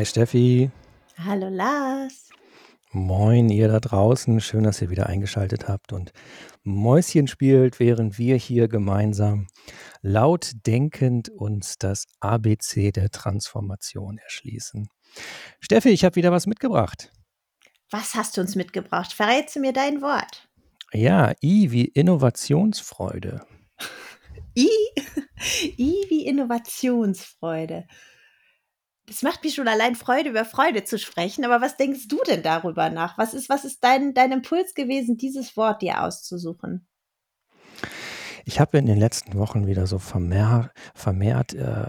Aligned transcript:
Hi 0.00 0.06
Steffi. 0.06 0.70
Hallo 1.18 1.50
Lars. 1.50 2.30
Moin 2.90 3.50
ihr 3.50 3.68
da 3.68 3.80
draußen. 3.80 4.40
Schön, 4.40 4.64
dass 4.64 4.80
ihr 4.80 4.88
wieder 4.88 5.08
eingeschaltet 5.08 5.68
habt 5.68 5.92
und 5.92 6.12
Mäuschen 6.62 7.26
spielt, 7.26 7.78
während 7.80 8.16
wir 8.16 8.36
hier 8.36 8.68
gemeinsam 8.68 9.48
laut 10.00 10.52
denkend 10.66 11.28
uns 11.28 11.76
das 11.76 12.06
ABC 12.20 12.92
der 12.92 13.10
Transformation 13.10 14.16
erschließen. 14.16 14.88
Steffi, 15.60 15.90
ich 15.90 16.02
habe 16.02 16.16
wieder 16.16 16.32
was 16.32 16.46
mitgebracht. 16.46 17.12
Was 17.90 18.14
hast 18.14 18.38
du 18.38 18.40
uns 18.40 18.56
mitgebracht? 18.56 19.12
Verrätst 19.12 19.56
mir 19.56 19.74
dein 19.74 20.00
Wort. 20.00 20.48
Ja, 20.94 21.34
I 21.42 21.72
wie 21.72 21.84
Innovationsfreude. 21.84 23.44
I, 24.56 24.70
I 25.76 26.06
wie 26.08 26.24
Innovationsfreude. 26.24 27.84
Es 29.10 29.22
macht 29.22 29.42
mir 29.42 29.50
schon 29.50 29.66
allein 29.66 29.96
Freude, 29.96 30.30
über 30.30 30.44
Freude 30.44 30.84
zu 30.84 30.96
sprechen. 30.96 31.44
Aber 31.44 31.60
was 31.60 31.76
denkst 31.76 32.06
du 32.06 32.18
denn 32.28 32.44
darüber 32.44 32.90
nach? 32.90 33.18
Was 33.18 33.34
ist, 33.34 33.48
was 33.48 33.64
ist 33.64 33.82
dein, 33.82 34.14
dein 34.14 34.30
Impuls 34.30 34.74
gewesen, 34.74 35.16
dieses 35.16 35.56
Wort 35.56 35.82
dir 35.82 36.02
auszusuchen? 36.04 36.86
Ich 38.44 38.60
habe 38.60 38.78
in 38.78 38.86
den 38.86 38.98
letzten 38.98 39.34
Wochen 39.34 39.66
wieder 39.66 39.88
so 39.88 39.98
vermehrt, 39.98 40.70
vermehrt 40.94 41.54
äh, 41.54 41.86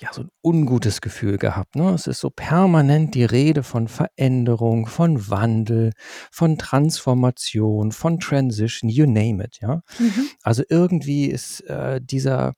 ja, 0.00 0.12
so 0.12 0.22
ein 0.22 0.30
ungutes 0.42 1.00
Gefühl 1.00 1.36
gehabt. 1.36 1.74
Ne? 1.74 1.90
Es 1.90 2.06
ist 2.06 2.20
so 2.20 2.30
permanent 2.30 3.14
die 3.14 3.24
Rede 3.24 3.62
von 3.62 3.88
Veränderung, 3.88 4.86
von 4.86 5.28
Wandel, 5.28 5.92
von 6.30 6.56
Transformation, 6.56 7.92
von 7.92 8.20
Transition, 8.20 8.88
you 8.88 9.04
name 9.04 9.44
it. 9.44 9.58
Ja? 9.60 9.82
Mhm. 9.98 10.28
Also 10.42 10.62
irgendwie 10.68 11.26
ist 11.26 11.60
äh, 11.68 12.00
dieser 12.00 12.54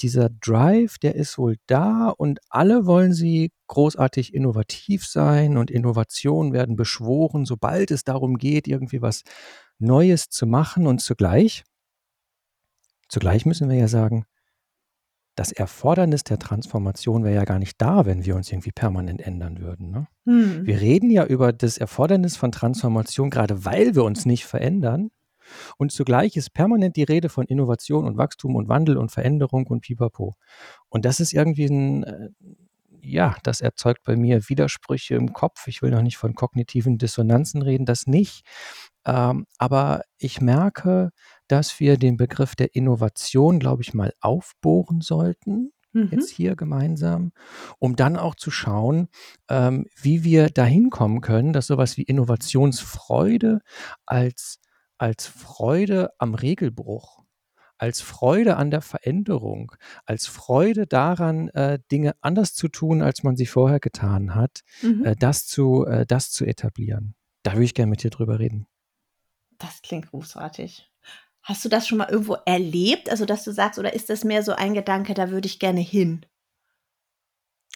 dieser 0.00 0.28
Drive, 0.28 0.98
der 0.98 1.14
ist 1.14 1.38
wohl 1.38 1.56
da 1.66 2.08
und 2.08 2.38
alle 2.48 2.86
wollen 2.86 3.12
sie 3.12 3.52
großartig 3.66 4.34
innovativ 4.34 5.06
sein 5.06 5.56
und 5.56 5.70
Innovationen 5.70 6.52
werden 6.52 6.76
beschworen, 6.76 7.44
sobald 7.44 7.90
es 7.90 8.04
darum 8.04 8.38
geht, 8.38 8.68
irgendwie 8.68 9.02
was 9.02 9.22
Neues 9.78 10.28
zu 10.28 10.46
machen 10.46 10.86
und 10.86 11.00
zugleich, 11.00 11.64
zugleich 13.08 13.44
müssen 13.44 13.68
wir 13.68 13.76
ja 13.76 13.88
sagen, 13.88 14.24
das 15.36 15.52
Erfordernis 15.52 16.24
der 16.24 16.38
Transformation 16.38 17.22
wäre 17.22 17.34
ja 17.34 17.44
gar 17.44 17.58
nicht 17.58 17.80
da, 17.80 18.06
wenn 18.06 18.24
wir 18.24 18.36
uns 18.36 18.50
irgendwie 18.50 18.72
permanent 18.72 19.20
ändern 19.20 19.60
würden. 19.60 19.90
Ne? 19.90 20.08
Hm. 20.24 20.66
Wir 20.66 20.80
reden 20.80 21.10
ja 21.10 21.26
über 21.26 21.52
das 21.52 21.76
Erfordernis 21.76 22.36
von 22.36 22.52
Transformation, 22.52 23.28
gerade 23.28 23.66
weil 23.66 23.94
wir 23.94 24.04
uns 24.04 24.24
nicht 24.24 24.46
verändern. 24.46 25.10
Und 25.76 25.92
zugleich 25.92 26.36
ist 26.36 26.52
permanent 26.52 26.96
die 26.96 27.02
Rede 27.02 27.28
von 27.28 27.46
Innovation 27.46 28.06
und 28.06 28.16
Wachstum 28.16 28.56
und 28.56 28.68
Wandel 28.68 28.96
und 28.96 29.10
Veränderung 29.10 29.66
und 29.66 29.80
pipapo. 29.80 30.34
Und 30.88 31.04
das 31.04 31.20
ist 31.20 31.32
irgendwie 31.32 31.66
ein, 31.66 32.04
äh, 32.04 32.28
ja, 33.00 33.36
das 33.42 33.60
erzeugt 33.60 34.02
bei 34.04 34.16
mir 34.16 34.48
Widersprüche 34.48 35.14
im 35.14 35.32
Kopf. 35.32 35.68
Ich 35.68 35.82
will 35.82 35.90
noch 35.90 36.02
nicht 36.02 36.16
von 36.16 36.34
kognitiven 36.34 36.98
Dissonanzen 36.98 37.62
reden, 37.62 37.86
das 37.86 38.06
nicht. 38.06 38.44
Ähm, 39.04 39.46
aber 39.58 40.02
ich 40.18 40.40
merke, 40.40 41.10
dass 41.46 41.78
wir 41.78 41.96
den 41.96 42.16
Begriff 42.16 42.56
der 42.56 42.74
Innovation, 42.74 43.60
glaube 43.60 43.82
ich, 43.82 43.94
mal 43.94 44.12
aufbohren 44.20 45.00
sollten 45.00 45.72
mhm. 45.96 46.08
jetzt 46.12 46.30
hier 46.30 46.54
gemeinsam, 46.54 47.32
um 47.78 47.96
dann 47.96 48.16
auch 48.16 48.34
zu 48.34 48.50
schauen, 48.50 49.08
ähm, 49.48 49.86
wie 50.00 50.22
wir 50.22 50.50
dahin 50.50 50.90
kommen 50.90 51.20
können, 51.20 51.52
dass 51.52 51.66
sowas 51.66 51.96
wie 51.96 52.02
Innovationsfreude 52.02 53.60
als 54.04 54.60
als 54.98 55.26
Freude 55.26 56.10
am 56.18 56.34
Regelbruch, 56.34 57.24
als 57.78 58.00
Freude 58.00 58.56
an 58.56 58.70
der 58.70 58.80
Veränderung, 58.80 59.72
als 60.04 60.26
Freude 60.26 60.86
daran, 60.86 61.48
äh, 61.50 61.78
Dinge 61.90 62.14
anders 62.20 62.54
zu 62.54 62.68
tun, 62.68 63.02
als 63.02 63.22
man 63.22 63.36
sie 63.36 63.46
vorher 63.46 63.80
getan 63.80 64.34
hat, 64.34 64.60
mhm. 64.82 65.04
äh, 65.04 65.16
das, 65.16 65.46
zu, 65.46 65.84
äh, 65.84 66.06
das 66.06 66.30
zu 66.30 66.44
etablieren. 66.44 67.14
Da 67.42 67.52
würde 67.52 67.64
ich 67.64 67.74
gerne 67.74 67.90
mit 67.90 68.02
dir 68.02 68.10
drüber 68.10 68.38
reden. 68.38 68.66
Das 69.58 69.82
klingt 69.82 70.10
großartig. 70.10 70.90
Hast 71.42 71.64
du 71.64 71.68
das 71.68 71.86
schon 71.86 71.98
mal 71.98 72.08
irgendwo 72.10 72.36
erlebt? 72.44 73.08
Also, 73.08 73.24
dass 73.24 73.44
du 73.44 73.52
sagst, 73.52 73.78
oder 73.78 73.94
ist 73.94 74.10
das 74.10 74.24
mehr 74.24 74.42
so 74.42 74.52
ein 74.52 74.74
Gedanke, 74.74 75.14
da 75.14 75.30
würde 75.30 75.46
ich 75.46 75.60
gerne 75.60 75.80
hin? 75.80 76.26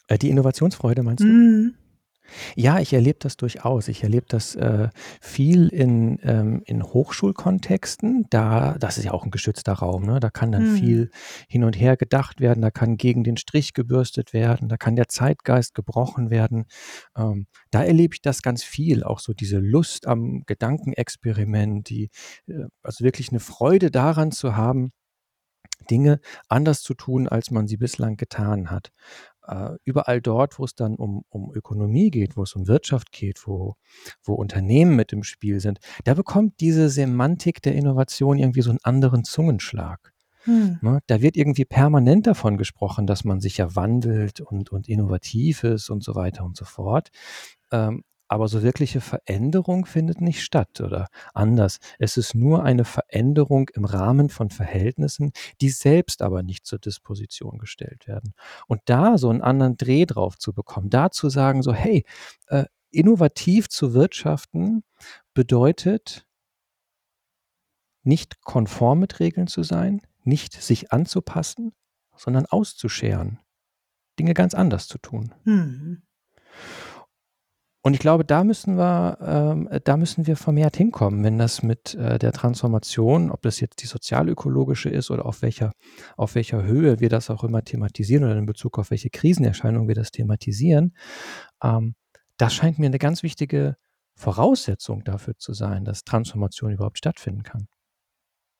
Äh, 0.09 0.19
die 0.19 0.28
Innovationsfreude 0.28 1.03
meinst 1.03 1.22
du? 1.22 1.28
Mhm. 1.28 1.75
Ja, 2.56 2.78
ich 2.78 2.92
erlebe 2.92 3.18
das 3.20 3.36
durchaus. 3.36 3.88
Ich 3.88 4.02
erlebe 4.02 4.26
das 4.28 4.54
äh, 4.54 4.88
viel 5.20 5.68
in, 5.68 6.18
ähm, 6.22 6.62
in 6.64 6.82
Hochschulkontexten. 6.82 8.26
Da, 8.30 8.76
das 8.78 8.98
ist 8.98 9.04
ja 9.04 9.12
auch 9.12 9.24
ein 9.24 9.30
geschützter 9.30 9.72
Raum. 9.72 10.04
Ne? 10.04 10.20
Da 10.20 10.30
kann 10.30 10.52
dann 10.52 10.72
mhm. 10.72 10.76
viel 10.76 11.10
hin 11.48 11.64
und 11.64 11.78
her 11.78 11.96
gedacht 11.96 12.41
werden. 12.41 12.62
Da 12.62 12.70
kann 12.70 12.96
gegen 12.96 13.24
den 13.24 13.36
Strich 13.36 13.74
gebürstet 13.74 14.32
werden. 14.32 14.68
Da 14.68 14.76
kann 14.76 14.96
der 14.96 15.08
Zeitgeist 15.08 15.74
gebrochen 15.74 16.30
werden. 16.30 16.66
Ähm, 17.16 17.46
da 17.70 17.82
erlebe 17.84 18.14
ich 18.14 18.22
das 18.22 18.42
ganz 18.42 18.62
viel. 18.62 19.02
Auch 19.04 19.20
so 19.20 19.32
diese 19.32 19.58
Lust 19.58 20.06
am 20.06 20.42
Gedankenexperiment, 20.47 21.88
die, 21.88 22.10
äh, 22.47 22.64
also 22.82 23.04
wirklich 23.04 23.30
eine 23.30 23.41
Freude 23.41 23.91
daran 23.91 24.32
zu 24.32 24.56
haben, 24.56 24.92
Dinge 25.91 26.20
anders 26.48 26.82
zu 26.82 26.94
tun, 26.94 27.26
als 27.26 27.50
man 27.50 27.66
sie 27.66 27.78
bislang 27.78 28.16
getan 28.16 28.70
hat 28.70 28.91
äh, 29.50 29.77
überall 29.84 30.21
dort, 30.21 30.59
wo 30.59 30.65
es 30.65 30.75
dann 30.75 30.94
um, 30.94 31.25
um 31.28 31.53
Ökonomie 31.55 32.11
geht, 32.11 32.37
wo 32.37 32.44
es 32.44 32.55
um 32.55 32.69
Wirtschaft 32.69 33.11
geht, 33.11 33.47
wo, 33.47 33.75
wo 34.22 34.34
Unternehmen 34.34 34.94
mit 34.94 35.12
im 35.12 35.25
Spiel 35.25 35.61
sind, 35.61 35.81
da 36.05 36.15
bekommt 36.15 36.61
diese 36.61 36.88
Semantik 36.88 37.60
der 37.60 37.75
Innovation 37.75 38.39
irgendwie 38.39 38.62
so 38.62 38.71
einen 38.71 38.78
anderen 38.83 39.25
Zungenschlag. 39.25 40.12
Hm. 40.44 40.78
Ne, 40.81 41.00
da 41.06 41.21
wird 41.21 41.37
irgendwie 41.37 41.66
permanent 41.66 42.27
davon 42.27 42.56
gesprochen, 42.56 43.06
dass 43.06 43.25
man 43.25 43.41
sich 43.41 43.59
ja 43.59 43.75
wandelt 43.75 44.41
und, 44.41 44.71
und 44.71 44.89
innovativ 44.89 45.65
ist 45.65 45.91
und 45.91 46.03
so 46.03 46.15
weiter 46.15 46.44
und 46.44 46.56
so 46.56 46.65
fort. 46.65 47.10
Ähm, 47.72 48.05
aber 48.30 48.46
so 48.46 48.62
wirkliche 48.62 49.00
Veränderung 49.00 49.86
findet 49.86 50.20
nicht 50.20 50.44
statt 50.44 50.80
oder 50.80 51.08
anders. 51.34 51.80
Es 51.98 52.16
ist 52.16 52.36
nur 52.36 52.62
eine 52.62 52.84
Veränderung 52.84 53.68
im 53.74 53.84
Rahmen 53.84 54.28
von 54.28 54.50
Verhältnissen, 54.50 55.32
die 55.60 55.68
selbst 55.68 56.22
aber 56.22 56.44
nicht 56.44 56.64
zur 56.64 56.78
Disposition 56.78 57.58
gestellt 57.58 58.06
werden. 58.06 58.34
Und 58.68 58.82
da 58.84 59.18
so 59.18 59.30
einen 59.30 59.42
anderen 59.42 59.76
Dreh 59.76 60.06
drauf 60.06 60.38
zu 60.38 60.52
bekommen, 60.52 60.91
da 60.91 61.10
zu 61.10 61.28
sagen, 61.28 61.64
so, 61.64 61.72
hey, 61.74 62.04
äh, 62.46 62.66
innovativ 62.92 63.68
zu 63.68 63.94
wirtschaften 63.94 64.84
bedeutet, 65.34 66.24
nicht 68.04 68.42
konform 68.42 69.00
mit 69.00 69.18
Regeln 69.18 69.48
zu 69.48 69.64
sein, 69.64 70.02
nicht 70.22 70.52
sich 70.52 70.92
anzupassen, 70.92 71.72
sondern 72.16 72.47
auszuscheren, 72.47 73.41
Dinge 74.20 74.34
ganz 74.34 74.54
anders 74.54 74.86
zu 74.86 74.98
tun. 74.98 75.34
Mhm. 75.42 76.02
Und 77.82 77.94
ich 77.94 78.00
glaube, 78.00 78.26
da 78.26 78.44
müssen 78.44 78.76
wir, 78.76 79.16
ähm, 79.22 79.68
da 79.84 79.96
müssen 79.96 80.26
wir 80.26 80.36
vermehrt 80.36 80.76
hinkommen, 80.76 81.24
wenn 81.24 81.38
das 81.38 81.62
mit 81.62 81.94
äh, 81.94 82.18
der 82.18 82.32
Transformation, 82.32 83.30
ob 83.30 83.41
das 83.41 83.58
jetzt 83.60 83.82
die 83.82 83.86
sozialökologische 83.86 84.91
ist 84.91 85.10
oder 85.10 85.24
auf 85.24 85.41
welcher, 85.41 85.72
auf 86.18 86.34
welcher 86.34 86.62
Höhe 86.62 87.00
wir 87.00 87.08
das 87.08 87.30
auch 87.30 87.42
immer 87.42 87.64
thematisieren 87.64 88.24
oder 88.24 88.36
in 88.36 88.44
Bezug 88.44 88.78
auf 88.78 88.91
welche 88.91 89.08
Krisenerscheinungen 89.08 89.88
wir 89.88 89.94
das 89.94 90.10
thematisieren, 90.10 90.94
ähm, 91.62 91.94
das 92.36 92.54
scheint 92.54 92.78
mir 92.78 92.86
eine 92.86 92.98
ganz 92.98 93.22
wichtige 93.22 93.76
Voraussetzung 94.14 95.02
dafür 95.02 95.38
zu 95.38 95.54
sein, 95.54 95.86
dass 95.86 96.04
Transformation 96.04 96.72
überhaupt 96.72 96.98
stattfinden 96.98 97.42
kann. 97.42 97.66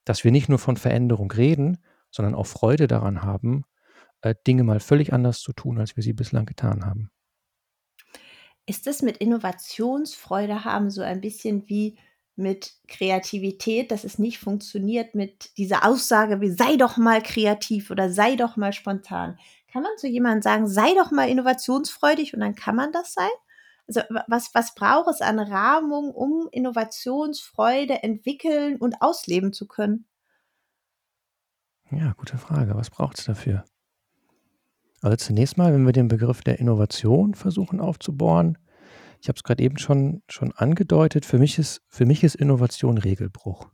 Dass 0.07 0.25
wir 0.25 0.33
nicht 0.33 0.49
nur 0.49 0.59
von 0.59 0.79
Veränderung 0.79 1.31
reden, 1.31 1.79
sondern 2.11 2.35
auch 2.35 2.47
Freude 2.47 2.87
daran 2.87 3.23
haben, 3.23 3.65
äh, 4.23 4.35
Dinge 4.47 4.65
mal 4.65 4.81
völlig 4.81 5.13
anders 5.13 5.41
zu 5.41 5.53
tun, 5.53 5.79
als 5.79 5.97
wir 5.97 6.03
sie 6.03 6.15
bislang 6.15 6.47
getan 6.47 6.87
haben. 6.87 7.11
Ist 8.71 8.87
es 8.87 9.03
mit 9.03 9.17
Innovationsfreude 9.17 10.65
haben 10.65 10.91
so 10.91 11.03
ein 11.03 11.21
bisschen 11.21 11.69
wie 11.69 11.99
mit 12.37 12.75
Kreativität, 12.87 13.91
dass 13.91 14.05
es 14.05 14.21
nicht 14.21 14.39
funktioniert 14.39 15.17
mit 15.17 15.59
dieser 15.59 15.85
Aussage 15.85 16.41
wie 16.41 16.51
sei 16.51 16.77
doch 16.77 16.97
mal 16.97 17.21
kreativ 17.21 17.91
oder 17.91 18.13
sei 18.13 18.37
doch 18.37 18.57
mal 18.57 18.73
spontan? 18.73 19.37
Kann 19.73 19.83
man 19.83 19.91
zu 19.99 20.07
jemandem 20.07 20.43
sagen, 20.43 20.69
sei 20.69 20.95
doch 20.95 21.11
mal 21.11 21.29
innovationsfreudig 21.29 22.33
und 22.33 22.39
dann 22.39 22.55
kann 22.55 22.77
man 22.77 22.93
das 22.93 23.13
sein? 23.13 23.29
Also 23.89 24.03
was, 24.29 24.55
was 24.55 24.73
braucht 24.77 25.09
es 25.09 25.21
an 25.21 25.41
Rahmung, 25.41 26.13
um 26.13 26.49
Innovationsfreude 26.53 28.05
entwickeln 28.05 28.77
und 28.77 29.03
ausleben 29.03 29.53
zu 29.53 29.67
können? 29.67 30.07
Ja, 31.91 32.13
gute 32.17 32.39
Frage. 32.39 32.77
Was 32.77 32.89
braucht 32.89 33.19
es 33.19 33.25
dafür? 33.25 33.65
Also 35.01 35.17
zunächst 35.17 35.57
mal, 35.57 35.73
wenn 35.73 35.85
wir 35.85 35.93
den 35.93 36.09
Begriff 36.09 36.43
der 36.43 36.59
Innovation 36.59 37.35
versuchen 37.35 37.81
aufzubohren, 37.81 38.59
ich 39.23 39.29
habe 39.29 39.37
es 39.37 39.43
gerade 39.43 39.63
eben 39.63 39.79
schon, 39.79 40.23
schon 40.29 40.53
angedeutet, 40.53 41.27
für 41.27 41.39
mich, 41.39 41.59
ist, 41.59 41.83
für 41.89 42.07
mich 42.07 42.25
ist 42.25 42.35
Innovation 42.37 42.99
Regelbruch. 42.99 43.69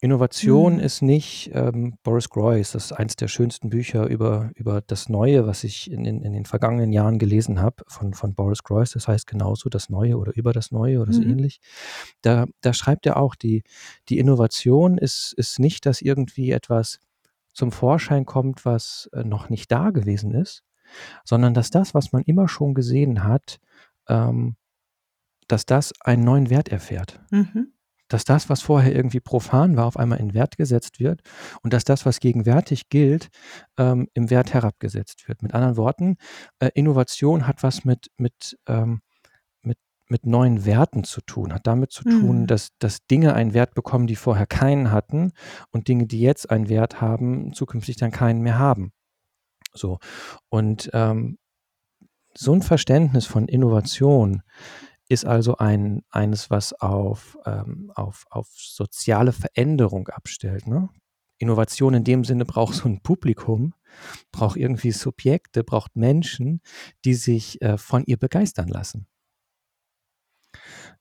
Innovation 0.00 0.74
mhm. 0.74 0.80
ist 0.80 1.02
nicht 1.02 1.50
ähm, 1.54 1.94
Boris 2.04 2.28
Groys, 2.28 2.70
das 2.70 2.86
ist 2.86 2.92
eins 2.92 3.16
der 3.16 3.26
schönsten 3.26 3.68
Bücher 3.68 4.06
über, 4.06 4.52
über 4.54 4.80
das 4.80 5.08
Neue, 5.08 5.46
was 5.46 5.64
ich 5.64 5.90
in, 5.90 6.04
in, 6.04 6.22
in 6.22 6.32
den 6.32 6.44
vergangenen 6.44 6.92
Jahren 6.92 7.18
gelesen 7.18 7.60
habe, 7.60 7.82
von, 7.88 8.14
von 8.14 8.34
Boris 8.34 8.62
Groys, 8.62 8.92
das 8.92 9.08
heißt 9.08 9.26
genauso 9.26 9.68
das 9.68 9.88
Neue 9.88 10.16
oder 10.16 10.36
über 10.36 10.52
das 10.52 10.70
Neue 10.70 11.00
oder 11.00 11.10
mhm. 11.10 11.16
so 11.16 11.22
ähnlich. 11.22 11.60
Da, 12.22 12.46
da 12.60 12.72
schreibt 12.72 13.06
er 13.06 13.16
auch, 13.16 13.34
die, 13.34 13.64
die 14.08 14.18
Innovation 14.18 14.98
ist, 14.98 15.32
ist 15.36 15.58
nicht, 15.58 15.84
dass 15.84 16.00
irgendwie 16.00 16.52
etwas 16.52 17.00
zum 17.58 17.72
Vorschein 17.72 18.24
kommt, 18.24 18.64
was 18.64 19.10
äh, 19.12 19.24
noch 19.24 19.48
nicht 19.48 19.72
da 19.72 19.90
gewesen 19.90 20.32
ist, 20.32 20.62
sondern 21.24 21.54
dass 21.54 21.70
das, 21.70 21.92
was 21.92 22.12
man 22.12 22.22
immer 22.22 22.48
schon 22.48 22.72
gesehen 22.72 23.24
hat, 23.24 23.58
ähm, 24.08 24.56
dass 25.48 25.66
das 25.66 25.92
einen 26.00 26.22
neuen 26.24 26.50
Wert 26.50 26.68
erfährt. 26.68 27.20
Mhm. 27.30 27.72
Dass 28.06 28.24
das, 28.24 28.48
was 28.48 28.62
vorher 28.62 28.94
irgendwie 28.94 29.20
profan 29.20 29.76
war, 29.76 29.86
auf 29.86 29.96
einmal 29.96 30.20
in 30.20 30.34
Wert 30.34 30.56
gesetzt 30.56 31.00
wird 31.00 31.20
und 31.62 31.72
dass 31.72 31.82
das, 31.82 32.06
was 32.06 32.20
gegenwärtig 32.20 32.88
gilt, 32.90 33.28
ähm, 33.76 34.08
im 34.14 34.30
Wert 34.30 34.54
herabgesetzt 34.54 35.26
wird. 35.26 35.42
Mit 35.42 35.52
anderen 35.52 35.76
Worten, 35.76 36.16
äh, 36.60 36.70
Innovation 36.74 37.48
hat 37.48 37.64
was 37.64 37.84
mit, 37.84 38.06
mit, 38.16 38.56
ähm, 38.68 39.00
mit, 40.08 40.26
neuen 40.26 40.64
Werten 40.64 41.04
zu 41.04 41.20
tun, 41.20 41.52
hat 41.52 41.66
damit 41.66 41.92
zu 41.92 42.04
tun, 42.04 42.42
Mhm. 42.42 42.46
dass, 42.46 42.70
dass 42.78 43.06
Dinge 43.06 43.34
einen 43.34 43.54
Wert 43.54 43.74
bekommen, 43.74 44.06
die 44.06 44.16
vorher 44.16 44.46
keinen 44.46 44.90
hatten 44.90 45.32
und 45.70 45.88
Dinge, 45.88 46.06
die 46.06 46.20
jetzt 46.20 46.50
einen 46.50 46.68
Wert 46.68 47.00
haben, 47.00 47.52
zukünftig 47.52 47.96
dann 47.96 48.10
keinen 48.10 48.40
mehr 48.42 48.58
haben. 48.58 48.92
So. 49.74 49.98
Und 50.48 50.90
ähm, 50.92 51.38
so 52.34 52.52
ein 52.52 52.62
Verständnis 52.62 53.26
von 53.26 53.48
Innovation 53.48 54.42
ist 55.08 55.24
also 55.24 55.56
ein, 55.56 56.02
eines, 56.10 56.50
was 56.50 56.72
auf, 56.72 57.38
ähm, 57.46 57.90
auf, 57.94 58.26
auf 58.30 58.48
soziale 58.48 59.32
Veränderung 59.32 60.08
abstellt. 60.08 60.66
Ne? 60.66 60.88
Innovation 61.38 61.94
in 61.94 62.04
dem 62.04 62.24
Sinne 62.24 62.44
braucht 62.44 62.74
so 62.74 62.88
ein 62.88 63.00
Publikum, 63.00 63.74
braucht 64.32 64.56
irgendwie 64.56 64.90
Subjekte, 64.90 65.64
braucht 65.64 65.96
Menschen, 65.96 66.60
die 67.04 67.14
sich 67.14 67.62
äh, 67.62 67.78
von 67.78 68.04
ihr 68.04 68.18
begeistern 68.18 68.68
lassen. 68.68 69.06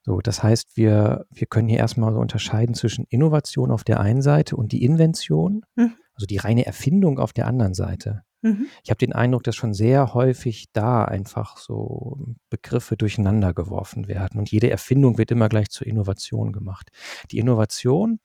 So, 0.08 0.22
das 0.22 0.42
heißt, 0.42 0.78
wir, 0.78 1.26
wir 1.32 1.48
können 1.48 1.68
hier 1.68 1.80
erstmal 1.80 2.14
so 2.14 2.20
unterscheiden 2.20 2.76
zwischen 2.76 3.04
Innovation 3.10 3.72
auf 3.72 3.84
der 3.84 4.00
einen 4.00 4.22
Seite 4.22 4.56
und 4.56 4.72
die 4.72 4.86
Invention, 4.86 5.66
Mhm. 5.76 5.96
also 6.14 6.26
die 6.26 6.38
reine 6.38 6.66
Erfindung 6.66 7.20
auf 7.20 7.34
der 7.34 7.46
anderen 7.46 7.74
Seite. 7.74 8.24
Mhm. 8.42 8.68
Ich 8.86 8.90
habe 8.90 9.00
den 9.00 9.12
Eindruck, 9.12 9.44
dass 9.44 9.58
schon 9.58 9.74
sehr 9.74 10.14
häufig 10.14 10.68
da 10.72 11.04
einfach 11.04 11.58
so 11.58 12.36
Begriffe 12.50 12.96
durcheinander 12.96 13.54
geworfen 13.54 14.08
werden 14.08 14.40
und 14.40 14.50
jede 14.50 14.70
Erfindung 14.70 15.18
wird 15.18 15.30
immer 15.32 15.50
gleich 15.50 15.70
zur 15.72 15.86
Innovation 15.88 16.54
gemacht. 16.54 16.90
Die 17.32 17.38
Innovation 17.40 18.22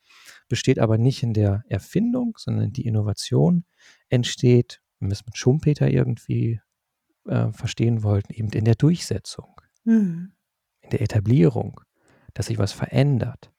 besteht 0.49 0.79
aber 0.79 0.99
nicht 0.99 1.25
in 1.25 1.35
der 1.35 1.65
Erfindung, 1.69 2.35
sondern 2.39 2.73
die 2.73 2.87
Innovation 2.87 3.65
entsteht, 4.09 4.81
wenn 5.01 5.09
wir 5.09 5.15
es 5.15 5.27
mit 5.27 5.37
Schumpeter 5.37 5.91
irgendwie 5.91 6.61
äh, 7.27 7.51
verstehen 7.51 8.05
wollten, 8.05 8.33
eben 8.33 8.51
in 8.51 8.67
der 8.67 8.77
Durchsetzung, 8.77 9.49
Mhm. 9.85 10.31
Der 10.93 11.03
Etablierung, 11.03 11.81
dass 12.35 12.47
sich 12.47 12.59
was 12.59 12.73
verändert. 12.73 13.51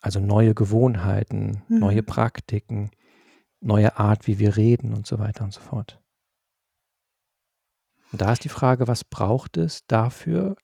Also 0.00 0.20
neue 0.20 0.54
Gewohnheiten, 0.54 1.62
Mhm. 1.68 1.78
neue 1.78 2.02
Praktiken, 2.02 2.90
neue 3.60 3.98
Art, 3.98 4.26
wie 4.26 4.38
wir 4.38 4.56
reden 4.56 4.94
und 4.94 5.06
so 5.06 5.18
weiter 5.18 5.44
und 5.44 5.52
so 5.52 5.60
fort. 5.60 6.00
Und 8.12 8.20
da 8.22 8.32
ist 8.32 8.44
die 8.44 8.48
Frage, 8.48 8.86
was 8.88 9.04
braucht 9.04 9.56
es 9.56 9.86
dafür, 9.86 10.56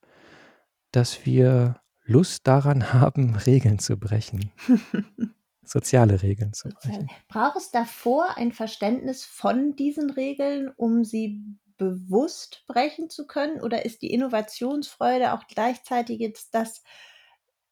dass 0.93 1.27
wir 1.27 1.81
Lust 2.05 2.47
daran 2.47 2.81
haben, 2.93 3.35
Regeln 3.37 3.79
zu 3.79 3.97
brechen, 3.99 4.51
soziale 5.65 6.23
Regeln 6.23 6.53
zu 6.53 6.69
brechen? 6.69 7.09
Braucht 7.29 7.57
es 7.57 7.71
davor 7.71 8.37
ein 8.37 8.53
Verständnis 8.53 9.25
von 9.25 9.75
diesen 9.77 10.11
Regeln, 10.11 10.71
um 10.77 11.05
sie 11.05 11.43
bewusst 11.77 12.65
brechen 12.67 13.11
zu 13.11 13.27
können? 13.27 13.61
Oder 13.61 13.85
ist 13.85 14.03
die 14.03 14.13
Innovationsfreude 14.13 15.33
auch 15.33 15.47
gleichzeitig 15.47 16.21
jetzt 16.21 16.55
das 16.55 16.83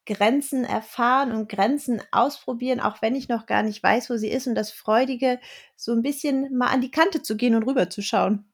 Grenzen 0.05 0.65
erfahren 0.65 1.33
und 1.33 1.49
Grenzen 1.49 2.03
ausprobieren, 2.11 2.81
auch 2.81 3.03
wenn 3.03 3.15
ich 3.15 3.29
noch 3.29 3.47
gar 3.47 3.63
nicht 3.63 3.83
weiß, 3.83 4.11
wo 4.11 4.17
sie 4.17 4.31
ist 4.31 4.47
und 4.47 4.55
das 4.55 4.73
Freudige, 4.73 5.39
so 5.77 5.93
ein 5.93 6.03
bisschen 6.03 6.57
mal 6.57 6.69
an 6.69 6.81
die 6.81 6.91
Kante 6.91 7.23
zu 7.23 7.37
gehen 7.37 7.55
und 7.55 7.63
rüberzuschauen? 7.65 8.53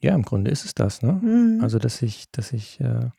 Ja, 0.00 0.14
im 0.14 0.22
Grunde 0.22 0.50
ist 0.50 0.64
es 0.64 0.74
das, 0.74 1.02
ne? 1.02 1.14
Mhm. 1.14 1.60
Also, 1.62 1.78
dass 1.78 2.02
ich, 2.02 2.30
dass 2.30 2.52
ich, 2.52 2.80
äh, 2.80 3.10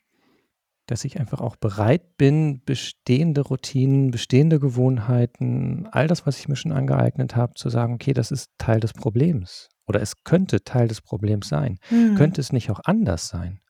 dass 0.86 1.04
ich 1.04 1.20
einfach 1.20 1.42
auch 1.42 1.56
bereit 1.56 2.16
bin, 2.16 2.62
bestehende 2.64 3.42
Routinen, 3.42 4.10
bestehende 4.10 4.58
Gewohnheiten, 4.58 5.86
all 5.92 6.06
das, 6.06 6.26
was 6.26 6.38
ich 6.38 6.48
mir 6.48 6.56
schon 6.56 6.72
angeeignet 6.72 7.36
habe, 7.36 7.52
zu 7.54 7.68
sagen, 7.68 7.94
okay, 7.94 8.14
das 8.14 8.30
ist 8.30 8.50
Teil 8.56 8.80
des 8.80 8.94
Problems. 8.94 9.68
Oder 9.90 10.00
es 10.00 10.22
könnte 10.22 10.62
Teil 10.62 10.86
des 10.86 11.00
Problems 11.00 11.48
sein. 11.48 11.80
Mhm. 11.90 12.14
Könnte 12.14 12.40
es 12.40 12.52
nicht 12.52 12.70
auch 12.70 12.78
anders 12.84 13.26
sein? 13.26 13.60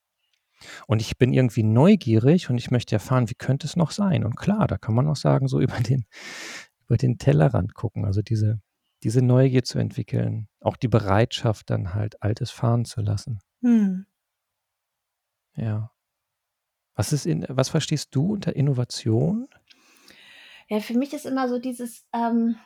Und 0.87 1.01
ich 1.01 1.17
bin 1.17 1.33
irgendwie 1.33 1.63
neugierig 1.63 2.51
und 2.51 2.59
ich 2.59 2.71
möchte 2.71 2.95
erfahren, 2.95 3.31
wie 3.31 3.35
könnte 3.35 3.67
es 3.67 3.75
noch 3.75 3.91
sein? 3.91 4.23
Und 4.23 4.37
klar, 4.37 4.67
da 4.67 4.77
kann 4.77 4.95
man 4.95 5.09
auch 5.09 5.17
sagen, 5.17 5.49
so 5.49 5.61
über 5.63 5.81
den, 5.81 6.05
über 6.85 6.99
den 6.99 7.17
Tellerrand 7.17 7.73
gucken. 7.73 8.05
Also 8.05 8.21
diese, 8.21 8.61
diese 9.03 9.23
Neugier 9.23 9.65
zu 9.65 9.79
entwickeln, 9.79 10.47
auch 10.61 10.77
die 10.77 10.89
Bereitschaft, 10.89 11.71
dann 11.71 11.95
halt 11.95 12.23
Altes 12.23 12.51
fahren 12.51 12.85
zu 12.85 13.01
lassen. 13.01 13.39
Mhm. 13.63 14.05
Ja. 15.57 15.91
Was 16.97 17.15
ist 17.15 17.25
in, 17.25 17.47
was 17.49 17.71
verstehst 17.71 18.15
du 18.15 18.35
unter 18.35 18.55
Innovation? 18.55 19.49
Ja, 20.69 20.81
für 20.81 20.99
mich 20.99 21.15
ist 21.15 21.25
immer 21.25 21.49
so 21.49 21.59
dieses, 21.59 22.05
ähm, 22.13 22.57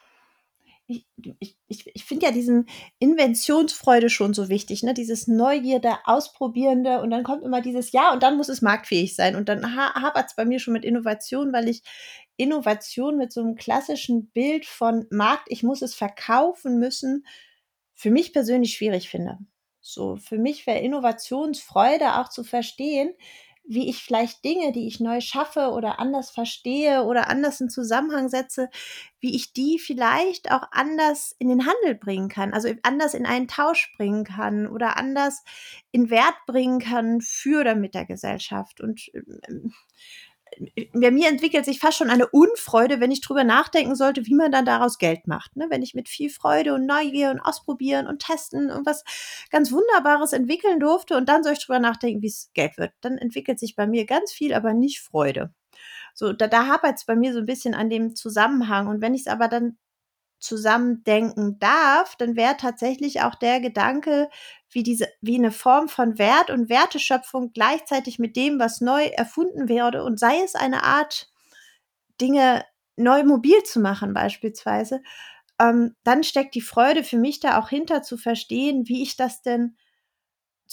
ich, 0.86 1.06
ich, 1.38 1.56
ich, 1.94 2.04
finde 2.04 2.26
ja 2.26 2.32
diesen 2.32 2.66
Inventionsfreude 2.98 4.10
schon 4.10 4.34
so 4.34 4.48
wichtig, 4.48 4.82
ne? 4.82 4.92
Dieses 4.92 5.26
Neugierde, 5.26 5.96
Ausprobierende 6.04 7.00
und 7.00 7.10
dann 7.10 7.24
kommt 7.24 7.42
immer 7.42 7.62
dieses 7.62 7.92
Ja 7.92 8.12
und 8.12 8.22
dann 8.22 8.36
muss 8.36 8.50
es 8.50 8.60
marktfähig 8.60 9.16
sein. 9.16 9.34
Und 9.34 9.48
dann 9.48 9.76
ha 9.76 9.94
hapert 9.94 10.26
es 10.28 10.36
bei 10.36 10.44
mir 10.44 10.58
schon 10.58 10.74
mit 10.74 10.84
Innovation, 10.84 11.52
weil 11.52 11.68
ich 11.68 11.82
Innovation 12.36 13.16
mit 13.16 13.32
so 13.32 13.40
einem 13.40 13.54
klassischen 13.54 14.30
Bild 14.30 14.66
von 14.66 15.06
Markt, 15.10 15.46
ich 15.48 15.62
muss 15.62 15.80
es 15.82 15.94
verkaufen 15.94 16.78
müssen, 16.78 17.26
für 17.94 18.10
mich 18.10 18.32
persönlich 18.32 18.74
schwierig 18.74 19.08
finde. 19.08 19.38
So, 19.80 20.16
für 20.16 20.38
mich 20.38 20.66
wäre 20.66 20.80
Innovationsfreude 20.80 22.18
auch 22.18 22.28
zu 22.28 22.44
verstehen, 22.44 23.14
wie 23.66 23.88
ich 23.88 24.02
vielleicht 24.02 24.44
Dinge, 24.44 24.72
die 24.72 24.86
ich 24.86 25.00
neu 25.00 25.20
schaffe 25.20 25.70
oder 25.70 25.98
anders 25.98 26.30
verstehe 26.30 27.04
oder 27.04 27.28
anders 27.28 27.60
in 27.60 27.70
Zusammenhang 27.70 28.28
setze, 28.28 28.68
wie 29.20 29.34
ich 29.34 29.52
die 29.52 29.78
vielleicht 29.78 30.50
auch 30.52 30.64
anders 30.70 31.34
in 31.38 31.48
den 31.48 31.66
Handel 31.66 31.94
bringen 31.94 32.28
kann, 32.28 32.52
also 32.52 32.68
anders 32.82 33.14
in 33.14 33.26
einen 33.26 33.48
Tausch 33.48 33.94
bringen 33.96 34.24
kann 34.24 34.66
oder 34.66 34.98
anders 34.98 35.42
in 35.92 36.10
Wert 36.10 36.36
bringen 36.46 36.78
kann 36.78 37.20
für 37.22 37.60
oder 37.60 37.74
mit 37.74 37.94
der 37.94 38.04
Gesellschaft. 38.04 38.80
Und 38.80 39.10
ähm, 39.14 39.72
bei 40.92 41.10
mir 41.10 41.28
entwickelt 41.28 41.64
sich 41.64 41.78
fast 41.78 41.98
schon 41.98 42.10
eine 42.10 42.28
Unfreude, 42.28 43.00
wenn 43.00 43.10
ich 43.10 43.20
drüber 43.20 43.44
nachdenken 43.44 43.94
sollte, 43.94 44.26
wie 44.26 44.34
man 44.34 44.52
dann 44.52 44.64
daraus 44.64 44.98
Geld 44.98 45.26
macht. 45.26 45.56
Ne? 45.56 45.66
Wenn 45.70 45.82
ich 45.82 45.94
mit 45.94 46.08
viel 46.08 46.30
Freude 46.30 46.74
und 46.74 46.86
Neugier 46.86 47.30
und 47.30 47.40
Ausprobieren 47.40 48.06
und 48.06 48.20
Testen 48.20 48.68
irgendwas 48.68 49.04
ganz 49.50 49.72
Wunderbares 49.72 50.32
entwickeln 50.32 50.80
durfte 50.80 51.16
und 51.16 51.28
dann 51.28 51.42
soll 51.42 51.54
ich 51.54 51.64
drüber 51.64 51.78
nachdenken, 51.78 52.22
wie 52.22 52.28
es 52.28 52.50
Geld 52.54 52.78
wird. 52.78 52.92
Dann 53.00 53.18
entwickelt 53.18 53.58
sich 53.58 53.76
bei 53.76 53.86
mir 53.86 54.06
ganz 54.06 54.32
viel, 54.32 54.54
aber 54.54 54.74
nicht 54.74 55.00
Freude. 55.00 55.52
So, 56.14 56.32
da, 56.32 56.46
da 56.46 56.66
hapert 56.68 56.98
es 56.98 57.04
bei 57.04 57.16
mir 57.16 57.32
so 57.32 57.40
ein 57.40 57.46
bisschen 57.46 57.74
an 57.74 57.90
dem 57.90 58.14
Zusammenhang. 58.14 58.86
Und 58.86 59.00
wenn 59.00 59.14
ich 59.14 59.22
es 59.22 59.26
aber 59.26 59.48
dann 59.48 59.76
zusammendenken 60.38 61.58
darf, 61.58 62.16
dann 62.16 62.36
wäre 62.36 62.56
tatsächlich 62.56 63.22
auch 63.22 63.34
der 63.34 63.60
Gedanke, 63.60 64.28
wie 64.74 64.82
diese, 64.82 65.08
wie 65.20 65.36
eine 65.36 65.52
Form 65.52 65.88
von 65.88 66.18
Wert 66.18 66.50
und 66.50 66.68
Werteschöpfung 66.68 67.52
gleichzeitig 67.52 68.18
mit 68.18 68.36
dem, 68.36 68.58
was 68.58 68.80
neu 68.80 69.04
erfunden 69.04 69.68
werde 69.68 70.04
und 70.04 70.18
sei 70.18 70.40
es 70.42 70.54
eine 70.54 70.82
Art, 70.82 71.28
Dinge 72.20 72.64
neu 72.96 73.24
mobil 73.24 73.62
zu 73.64 73.80
machen 73.80 74.14
beispielsweise, 74.14 75.02
ähm, 75.60 75.94
dann 76.04 76.24
steckt 76.24 76.54
die 76.54 76.60
Freude 76.60 77.04
für 77.04 77.18
mich 77.18 77.40
da 77.40 77.58
auch 77.58 77.68
hinter 77.68 78.02
zu 78.02 78.16
verstehen, 78.16 78.88
wie 78.88 79.02
ich 79.02 79.16
das 79.16 79.42
denn 79.42 79.76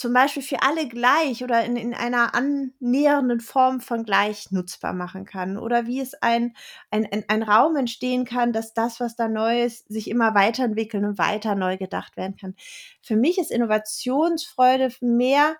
zum 0.02 0.14
Beispiel 0.14 0.42
für 0.42 0.64
alle 0.64 0.88
gleich 0.88 1.44
oder 1.44 1.64
in, 1.64 1.76
in 1.76 1.94
einer 1.94 2.34
annähernden 2.34 3.40
Form 3.40 3.82
von 3.82 4.04
gleich 4.04 4.52
nutzbar 4.52 4.94
machen 4.94 5.26
kann 5.26 5.58
oder 5.58 5.86
wie 5.86 6.00
es 6.02 6.16
ein, 6.16 6.56
ein, 6.90 7.06
ein, 7.06 7.24
ein 7.28 7.44
Raum 7.44 7.76
entstehen 7.76 8.26
kann, 8.26 8.52
dass 8.52 8.74
das, 8.74 9.00
was 9.00 9.16
da 9.16 9.28
neu 9.28 9.64
ist, 9.64 9.88
sich 9.90 10.10
immer 10.10 10.34
weiterentwickeln 10.34 11.06
und 11.06 11.20
weiter 11.20 11.54
neu 11.54 11.78
gedacht 11.78 12.18
werden 12.18 12.36
kann. 12.36 12.56
Für 13.04 13.16
mich 13.16 13.38
ist 13.38 13.52
Innovationsfreude 13.52 14.90
mehr 15.02 15.56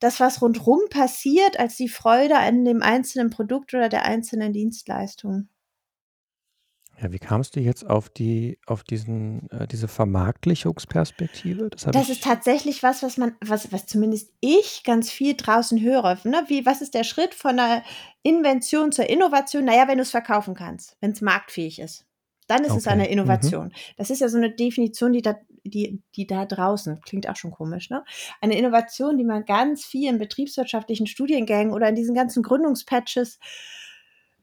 das, 0.00 0.18
was 0.18 0.42
rundrum 0.42 0.80
passiert, 0.90 1.58
als 1.60 1.76
die 1.76 1.88
Freude 1.88 2.38
an 2.38 2.64
dem 2.64 2.82
einzelnen 2.82 3.30
Produkt 3.30 3.72
oder 3.72 3.88
der 3.88 4.04
einzelnen 4.04 4.52
Dienstleistung. 4.52 5.48
Ja, 6.98 7.12
wie 7.12 7.18
kamst 7.18 7.56
du 7.56 7.60
jetzt 7.60 7.86
auf 7.86 8.08
die, 8.08 8.58
auf 8.66 8.82
diesen, 8.82 9.50
äh, 9.50 9.66
diese 9.68 9.86
Vermarktlichungsperspektive? 9.88 11.68
Das, 11.70 11.86
Das 11.92 12.08
ist 12.08 12.22
tatsächlich 12.24 12.82
was, 12.82 13.02
was 13.02 13.16
man, 13.18 13.36
was, 13.44 13.70
was 13.72 13.86
zumindest 13.86 14.32
ich 14.40 14.82
ganz 14.82 15.10
viel 15.10 15.34
draußen 15.36 15.80
höre. 15.80 16.18
Ne? 16.24 16.44
Wie, 16.48 16.64
was 16.64 16.80
ist 16.80 16.94
der 16.94 17.04
Schritt 17.04 17.34
von 17.34 17.58
einer 17.58 17.82
Invention 18.22 18.92
zur 18.92 19.08
Innovation? 19.10 19.64
Naja, 19.64 19.88
wenn 19.88 19.98
du 19.98 20.02
es 20.02 20.10
verkaufen 20.10 20.54
kannst, 20.54 20.96
wenn 21.00 21.10
es 21.12 21.20
marktfähig 21.20 21.80
ist. 21.80 22.06
Dann 22.48 22.64
ist 22.64 22.76
es 22.76 22.86
Okay. 22.86 22.90
eine 22.92 23.04
Mhm. 23.04 23.10
Innovation. 23.12 23.72
Das 23.96 24.08
ist 24.10 24.20
ja 24.20 24.28
so 24.28 24.36
eine 24.38 24.50
Definition, 24.54 25.12
die 25.12 25.20
da, 25.22 25.34
die, 25.64 26.00
die 26.14 26.26
da 26.26 26.46
draußen, 26.46 27.00
klingt 27.02 27.28
auch 27.28 27.36
schon 27.36 27.50
komisch, 27.50 27.90
ne? 27.90 28.04
Eine 28.40 28.56
Innovation, 28.56 29.18
die 29.18 29.24
man 29.24 29.44
ganz 29.44 29.84
viel 29.84 30.08
in 30.08 30.18
betriebswirtschaftlichen 30.18 31.08
Studiengängen 31.08 31.72
oder 31.72 31.88
in 31.88 31.96
diesen 31.96 32.14
ganzen 32.14 32.42
Gründungspatches 32.44 33.38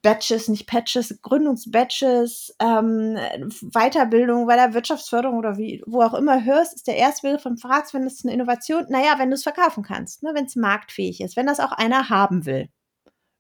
Batches, 0.04 0.50
nicht 0.50 0.68
Patches, 0.68 1.20
Gründungsbatches, 1.24 2.56
ähm, 2.60 3.18
Weiterbildung 3.62 4.46
bei 4.48 4.56
der 4.58 4.74
Wirtschaftsförderung 4.76 5.40
oder 5.40 5.58
wie, 5.58 5.82
wo 5.88 6.02
auch 6.04 6.14
immer 6.14 6.46
hörst, 6.46 6.76
ist 6.76 6.88
der 6.88 6.98
erste 6.98 7.28
Begriff 7.28 7.44
von 7.44 7.58
fragst, 7.58 7.94
wenn 7.96 8.04
es 8.06 8.24
eine 8.26 8.34
Innovation, 8.34 8.86
naja, 8.90 9.16
wenn 9.18 9.30
du 9.32 9.36
es 9.36 9.44
verkaufen 9.44 9.84
kannst, 9.84 10.24
ne, 10.24 10.32
wenn 10.36 10.46
es 10.46 10.56
marktfähig 10.58 11.22
ist, 11.22 11.38
wenn 11.38 11.48
das 11.48 11.60
auch 11.62 11.72
einer 11.72 12.10
haben 12.10 12.46
will, 12.46 12.70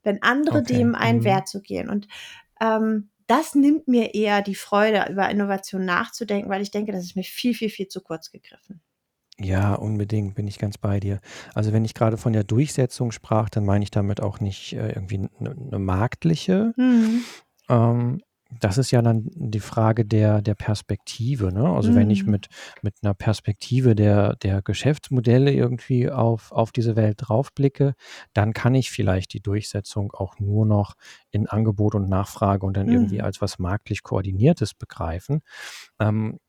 wenn 0.03 0.21
andere 0.23 0.59
Okay. 0.59 0.73
dem 0.73 0.95
einen 0.95 1.19
Mhm. 1.19 1.23
Wert 1.25 1.47
zu 1.49 1.61
gehen. 1.61 1.89
Und 1.89 2.07
ähm, 2.61 3.09
das 3.27 3.55
nimmt 3.55 3.87
mir 3.87 4.13
eher 4.15 4.41
die 4.41 4.55
Freude, 4.55 5.07
über 5.11 5.29
Innovation 5.29 5.85
nachzudenken, 5.85 6.49
weil 6.49 6.61
ich 6.61 6.71
denke, 6.71 6.91
das 6.93 7.03
ist 7.05 7.15
mir 7.15 7.23
viel, 7.23 7.53
viel, 7.55 7.69
viel 7.69 7.87
zu 7.89 8.01
kurz 8.01 8.31
gegriffen. 8.31 8.81
Ja, 9.39 9.73
unbedingt, 9.73 10.35
bin 10.35 10.47
ich 10.47 10.59
ganz 10.59 10.77
bei 10.77 10.99
dir. 10.99 11.19
Also 11.55 11.73
wenn 11.73 11.85
ich 11.85 11.95
gerade 11.95 12.17
von 12.17 12.33
der 12.33 12.43
Durchsetzung 12.43 13.11
sprach, 13.11 13.49
dann 13.49 13.65
meine 13.65 13.83
ich 13.83 13.89
damit 13.91 14.21
auch 14.21 14.39
nicht 14.39 14.73
äh, 14.73 14.89
irgendwie 14.89 15.27
eine 15.39 15.55
ne 15.55 15.79
marktliche. 15.79 16.75
Mhm. 16.77 17.25
Ähm, 17.69 18.21
das 18.59 18.77
ist 18.77 18.91
ja 18.91 19.01
dann 19.01 19.29
die 19.35 19.59
Frage 19.59 20.05
der, 20.05 20.41
der 20.43 20.55
Perspektive. 20.55 21.51
Ne? 21.53 21.67
Also 21.69 21.95
wenn 21.95 22.09
ich 22.11 22.25
Mhm. 22.25 22.31
mit, 22.31 22.47
mit 22.81 22.95
einer 23.03 23.15
Perspektive 23.15 23.95
der, 23.95 24.35
der 24.37 24.61
Geschäftsmodelle 24.61 25.51
irgendwie 25.51 26.11
auf, 26.11 26.51
auf 26.51 26.71
diese 26.71 26.95
Welt 26.95 27.17
draufblicke, 27.19 27.95
dann 28.33 28.53
kann 28.53 28.75
ich 28.75 28.91
vielleicht 28.91 29.33
die 29.33 29.41
Durchsetzung 29.41 30.13
auch 30.13 30.39
nur 30.39 30.65
noch 30.67 30.95
in 31.31 31.47
Angebot 31.47 31.95
und 31.95 32.09
Nachfrage 32.09 32.65
und 32.65 32.77
dann 32.77 32.89
irgendwie 32.89 33.21
Mhm. 33.21 33.23
als 33.23 33.41
was 33.41 33.59
marktlich 33.59 34.03
Koordiniertes 34.03 34.75
begreifen. 34.75 35.41
Ähm, 35.99 36.39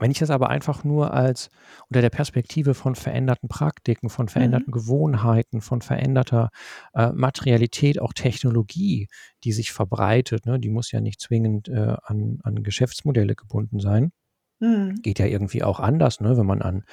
wenn 0.00 0.10
ich 0.10 0.18
das 0.18 0.30
aber 0.30 0.48
einfach 0.50 0.84
nur 0.84 1.12
als 1.14 1.50
unter 1.88 2.00
der 2.02 2.10
Perspektive 2.10 2.74
von 2.74 2.94
veränderten 2.94 3.48
Praktiken, 3.48 4.08
von 4.10 4.28
Mhm. 4.36 4.64
veränderten 4.64 4.72
Gewohnheiten, 4.72 5.60
von 5.60 5.82
veränderter 5.82 6.50
äh, 6.94 7.12
Materialität, 7.12 8.00
auch 8.00 8.12
Technologie, 8.12 9.08
die 9.44 9.52
sich 9.52 9.72
verbreitet, 9.72 10.46
ne, 10.46 10.58
die 10.58 10.70
muss 10.70 10.90
ja 10.92 11.00
nicht 11.00 11.20
zwingend 11.20 11.68
äh, 11.68 11.96
an, 12.02 12.38
an 12.42 12.62
Geschäftsmodelle 12.62 13.34
gebunden 13.36 13.80
sein. 13.80 14.12
Mhm. 14.60 15.02
Geht 15.02 15.18
ja 15.18 15.24
irgendwie 15.26 15.62
auch 15.62 15.80
anders, 15.80 16.20
ne, 16.20 16.36
wenn 16.36 16.44
man 16.44 16.60
an, 16.60 16.84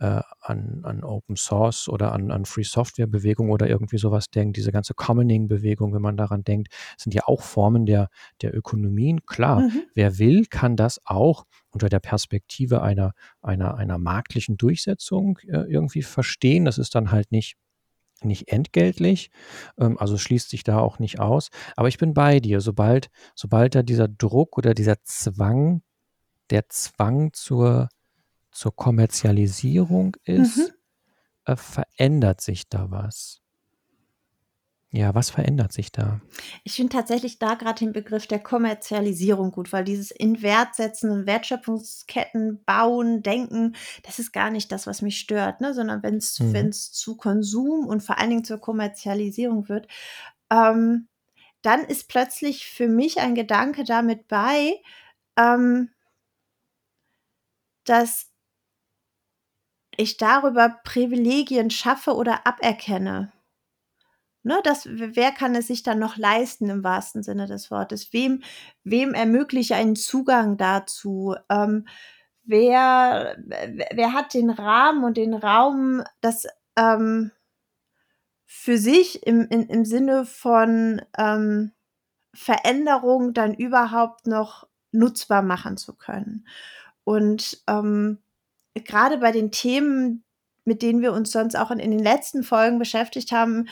äh, 0.00 0.20
an, 0.42 0.80
an 0.84 1.04
Open 1.04 1.36
Source 1.36 1.88
oder 1.88 2.12
an, 2.12 2.30
an 2.30 2.44
Free 2.44 2.64
Software 2.64 3.06
Bewegung 3.06 3.50
oder 3.50 3.68
irgendwie 3.68 3.98
sowas 3.98 4.26
denkt, 4.30 4.58
diese 4.58 4.72
ganze 4.72 4.94
Commoning 4.94 5.48
Bewegung, 5.48 5.94
wenn 5.94 6.02
man 6.02 6.16
daran 6.18 6.44
denkt, 6.44 6.68
sind 6.98 7.14
ja 7.14 7.22
auch 7.26 7.42
Formen 7.42 7.86
der, 7.86 8.08
der 8.42 8.54
Ökonomien. 8.56 9.22
Klar, 9.26 9.64
Mhm. 9.64 9.86
wer 9.94 10.18
will, 10.18 10.46
kann 10.46 10.76
das 10.76 11.00
auch 11.06 11.44
unter 11.76 11.90
der 11.90 12.00
Perspektive 12.00 12.82
einer, 12.82 13.12
einer, 13.42 13.76
einer 13.76 13.98
marktlichen 13.98 14.56
Durchsetzung 14.56 15.38
äh, 15.48 15.58
irgendwie 15.70 16.02
verstehen. 16.02 16.64
Das 16.64 16.78
ist 16.78 16.94
dann 16.94 17.12
halt 17.12 17.32
nicht, 17.32 17.56
nicht 18.22 18.48
entgeltlich, 18.48 19.30
ähm, 19.78 19.98
also 19.98 20.18
schließt 20.18 20.50
sich 20.50 20.64
da 20.64 20.78
auch 20.80 20.98
nicht 20.98 21.20
aus. 21.20 21.50
Aber 21.76 21.88
ich 21.88 21.98
bin 21.98 22.14
bei 22.14 22.40
dir, 22.40 22.60
sobald, 22.62 23.08
sobald 23.34 23.74
da 23.74 23.82
dieser 23.82 24.08
Druck 24.08 24.58
oder 24.58 24.74
dieser 24.74 25.02
Zwang, 25.04 25.82
der 26.50 26.68
Zwang 26.70 27.32
zur, 27.34 27.88
zur 28.52 28.74
Kommerzialisierung 28.76 30.16
ist, 30.24 30.58
Mhm. 30.58 30.74
äh, 31.46 31.56
verändert 31.56 32.40
sich 32.42 32.68
da 32.68 32.90
was. 32.90 33.40
Ja, 34.92 35.14
was 35.14 35.30
verändert 35.30 35.72
sich 35.72 35.92
da? 35.92 36.20
Ich 36.64 36.74
finde 36.74 36.92
tatsächlich 36.96 37.38
da 37.38 37.54
gerade 37.54 37.80
den 37.80 37.92
Begriff 37.92 38.26
der 38.26 38.38
Kommerzialisierung 38.38 39.50
gut, 39.50 39.72
weil 39.72 39.84
dieses 39.84 40.10
in 40.10 40.42
Wert 40.42 40.74
setzen 40.74 41.10
und 41.10 41.26
Wertschöpfungsketten 41.26 42.64
bauen, 42.64 43.22
denken, 43.22 43.74
das 44.04 44.18
ist 44.18 44.32
gar 44.32 44.50
nicht 44.50 44.70
das, 44.72 44.86
was 44.86 45.02
mich 45.02 45.18
stört, 45.18 45.60
ne? 45.60 45.74
sondern 45.74 46.02
wenn 46.02 46.16
es 46.16 46.38
Mhm. 46.40 46.52
wenn's 46.54 46.92
zu 46.92 47.16
Konsum 47.16 47.86
und 47.86 48.02
vor 48.02 48.18
allen 48.18 48.30
Dingen 48.30 48.44
zur 48.44 48.58
Kommerzialisierung 48.58 49.68
wird, 49.68 49.88
ähm, 50.50 51.08
dann 51.62 51.84
ist 51.84 52.08
plötzlich 52.08 52.66
für 52.68 52.88
mich 52.88 53.20
ein 53.20 53.34
Gedanke 53.34 53.84
damit 53.84 54.28
bei, 54.28 54.74
ähm, 55.38 55.90
dass 57.84 58.30
ich 59.96 60.16
darüber 60.16 60.80
Privilegien 60.84 61.70
schaffe 61.70 62.14
oder 62.14 62.46
aberkenne. 62.46 63.32
Ne, 64.46 64.60
das, 64.62 64.86
wer 64.88 65.32
kann 65.32 65.56
es 65.56 65.66
sich 65.66 65.82
dann 65.82 65.98
noch 65.98 66.16
leisten 66.16 66.70
im 66.70 66.84
wahrsten 66.84 67.24
Sinne 67.24 67.48
des 67.48 67.68
Wortes? 67.72 68.12
Wem, 68.12 68.44
wem 68.84 69.12
ermögliche 69.12 69.74
einen 69.74 69.96
Zugang 69.96 70.56
dazu? 70.56 71.34
Ähm, 71.50 71.88
wer, 72.44 73.36
wer 73.92 74.12
hat 74.12 74.34
den 74.34 74.50
Rahmen 74.50 75.02
und 75.02 75.16
den 75.16 75.34
Raum, 75.34 76.04
das 76.20 76.46
ähm, 76.78 77.32
für 78.44 78.78
sich 78.78 79.26
im, 79.26 79.48
im, 79.50 79.66
im 79.66 79.84
Sinne 79.84 80.24
von 80.24 81.02
ähm, 81.18 81.72
Veränderung 82.32 83.34
dann 83.34 83.52
überhaupt 83.52 84.28
noch 84.28 84.68
nutzbar 84.92 85.42
machen 85.42 85.76
zu 85.76 85.96
können? 85.96 86.46
Und 87.02 87.64
ähm, 87.66 88.18
gerade 88.74 89.18
bei 89.18 89.32
den 89.32 89.50
Themen, 89.50 90.22
mit 90.64 90.82
denen 90.82 91.02
wir 91.02 91.12
uns 91.12 91.32
sonst 91.32 91.56
auch 91.56 91.72
in, 91.72 91.80
in 91.80 91.90
den 91.90 92.04
letzten 92.04 92.44
Folgen 92.44 92.78
beschäftigt 92.78 93.32
haben, 93.32 93.66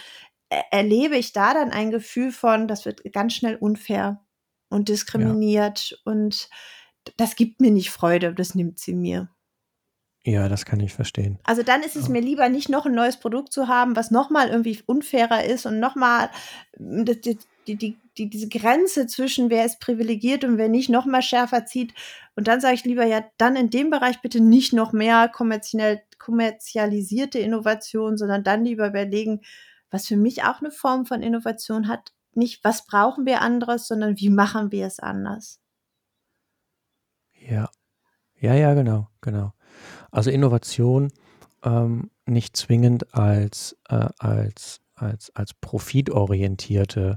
erlebe 0.71 1.17
ich 1.17 1.33
da 1.33 1.55
dann 1.55 1.71
ein 1.71 1.91
Gefühl 1.91 2.33
von, 2.33 2.69
das 2.69 2.85
wird 2.85 3.03
ganz 3.13 3.35
schnell 3.35 3.57
unfair 3.57 4.25
und 4.69 4.89
Ja. 4.89 4.95
diskriminiert 4.95 6.01
und 6.05 6.49
das 7.17 7.37
gibt 7.37 7.61
mir 7.61 7.71
nicht 7.71 7.91
Freude, 7.91 8.35
das 8.35 8.55
nimmt 8.55 8.79
sie 8.79 8.95
mir. 8.95 9.29
Ja, 10.27 10.49
das 10.49 10.65
kann 10.65 10.81
ich 10.81 10.95
verstehen. 10.95 11.39
Also 11.45 11.63
dann 11.63 11.83
ist 11.83 11.97
es 11.97 12.07
Ja. 12.07 12.13
mir 12.13 12.23
lieber 12.23 12.49
nicht 12.49 12.71
noch 12.71 12.87
ein 12.87 12.95
neues 12.95 13.19
Produkt 13.19 13.53
zu 13.53 13.69
haben, 13.69 13.95
was 13.95 14.11
noch 14.11 14.31
mal 14.31 14.49
irgendwie 14.49 14.81
unfairer 14.87 15.45
ist 15.45 15.67
und 15.67 15.81
noch 15.81 15.97
mal 15.97 16.31
hm, 16.77 17.05
die, 17.05 17.39
die, 17.67 17.77
die, 17.77 17.99
die, 18.17 18.31
diese 18.31 18.49
Grenze 18.49 19.07
zwischen 19.07 19.51
wer 19.51 19.67
ist 19.67 19.81
privilegiert 19.81 20.45
und 20.45 20.57
wer 20.57 20.69
nicht 20.71 20.89
noch 20.89 21.05
mal 21.05 21.21
schärfer 21.21 21.67
zieht. 21.67 21.93
Und 22.37 22.49
dann 22.49 22.61
sage 22.61 22.75
ich 22.75 22.85
lieber, 22.85 23.05
ja, 23.05 23.23
dann 23.37 23.55
in 23.57 23.69
dem 23.69 23.91
Bereich 23.91 24.23
bitte 24.23 24.41
nicht 24.41 24.73
noch 24.73 24.93
mehr 24.93 25.29
kommerziell, 25.29 26.03
kommerzialisierte 26.19 27.39
Innovation, 27.39 28.17
sondern 28.17 28.45
dann 28.45 28.65
lieber 28.65 28.87
überlegen, 28.89 29.43
was 29.95 30.09
für 30.09 30.17
mich 30.17 30.43
auch 30.43 30.61
eine 30.61 30.73
Form 30.73 31.07
von 31.07 31.23
Innovation 31.23 31.87
hat. 31.87 32.13
Nicht, 32.35 32.65
was 32.65 32.85
brauchen 32.85 33.27
wir 33.27 33.41
anderes, 33.41 33.87
sondern 33.87 34.19
wie 34.19 34.29
machen 34.29 34.73
wir 34.73 34.87
es 34.87 34.99
anders. 34.99 35.61
Ja. 37.33 37.71
Ja, 38.41 38.55
ja, 38.55 38.75
genau, 38.75 39.09
genau. 39.21 39.55
Also 40.11 40.31
Innovation 40.31 41.13
ähm, 41.63 42.11
nicht 42.27 42.57
zwingend 42.57 43.15
als, 43.15 43.79
äh, 43.89 44.09
als, 44.19 44.81
als, 44.97 45.35
als 45.37 45.55
profitorientierte, 45.55 47.17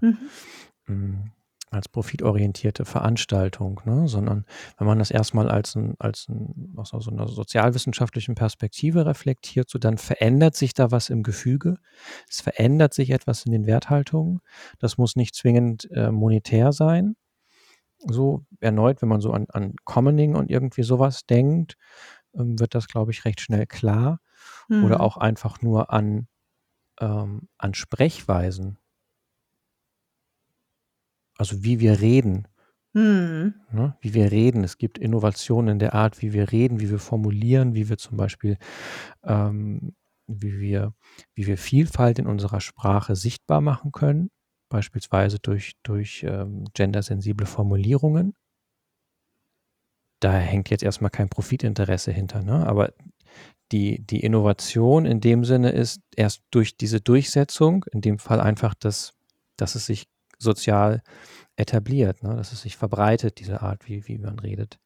Mhm. 0.85 1.31
Als 1.69 1.89
profitorientierte 1.89 2.85
Veranstaltung, 2.85 3.81
ne? 3.85 4.07
sondern 4.07 4.45
wenn 4.77 4.87
man 4.87 4.99
das 4.99 5.11
erstmal 5.11 5.49
als, 5.49 5.75
ein, 5.75 5.95
als 5.99 6.27
ein, 6.29 6.73
aus 6.77 6.89
so 6.91 7.11
einer 7.11 7.27
sozialwissenschaftlichen 7.27 8.35
Perspektive 8.35 9.05
reflektiert, 9.05 9.69
so 9.69 9.77
dann 9.79 9.97
verändert 9.97 10.55
sich 10.55 10.73
da 10.73 10.91
was 10.91 11.09
im 11.09 11.23
Gefüge, 11.23 11.77
es 12.29 12.41
verändert 12.41 12.93
sich 12.93 13.09
etwas 13.11 13.45
in 13.45 13.51
den 13.51 13.65
Werthaltungen. 13.65 14.39
Das 14.79 14.97
muss 14.97 15.15
nicht 15.15 15.35
zwingend 15.35 15.89
äh, 15.91 16.11
monetär 16.11 16.71
sein. 16.71 17.15
So 17.99 18.45
erneut, 18.59 19.01
wenn 19.01 19.09
man 19.09 19.21
so 19.21 19.31
an, 19.31 19.47
an 19.49 19.75
Commoning 19.83 20.35
und 20.35 20.51
irgendwie 20.51 20.83
sowas 20.83 21.25
denkt, 21.25 21.75
ähm, 22.35 22.59
wird 22.59 22.75
das, 22.75 22.87
glaube 22.87 23.11
ich, 23.11 23.25
recht 23.25 23.41
schnell 23.41 23.65
klar. 23.67 24.19
Oder 24.81 24.97
Mhm. 24.97 25.01
auch 25.01 25.17
einfach 25.17 25.61
nur 25.61 25.91
an, 25.93 26.27
ähm, 27.01 27.49
an 27.57 27.73
Sprechweisen. 27.73 28.79
Also 31.37 31.63
wie 31.63 31.79
wir 31.79 32.01
reden, 32.01 32.47
Mhm. 32.93 33.53
ne? 33.71 33.95
wie 34.01 34.13
wir 34.15 34.31
reden. 34.31 34.63
Es 34.63 34.77
gibt 34.77 34.97
Innovationen 34.97 35.73
in 35.73 35.79
der 35.79 35.93
Art, 35.93 36.21
wie 36.21 36.33
wir 36.33 36.51
reden, 36.51 36.79
wie 36.79 36.89
wir 36.89 36.99
formulieren, 36.99 37.75
wie 37.75 37.89
wir 37.89 37.97
zum 37.97 38.17
Beispiel, 38.17 38.57
ähm, 39.23 39.93
wie 40.25 40.59
wir, 40.59 40.93
wie 41.35 41.45
wir 41.45 41.57
Vielfalt 41.57 42.17
in 42.17 42.25
unserer 42.27 42.59
Sprache 42.59 43.15
sichtbar 43.15 43.61
machen 43.61 43.91
können, 43.91 44.31
beispielsweise 44.69 45.37
durch, 45.39 45.73
durch 45.83 46.23
ähm, 46.27 46.65
gendersensible 46.73 47.45
Formulierungen. 47.45 48.33
Da 50.19 50.33
hängt 50.33 50.71
jetzt 50.71 50.83
erstmal 50.83 51.11
kein 51.11 51.29
Profitinteresse 51.29 52.11
hinter, 52.11 52.41
ne? 52.41 52.65
aber 52.65 52.93
die, 53.71 54.01
die 54.03 54.21
Innovation 54.21 55.05
in 55.05 55.19
dem 55.21 55.43
Sinne 55.45 55.69
ist 55.69 56.01
erst 56.15 56.41
durch 56.49 56.77
diese 56.77 56.99
Durchsetzung, 57.01 57.85
in 57.91 58.01
dem 58.01 58.17
Fall 58.17 58.39
einfach, 58.39 58.73
dass, 58.73 59.13
dass 59.57 59.75
es 59.75 59.85
sich 59.85 60.07
sozial 60.37 61.01
etabliert, 61.55 62.23
ne? 62.23 62.35
dass 62.35 62.53
es 62.53 62.61
sich 62.61 62.77
verbreitet, 62.77 63.39
diese 63.39 63.61
Art, 63.61 63.87
wie, 63.87 64.07
wie 64.07 64.17
man 64.17 64.39
redet. 64.39 64.79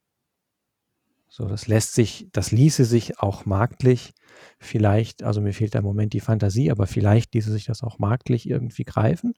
So, 1.28 1.48
das 1.48 1.68
lässt 1.68 1.94
sich, 1.94 2.28
das 2.34 2.52
ließe 2.52 2.84
sich 2.84 3.20
auch 3.20 3.46
marktlich 3.46 4.14
vielleicht, 4.60 5.24
also 5.24 5.40
mir 5.40 5.54
fehlt 5.54 5.76
da 5.76 5.80
im 5.80 5.86
Moment 5.86 6.14
die 6.14 6.20
Fantasie, 6.20 6.72
aber 6.72 6.88
vielleicht 6.88 7.34
ließe 7.34 7.52
sich 7.52 7.66
das 7.66 7.84
auch 7.84 8.00
marktlich 8.00 8.50
irgendwie 8.50 8.84
greifen. 8.84 9.34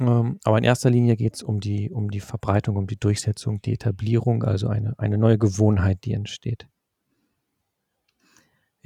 Ähm, 0.00 0.38
aber 0.44 0.58
in 0.58 0.64
erster 0.64 0.90
Linie 0.90 1.16
geht 1.16 1.34
es 1.34 1.42
um 1.42 1.60
die, 1.60 1.90
um 1.90 2.10
die 2.10 2.20
Verbreitung, 2.20 2.76
um 2.76 2.86
die 2.86 2.98
Durchsetzung, 2.98 3.62
die 3.62 3.72
Etablierung, 3.72 4.42
also 4.44 4.68
eine, 4.68 4.98
eine 4.98 5.18
neue 5.18 5.38
Gewohnheit, 5.38 6.04
die 6.04 6.12
entsteht. 6.12 6.68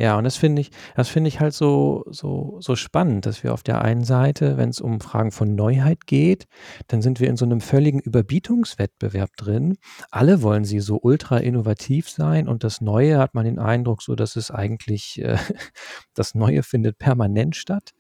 Ja, 0.01 0.17
und 0.17 0.23
das 0.25 0.37
finde 0.37 0.61
ich 0.63 0.71
das 0.95 1.09
finde 1.09 1.29
ich 1.29 1.41
halt 1.41 1.55
so 1.55 2.05
so 2.09 2.57
so 2.61 2.77
spannend, 2.77 3.27
dass 3.27 3.43
wir 3.43 3.53
auf 3.53 3.63
der 3.65 3.83
einen 3.83 4.05
Seite, 4.05 4.57
wenn 4.57 4.69
es 4.69 4.81
um 4.81 5.01
Fragen 5.01 5.33
von 5.33 5.55
Neuheit 5.57 6.07
geht, 6.07 6.47
dann 6.87 7.03
sind 7.03 7.19
wir 7.21 7.29
in 7.29 7.37
so 7.37 7.45
einem 7.45 7.61
völligen 7.61 7.99
Überbietungswettbewerb 8.01 9.31
drin. 9.37 9.77
Alle 10.11 10.43
wollen 10.43 10.65
sie 10.65 10.79
so 10.81 11.01
ultra 11.03 11.39
innovativ 11.39 12.09
sein 12.09 12.47
und 12.49 12.63
das 12.65 12.81
Neue 12.81 13.19
hat 13.19 13.35
man 13.35 13.45
den 13.45 13.59
Eindruck 13.59 14.03
so, 14.03 14.15
dass 14.15 14.37
es 14.37 14.51
eigentlich 14.53 15.21
äh, 15.21 15.37
das 16.15 16.35
Neue 16.35 16.63
findet 16.63 16.99
permanent 16.99 17.57
statt. 17.57 17.91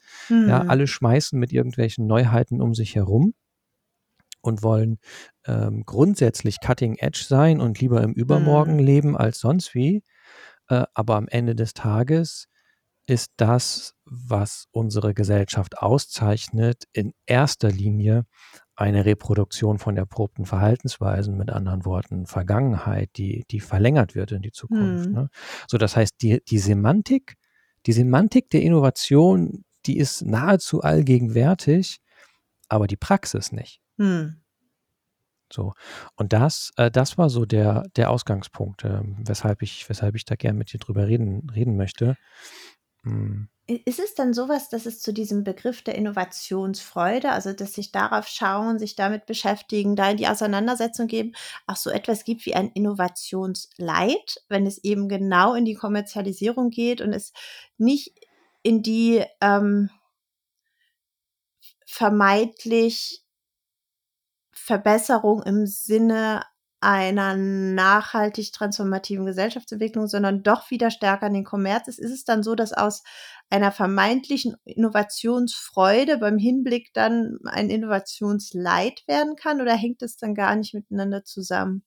Ja, 0.44 0.60
Mhm. 0.60 0.70
alle 0.70 0.86
schmeißen 0.86 1.38
mit 1.38 1.52
irgendwelchen 1.52 2.06
Neuheiten 2.06 2.60
um 2.62 2.74
sich 2.74 2.94
herum 2.96 3.34
und 4.40 4.62
wollen, 4.62 4.98
ähm, 5.46 5.82
grundsätzlich 5.84 6.60
cutting 6.60 6.96
edge 6.96 7.24
sein 7.26 7.60
und 7.60 7.80
lieber 7.80 8.02
im 8.02 8.12
Übermorgen 8.12 8.74
Mhm. 8.74 8.78
leben 8.78 9.16
als 9.16 9.40
sonst 9.40 9.74
wie. 9.74 10.02
Äh, 10.68 10.84
aber 10.94 11.16
am 11.16 11.28
Ende 11.28 11.54
des 11.54 11.74
Tages 11.74 12.48
ist 13.06 13.32
das, 13.38 13.94
was 14.04 14.66
unsere 14.70 15.14
Gesellschaft 15.14 15.78
auszeichnet, 15.78 16.84
in 16.92 17.14
erster 17.26 17.70
Linie 17.70 18.26
eine 18.76 19.04
Reproduktion 19.06 19.78
von 19.78 19.96
erprobten 19.96 20.44
Verhaltensweisen, 20.46 21.36
mit 21.36 21.50
anderen 21.50 21.84
Worten 21.84 22.26
Vergangenheit, 22.26 23.10
die 23.16 23.44
die 23.50 23.60
verlängert 23.60 24.14
wird 24.14 24.32
in 24.32 24.42
die 24.42 24.52
Zukunft, 24.52 25.08
Mhm. 25.08 25.14
ne? 25.14 25.30
So, 25.68 25.78
das 25.78 25.96
heißt, 25.96 26.14
die 26.22 26.42
die 26.48 26.58
Semantik 26.58 27.36
die 27.86 27.92
Semantik 27.92 28.50
der 28.50 28.62
Innovation, 28.62 29.64
die 29.86 29.98
ist 29.98 30.22
nahezu 30.22 30.82
allgegenwärtig, 30.82 32.00
aber 32.68 32.86
die 32.86 32.96
Praxis 32.96 33.52
nicht. 33.52 33.80
Mhm. 33.96 34.42
So. 35.52 35.74
Und 36.16 36.32
das 36.32 36.72
äh, 36.76 36.90
das 36.90 37.18
war 37.18 37.30
so 37.30 37.44
der 37.46 37.84
der 37.96 38.10
Ausgangspunkt, 38.10 38.84
ähm, 38.84 39.16
weshalb 39.20 39.62
ich 39.62 39.88
weshalb 39.88 40.14
ich 40.14 40.24
da 40.24 40.34
gern 40.34 40.56
mit 40.56 40.72
dir 40.72 40.78
drüber 40.78 41.06
reden 41.06 41.48
reden 41.50 41.76
möchte. 41.76 42.16
Hm. 43.02 43.48
Ist 43.66 44.00
es 44.00 44.14
dann 44.14 44.32
so 44.32 44.48
was, 44.48 44.70
dass 44.70 44.86
es 44.86 45.02
zu 45.02 45.12
diesem 45.12 45.44
Begriff 45.44 45.82
der 45.82 45.94
Innovationsfreude, 45.94 47.30
also, 47.30 47.52
dass 47.52 47.74
sich 47.74 47.92
darauf 47.92 48.26
schauen, 48.26 48.78
sich 48.78 48.96
damit 48.96 49.26
beschäftigen, 49.26 49.94
da 49.94 50.10
in 50.10 50.16
die 50.16 50.26
Auseinandersetzung 50.26 51.06
geben, 51.06 51.32
auch 51.66 51.76
so 51.76 51.90
etwas 51.90 52.24
gibt 52.24 52.46
wie 52.46 52.54
ein 52.54 52.70
Innovationsleid, 52.72 54.42
wenn 54.48 54.66
es 54.66 54.82
eben 54.84 55.10
genau 55.10 55.52
in 55.54 55.66
die 55.66 55.74
Kommerzialisierung 55.74 56.70
geht 56.70 57.02
und 57.02 57.12
es 57.12 57.34
nicht 57.76 58.14
in 58.62 58.82
die, 58.82 59.22
ähm 59.42 59.90
vermeintlich 61.90 63.24
Verbesserung 64.68 65.42
im 65.44 65.66
Sinne 65.66 66.42
einer 66.80 67.34
nachhaltig 67.36 68.52
transformativen 68.52 69.24
Gesellschaftsentwicklung, 69.26 70.06
sondern 70.08 70.42
doch 70.42 70.70
wieder 70.70 70.90
stärker 70.90 71.26
an 71.26 71.32
den 71.34 71.44
Kommerz 71.44 71.88
ist. 71.88 71.98
Ist 71.98 72.12
es 72.12 72.24
dann 72.24 72.42
so, 72.42 72.54
dass 72.54 72.72
aus 72.74 73.02
einer 73.50 73.72
vermeintlichen 73.72 74.56
Innovationsfreude 74.64 76.18
beim 76.18 76.36
Hinblick 76.38 76.92
dann 76.92 77.38
ein 77.46 77.70
Innovationsleid 77.70 79.02
werden 79.08 79.36
kann 79.36 79.60
oder 79.62 79.74
hängt 79.74 80.02
es 80.02 80.18
dann 80.18 80.34
gar 80.34 80.54
nicht 80.54 80.74
miteinander 80.74 81.24
zusammen? 81.24 81.82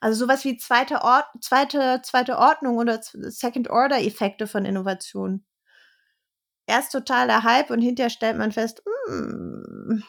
Also, 0.00 0.24
so 0.24 0.28
was 0.28 0.44
wie 0.44 0.56
zweite 0.58 1.02
Ord 1.02 1.24
zweite 1.40 2.00
zweite 2.02 2.38
Ordnung 2.38 2.76
oder 2.78 3.00
Second 3.02 3.70
Order 3.70 4.00
Effekte 4.00 4.46
von 4.46 4.64
Innovation. 4.64 5.44
Erst 6.68 6.92
total 6.92 7.28
der 7.28 7.44
Hype 7.44 7.70
und 7.70 7.80
hinterher 7.80 8.10
stellt 8.10 8.36
man 8.38 8.50
fest, 8.52 8.82
hm, 9.08 10.02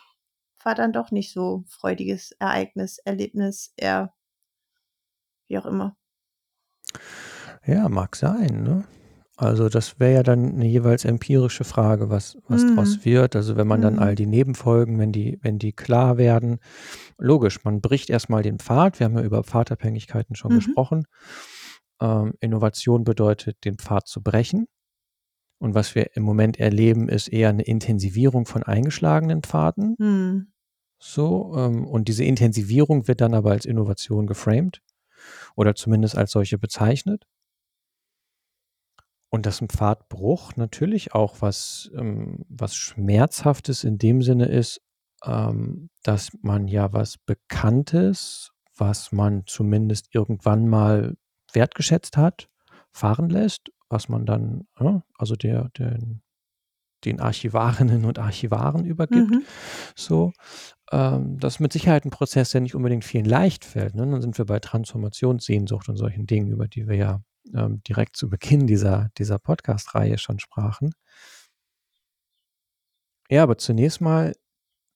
war 0.63 0.75
dann 0.75 0.93
doch 0.93 1.11
nicht 1.11 1.33
so 1.33 1.63
freudiges 1.69 2.31
Ereignis, 2.39 2.99
Erlebnis, 2.99 3.73
eher 3.77 4.13
wie 5.49 5.57
auch 5.57 5.65
immer. 5.65 5.95
Ja, 7.65 7.89
mag 7.89 8.15
sein, 8.15 8.63
ne? 8.63 8.83
Also, 9.39 9.69
das 9.69 9.99
wäre 9.99 10.13
ja 10.15 10.23
dann 10.23 10.55
'ne 10.57 10.65
jeweils 10.65 11.05
empirische 11.05 11.63
Frage, 11.63 12.09
was 12.09 12.37
was 12.47 12.65
draus 12.65 12.99
Mhm. 12.99 13.05
wird. 13.05 13.35
Also, 13.35 13.55
wenn 13.55 13.67
man 13.67 13.81
dann 13.81 13.99
all 13.99 14.15
Mhm. 14.15 14.15
die 14.15 14.25
Nebenfolgen, 14.25 14.97
wenn 14.99 15.11
die 15.11 15.37
wenn 15.43 15.59
die 15.59 15.73
klar 15.73 16.17
werden 16.17 16.59
logisch, 17.19 17.63
man 17.65 17.81
bricht 17.81 18.09
erst 18.09 18.29
mal 18.29 18.43
den 18.43 18.59
Pfad. 18.59 18.99
Wir 18.99 19.05
haben 19.05 19.17
ja 19.17 19.23
über 19.23 19.43
Pfadabhängigkeiten 19.43 20.35
schon 20.35 20.53
Mhm. 20.53 20.77
gesprochen. 20.77 21.05
Ähm, 22.01 22.33
Innovation 22.41 23.03
bedeutet, 23.05 23.65
den 23.65 23.77
Pfad 23.79 24.07
zu 24.07 24.21
brechen. 24.23 24.67
Und 25.61 25.73
was 25.73 25.95
wir 25.95 26.15
im 26.15 26.23
Moment 26.23 26.59
erleben, 26.59 27.09
ist 27.09 27.27
eher 27.29 27.51
'ne 27.53 27.63
Intensivierung 27.63 28.45
von 28.45 28.63
eingeschlagenen 28.63 29.41
Pfaden. 29.41 29.95
Mhm. 29.97 30.47
So, 30.99 31.55
ähm, 31.57 31.85
und 31.87 32.07
diese 32.07 32.23
Intensivierung 32.23 33.07
wird 33.07 33.21
dann 33.21 33.33
aber 33.35 33.51
als 33.51 33.65
Innovation 33.65 34.27
geframed 34.27 34.81
oder 35.55 35.75
zumindest 35.75 36.17
als 36.17 36.31
solche 36.31 36.57
bezeichnet. 36.59 37.25
Und 39.33 39.45
dass 39.45 39.61
'n 39.61 39.67
Pfadbruch 39.69 40.55
natürlich 40.55 41.13
auch 41.13 41.41
was 41.41 41.91
ähm, 41.95 42.45
was 42.49 42.75
Schmerzhaftes 42.75 43.83
in 43.83 43.97
dem 43.97 44.21
Sinne 44.21 44.45
ist, 44.45 44.81
ähm, 45.25 45.89
dass 46.03 46.29
man 46.41 46.67
ja 46.67 46.93
was 46.93 47.17
Bekanntes, 47.17 48.51
was 48.77 49.11
man 49.11 49.43
zumindest 49.45 50.07
irgendwann 50.13 50.67
mal 50.67 51.15
wertgeschätzt 51.51 52.15
hat, 52.17 52.49
fahren 52.91 53.29
lässt, 53.29 53.69
was 53.89 54.09
man 54.09 54.25
dann, 54.25 54.67
ne, 54.79 55.03
also 55.17 55.35
der 55.35 55.69
den 55.77 56.21
den 57.05 57.19
Archivarinnen 57.21 58.05
und 58.05 58.19
Archivaren 58.19 58.85
übergibt, 58.85 59.29
Mhm. 59.29 59.47
so. 59.95 60.33
Ähm, 60.91 61.39
das 61.39 61.55
ist 61.55 61.59
mit 61.61 61.73
Sicherheit 61.73 62.05
'n 62.05 62.11
Prozess, 62.11 62.51
der 62.51 62.61
nicht 62.61 62.75
unbedingt 62.75 63.05
vielen 63.05 63.25
leicht 63.25 63.65
fällt, 63.65 63.95
ne? 63.95 64.07
Dann 64.07 64.21
sind 64.21 64.37
wir 64.39 64.45
bei 64.45 64.59
Transformationssehnsucht 64.59 65.89
und 65.89 65.97
solchen 65.97 66.27
Dingen, 66.27 66.49
über 66.51 66.67
die 66.69 66.87
wir 66.87 66.95
ja, 66.97 67.21
ähm, 67.55 67.81
direkt 67.87 68.17
zu 68.17 68.29
Beginn 68.29 68.67
dieser 68.67 69.09
dieser 69.19 69.39
Podcast-Reihe 69.39 70.17
schon 70.19 70.39
sprachen. 70.39 70.93
Ja, 73.29 73.43
aber 73.43 73.57
zunächst 73.57 73.99
mal 74.01 74.33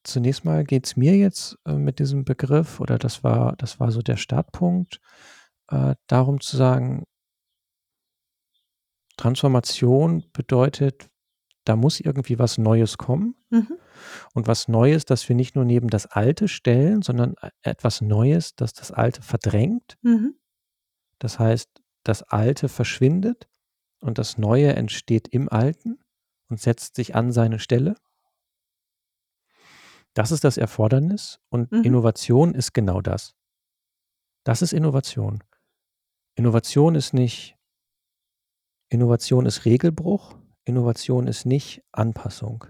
zunächst 0.04 0.46
mal 0.46 0.64
geht's 0.66 0.98
mir 0.98 1.18
jetzt, 1.18 1.58
äh, 1.66 1.74
mit 1.76 2.00
diesem 2.00 2.26
Begriff 2.26 2.80
oder 2.82 3.00
das 3.00 3.24
war 3.24 3.56
das 3.58 3.80
war 3.80 3.92
so 3.92 4.02
der 4.02 4.18
Startpunkt, 4.18 5.00
äh, 5.70 5.96
darum 6.08 6.42
zu 6.42 6.58
sagen 6.58 7.06
Transformation 9.22 10.24
bedeutet, 10.34 11.12
da 11.64 11.76
muss 11.76 12.00
irgendwie 12.00 12.40
was 12.40 12.58
Neues 12.58 12.98
kommen. 12.98 13.36
Mhm. 13.52 13.78
Und 14.34 14.48
was 14.48 14.68
Neues, 14.68 15.06
das 15.06 15.30
wir 15.30 15.36
nicht 15.36 15.56
nur 15.56 15.64
neben 15.64 15.90
das 15.90 16.08
Alte 16.08 16.48
stellen, 16.48 17.04
sondern 17.04 17.36
e 17.40 17.50
etwas 17.62 18.02
Neues, 18.02 18.56
das 18.56 18.74
das 18.74 18.92
Alte 18.92 19.22
verdrängt. 19.22 20.00
Mhm. 20.02 20.34
Das 21.20 21.38
heißt, 21.38 21.70
das 22.04 22.24
Alte 22.24 22.68
verschwindet 22.68 23.48
und 24.00 24.18
das 24.18 24.40
Neue 24.40 24.74
entsteht 24.76 25.28
im 25.28 25.50
Alten 25.50 26.00
und 26.50 26.60
setzt 26.60 26.96
sich 26.96 27.14
an 27.14 27.32
seine 27.32 27.60
Stelle. 27.60 27.94
Das 30.16 30.32
ist 30.32 30.44
das 30.44 30.58
Erfordernis 30.58 31.40
und 31.50 31.72
Mhm. 31.72 31.84
Innovation 31.84 32.56
ist 32.56 32.74
genau 32.74 33.02
das. 33.02 33.36
Das 34.44 34.64
ist 34.64 34.74
Innovation. 34.74 35.44
Innovation 36.34 36.96
ist 36.96 37.14
nicht 37.14 37.56
Innovation 38.92 39.46
ist 39.48 39.64
Regelbruch, 39.66 40.36
Innovation 40.66 41.26
ist 41.26 41.46
nicht 41.46 41.82
Anpassung. 41.94 42.66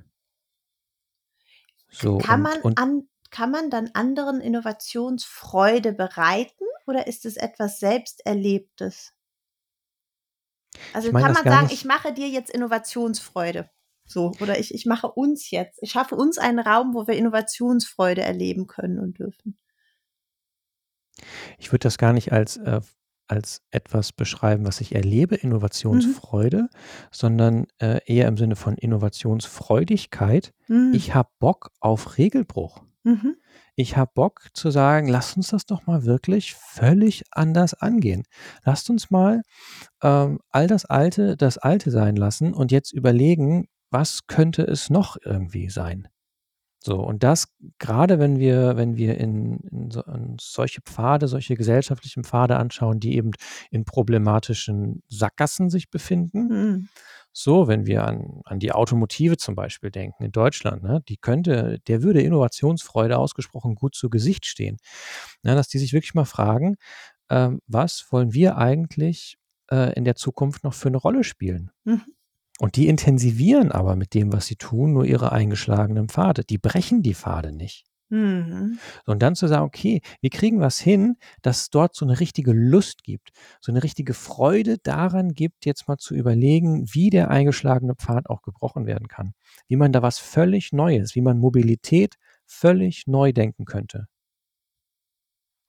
So 1.89 2.17
kann 2.17 2.41
und 2.41 2.43
man 2.43 2.61
und 2.61 2.77
an 2.77 3.09
kann 3.31 3.51
man 3.51 3.69
dann 3.69 3.89
anderen 3.93 4.39
Innovationsfreude 4.41 5.91
bereiten 5.93 6.63
oder 6.85 7.07
ist 7.07 7.25
es 7.25 7.35
etwas 7.37 7.79
Selbsterlebtes? 7.79 9.13
Also, 10.93 11.07
Ich 11.07 11.13
meine 11.13 11.25
kann 11.25 11.33
man 11.33 11.47
sagen: 11.47 11.67
nicht 11.67 11.73
„Ich 11.73 11.83
mache 11.85 12.13
dir 12.13 12.27
jetzt 12.29 12.49
Innovationsfreude“, 12.49 13.69
so 14.05 14.35
oder 14.39 14.57
ich 14.59 14.73
ich 14.73 14.85
mache 14.85 15.09
uns 15.11 15.49
jetzt 15.51 15.79
ich 15.81 15.91
schaffe 15.91 16.15
uns 16.15 16.37
einen 16.37 16.59
Raum, 16.59 16.93
wo 16.93 17.07
wir 17.07 17.15
Innovationsfreude 17.15 18.21
erleben 18.21 18.67
können 18.67 18.99
und 18.99 19.19
dürfen? 19.19 19.57
Ich 21.57 21.71
würde 21.71 21.83
das 21.83 21.97
gar 21.97 22.13
nicht 22.13 22.31
als 22.31 22.57
äh, 22.57 22.81
als 23.31 23.61
etwas 23.71 24.11
beschreiben, 24.13 24.65
was 24.65 24.81
ich 24.81 24.93
erlebe, 24.95 25.35
Mhm. 25.35 25.41
Innovationsfreude, 25.43 26.69
sondern, 27.11 27.65
äh, 27.79 27.99
eher 28.05 28.27
im 28.27 28.37
Sinne 28.37 28.55
von 28.57 28.75
Innovationsfreudigkeit. 28.75 30.53
Mhm. 30.67 30.91
Ich 30.93 31.15
habe 31.15 31.29
Bock 31.39 31.71
auf 31.79 32.17
Regelbruch. 32.17 32.83
Mhm. 33.03 33.35
Ich 33.75 33.97
habe 33.97 34.11
Bock 34.13 34.49
zu 34.53 34.69
sagen: 34.71 35.07
„Lasst 35.07 35.37
uns 35.37 35.47
das 35.49 35.65
doch 35.65 35.87
mal 35.87 36.05
wirklich 36.05 36.53
völlig 36.55 37.23
anders 37.31 37.73
angehen. 37.73 38.23
Lasst 38.65 38.89
uns 38.89 39.09
mal, 39.11 39.41
ähm, 40.03 40.39
all 40.49 40.67
das 40.67 40.85
Alte, 40.85 41.37
das 41.37 41.57
Alte 41.57 41.91
sein 41.91 42.15
lassen 42.17 42.53
und 42.53 42.71
jetzt 42.71 42.93
überlegen, 42.93 43.67
was 43.91 44.27
könnte 44.27 44.63
es 44.63 44.89
noch 44.91 45.17
irgendwie 45.23 45.69
sein?“ 45.69 46.07
So, 46.83 46.95
und 46.99 47.21
das 47.23 47.47
grade 47.77 48.17
wenn 48.19 48.39
wir 48.39 48.75
wenn 48.75 48.95
wir 48.97 49.17
in 49.19 49.59
in 49.71 49.91
so 49.91 50.01
in 50.03 50.37
solche 50.39 50.81
Pfade 50.81 51.27
solche 51.27 51.55
gesellschaftlichen 51.55 52.23
Pfade 52.23 52.57
anschauen, 52.57 52.99
die 52.99 53.15
eben 53.15 53.31
in 53.69 53.85
problematischen 53.85 55.03
Sackgassen 55.07 55.69
sich 55.69 55.91
befinden. 55.91 56.47
Mhm. 56.47 56.89
So, 57.33 57.67
wenn 57.67 57.85
wir 57.85 58.03
an 58.05 58.41
an 58.45 58.59
die 58.59 58.71
Automotive 58.71 59.37
zum 59.37 59.53
Beispiel 59.55 59.91
denken 59.91 60.23
in 60.23 60.31
Deutschland, 60.31 60.81
ne? 60.83 61.01
Die 61.07 61.17
könnte 61.17 61.79
der 61.87 62.01
würde 62.01 62.21
Innovationsfreude 62.21 63.17
ausgesprochen 63.17 63.75
gut 63.75 63.93
zu 63.95 64.09
Gesicht 64.09 64.45
stehen, 64.47 64.77
ne, 65.43 65.53
dass 65.55 65.67
die 65.67 65.77
sich 65.79 65.93
wirklich 65.93 66.15
mal 66.15 66.25
fragen, 66.25 66.77
ähm, 67.29 67.61
was 67.67 68.07
wollen 68.11 68.33
wir 68.33 68.57
eigentlich 68.57 69.37
äh, 69.71 69.93
in 69.95 70.05
der 70.05 70.15
Zukunft 70.15 70.63
noch 70.63 70.73
für 70.73 70.89
eine 70.89 70.97
Rolle 70.97 71.23
spielen? 71.23 71.71
Mhm. 71.85 72.03
Und 72.61 72.75
die 72.75 72.87
intensivieren 72.89 73.71
aber 73.71 73.95
mit 73.95 74.13
dem, 74.13 74.31
was 74.33 74.45
sie 74.45 74.55
tun, 74.55 74.93
nur 74.93 75.03
ihre 75.03 75.31
eingeschlagenen 75.31 76.09
Pfade. 76.09 76.43
Die 76.43 76.59
brechen 76.59 77.01
die 77.01 77.15
Pfade 77.15 77.51
nicht. 77.51 77.87
Mhm. 78.09 78.77
Und 79.07 79.23
dann 79.23 79.33
zu 79.33 79.47
sagen, 79.47 79.65
okay, 79.65 80.01
wir 80.21 80.29
kriegen 80.29 80.59
was 80.59 80.79
hin, 80.79 81.17
dass 81.41 81.61
es 81.61 81.69
dort 81.71 81.95
so 81.95 82.05
eine 82.05 82.19
richtige 82.19 82.53
Lust 82.53 83.03
gibt, 83.03 83.31
so 83.61 83.71
eine 83.71 83.81
richtige 83.81 84.13
Freude 84.13 84.77
daran 84.77 85.33
gibt, 85.33 85.65
jetzt 85.65 85.87
mal 85.87 85.97
zu 85.97 86.13
überlegen, 86.13 86.85
wie 86.93 87.09
der 87.09 87.31
eingeschlagene 87.31 87.95
Pfad 87.95 88.29
auch 88.29 88.43
gebrochen 88.43 88.85
werden 88.85 89.07
kann. 89.07 89.33
Wie 89.67 89.75
man 89.75 89.91
da 89.91 90.03
was 90.03 90.19
völlig 90.19 90.71
Neues, 90.71 91.15
wie 91.15 91.21
man 91.21 91.39
Mobilität 91.39 92.17
völlig 92.45 93.07
neu 93.07 93.33
denken 93.33 93.65
könnte. 93.65 94.05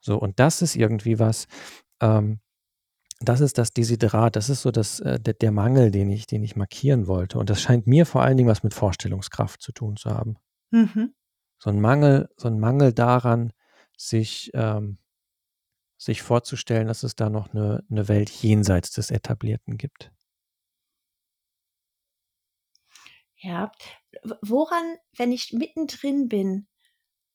So, 0.01 0.19
und 0.19 0.39
das 0.39 0.61
ist 0.61 0.77
irgendwie 0.77 1.19
was, 1.19 1.47
ähm, 2.03 2.42
das 3.29 3.41
ist 3.41 3.59
das 3.59 3.73
Desiderat, 3.73 4.37
das 4.37 4.49
ist 4.49 4.63
so 4.63 4.71
das, 4.71 5.01
äh, 5.01 5.21
der, 5.21 5.35
der 5.35 5.53
Mangel, 5.53 5.91
den 5.91 6.11
ich, 6.11 6.27
den 6.27 6.43
ich 6.43 6.57
markieren 6.57 7.07
wollte. 7.07 7.39
Und 7.39 7.51
das 7.51 7.61
scheint 7.61 7.87
mir 7.87 8.07
vor 8.07 8.23
allen 8.23 8.37
Dingen 8.37 8.49
was 8.49 8.63
mit 8.63 8.75
Vorstellungskraft 8.75 9.61
zu 9.61 9.73
tun 9.73 9.97
zu 9.97 10.11
haben. 10.11 10.37
Mhm. 10.71 11.15
So 11.59 11.71
ein 11.71 11.81
Mangel, 11.81 12.29
so 12.37 12.49
ein 12.49 12.59
Mangel 12.59 12.93
daran, 12.93 13.53
sich, 13.97 14.51
ähm, 14.55 14.99
sich 15.97 16.23
vorzustellen, 16.23 16.89
dass 16.89 17.03
es 17.03 17.15
da 17.15 17.31
noch 17.31 17.55
eine, 17.55 17.85
eine 17.91 18.09
Welt 18.09 18.31
jenseits 18.31 18.91
des 18.91 19.11
Etablierten 19.11 19.79
gibt. 19.79 20.11
Ja. 23.37 23.71
Woran, 24.41 24.97
wenn 25.17 25.33
ich 25.33 25.53
mittendrin 25.53 26.29
bin, 26.29 26.69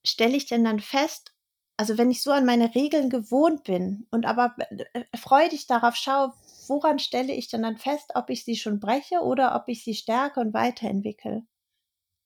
stelle 0.05 0.37
ich 0.37 0.47
denn 0.47 0.63
dann 0.63 0.79
fest, 0.79 1.36
also 1.77 1.97
wenn 1.97 2.09
ich 2.11 2.23
so 2.23 2.31
an 2.31 2.45
meine 2.45 2.73
Regeln 2.73 3.09
gewohnt 3.09 3.63
bin 3.63 4.07
und 4.11 4.25
aber 4.25 4.55
äh, 4.57 5.03
freudig 5.15 5.67
darauf 5.67 5.95
schaue, 5.95 6.33
woran 6.67 6.99
stelle 6.99 7.33
ich 7.33 7.49
denn 7.49 7.61
dann 7.61 7.77
fest, 7.77 8.11
ob 8.15 8.29
ich 8.29 8.43
sie 8.43 8.55
schon 8.55 8.79
breche 8.79 9.21
oder 9.21 9.55
ob 9.55 9.67
ich 9.67 9.83
sie 9.83 9.93
stärke 9.93 10.39
und 10.39 10.53
weiterentwickle? 10.53 11.43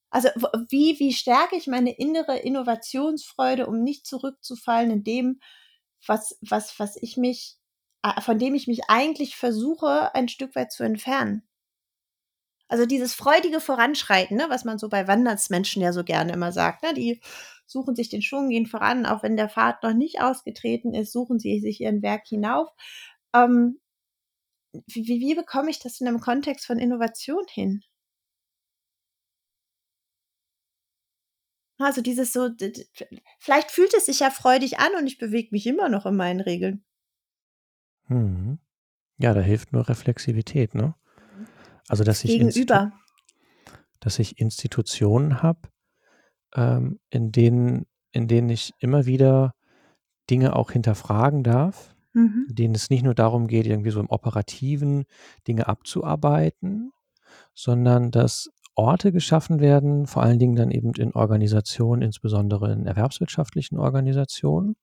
Also 0.09 0.29
wie, 0.69 0.99
wie 0.99 1.13
stärke 1.13 1.55
ich 1.55 1.67
meine 1.67 1.91
innere 1.97 2.37
Innovationsfreude, 2.37 3.67
um 3.67 3.83
nicht 3.83 4.05
zurückzufallen 4.05 4.91
in 4.91 5.03
dem, 5.03 5.39
was, 6.05 6.37
was, 6.41 6.79
was 6.79 6.97
ich 7.01 7.17
mich, 7.17 7.57
äh, 8.03 8.19
von 8.21 8.39
dem 8.39 8.55
ich 8.55 8.67
mich 8.67 8.89
eigentlich 8.89 9.35
versuche, 9.35 10.13
ein 10.15 10.27
Stück 10.27 10.55
weit 10.55 10.71
zu 10.71 10.83
entfernen? 10.83 11.43
Also 12.67 12.85
dieses 12.85 13.13
freudige 13.13 13.59
Voranschreiten, 13.59 14.37
ne, 14.37 14.45
was 14.47 14.63
man 14.63 14.79
so 14.79 14.87
bei 14.87 15.07
Wandersmenschen 15.07 15.81
ja 15.81 15.91
so 15.91 16.05
gerne 16.05 16.31
immer 16.31 16.53
sagt, 16.53 16.83
ne, 16.83 16.93
die 16.93 17.21
suchen 17.71 17.95
sich 17.95 18.09
den 18.09 18.21
Schwung, 18.21 18.49
gehen 18.49 18.65
voran, 18.65 19.05
auch 19.05 19.23
wenn 19.23 19.37
der 19.37 19.49
Pfad 19.49 19.83
noch 19.83 19.93
nicht 19.93 20.21
ausgetreten 20.21 20.93
ist, 20.93 21.11
suchen 21.11 21.39
sie 21.39 21.59
sich 21.59 21.81
ihren 21.81 22.01
Werk 22.01 22.27
hinauf. 22.27 22.69
Ähm, 23.33 23.79
wie, 24.87 25.05
wie, 25.05 25.35
bekomme 25.35 25.69
ich 25.69 25.79
das 25.79 25.99
in 25.99 26.07
einem 26.07 26.19
Kontext 26.19 26.65
von 26.65 26.79
Innovation 26.79 27.45
hin? 27.49 27.83
Also 31.77 32.01
dieses 32.01 32.31
so, 32.31 32.49
vielleicht 33.39 33.71
fühlt 33.71 33.93
es 33.95 34.05
sich 34.05 34.19
ja 34.19 34.29
freudig 34.29 34.79
an 34.79 34.91
und 34.97 35.07
ich 35.07 35.17
bewege 35.17 35.49
mich 35.51 35.65
immer 35.65 35.89
noch 35.89 36.05
in 36.05 36.15
meinen 36.15 36.39
Regeln. 36.39 36.83
Mhm. 38.07 38.59
Ja, 39.17 39.33
da 39.33 39.41
hilft 39.41 39.73
nur 39.73 39.87
Reflexivität, 39.87 40.75
ne? 40.75 40.95
Also, 41.87 42.03
dass 42.03 42.23
ich, 42.23 42.31
Gegenüber. 42.31 42.91
dass 43.99 44.19
ich 44.19 44.39
Institutionen 44.39 45.41
habe, 45.41 45.69
ähm, 46.55 46.99
in 47.09 47.31
denen, 47.31 47.85
in 48.11 48.27
denen 48.27 48.49
ich 48.49 48.73
immer 48.79 49.05
wieder 49.05 49.53
Dinge 50.29 50.55
auch 50.55 50.71
hinterfragen 50.71 51.43
darf, 51.43 51.95
Mhm. 52.13 52.47
in 52.49 52.55
denen 52.55 52.75
es 52.75 52.89
nicht 52.89 53.03
nur 53.03 53.15
darum 53.15 53.47
geht, 53.47 53.67
irgendwie 53.67 53.91
so 53.91 53.99
im 54.01 54.09
Operativen 54.09 55.05
Dinge 55.47 55.67
abzuarbeiten, 55.67 56.91
sondern 57.55 58.11
dass 58.11 58.49
Orte 58.75 59.11
geschaffen 59.11 59.59
werden, 59.61 60.07
vor 60.07 60.23
allen 60.23 60.39
Dingen 60.39 60.55
dann 60.55 60.71
eben 60.71 60.93
in 60.95 61.13
Organisationen, 61.13 62.01
insbesondere 62.01 62.71
in 62.73 62.85
erwerbswirtschaftlichen 62.87 63.77
Organisationen, 63.79 64.75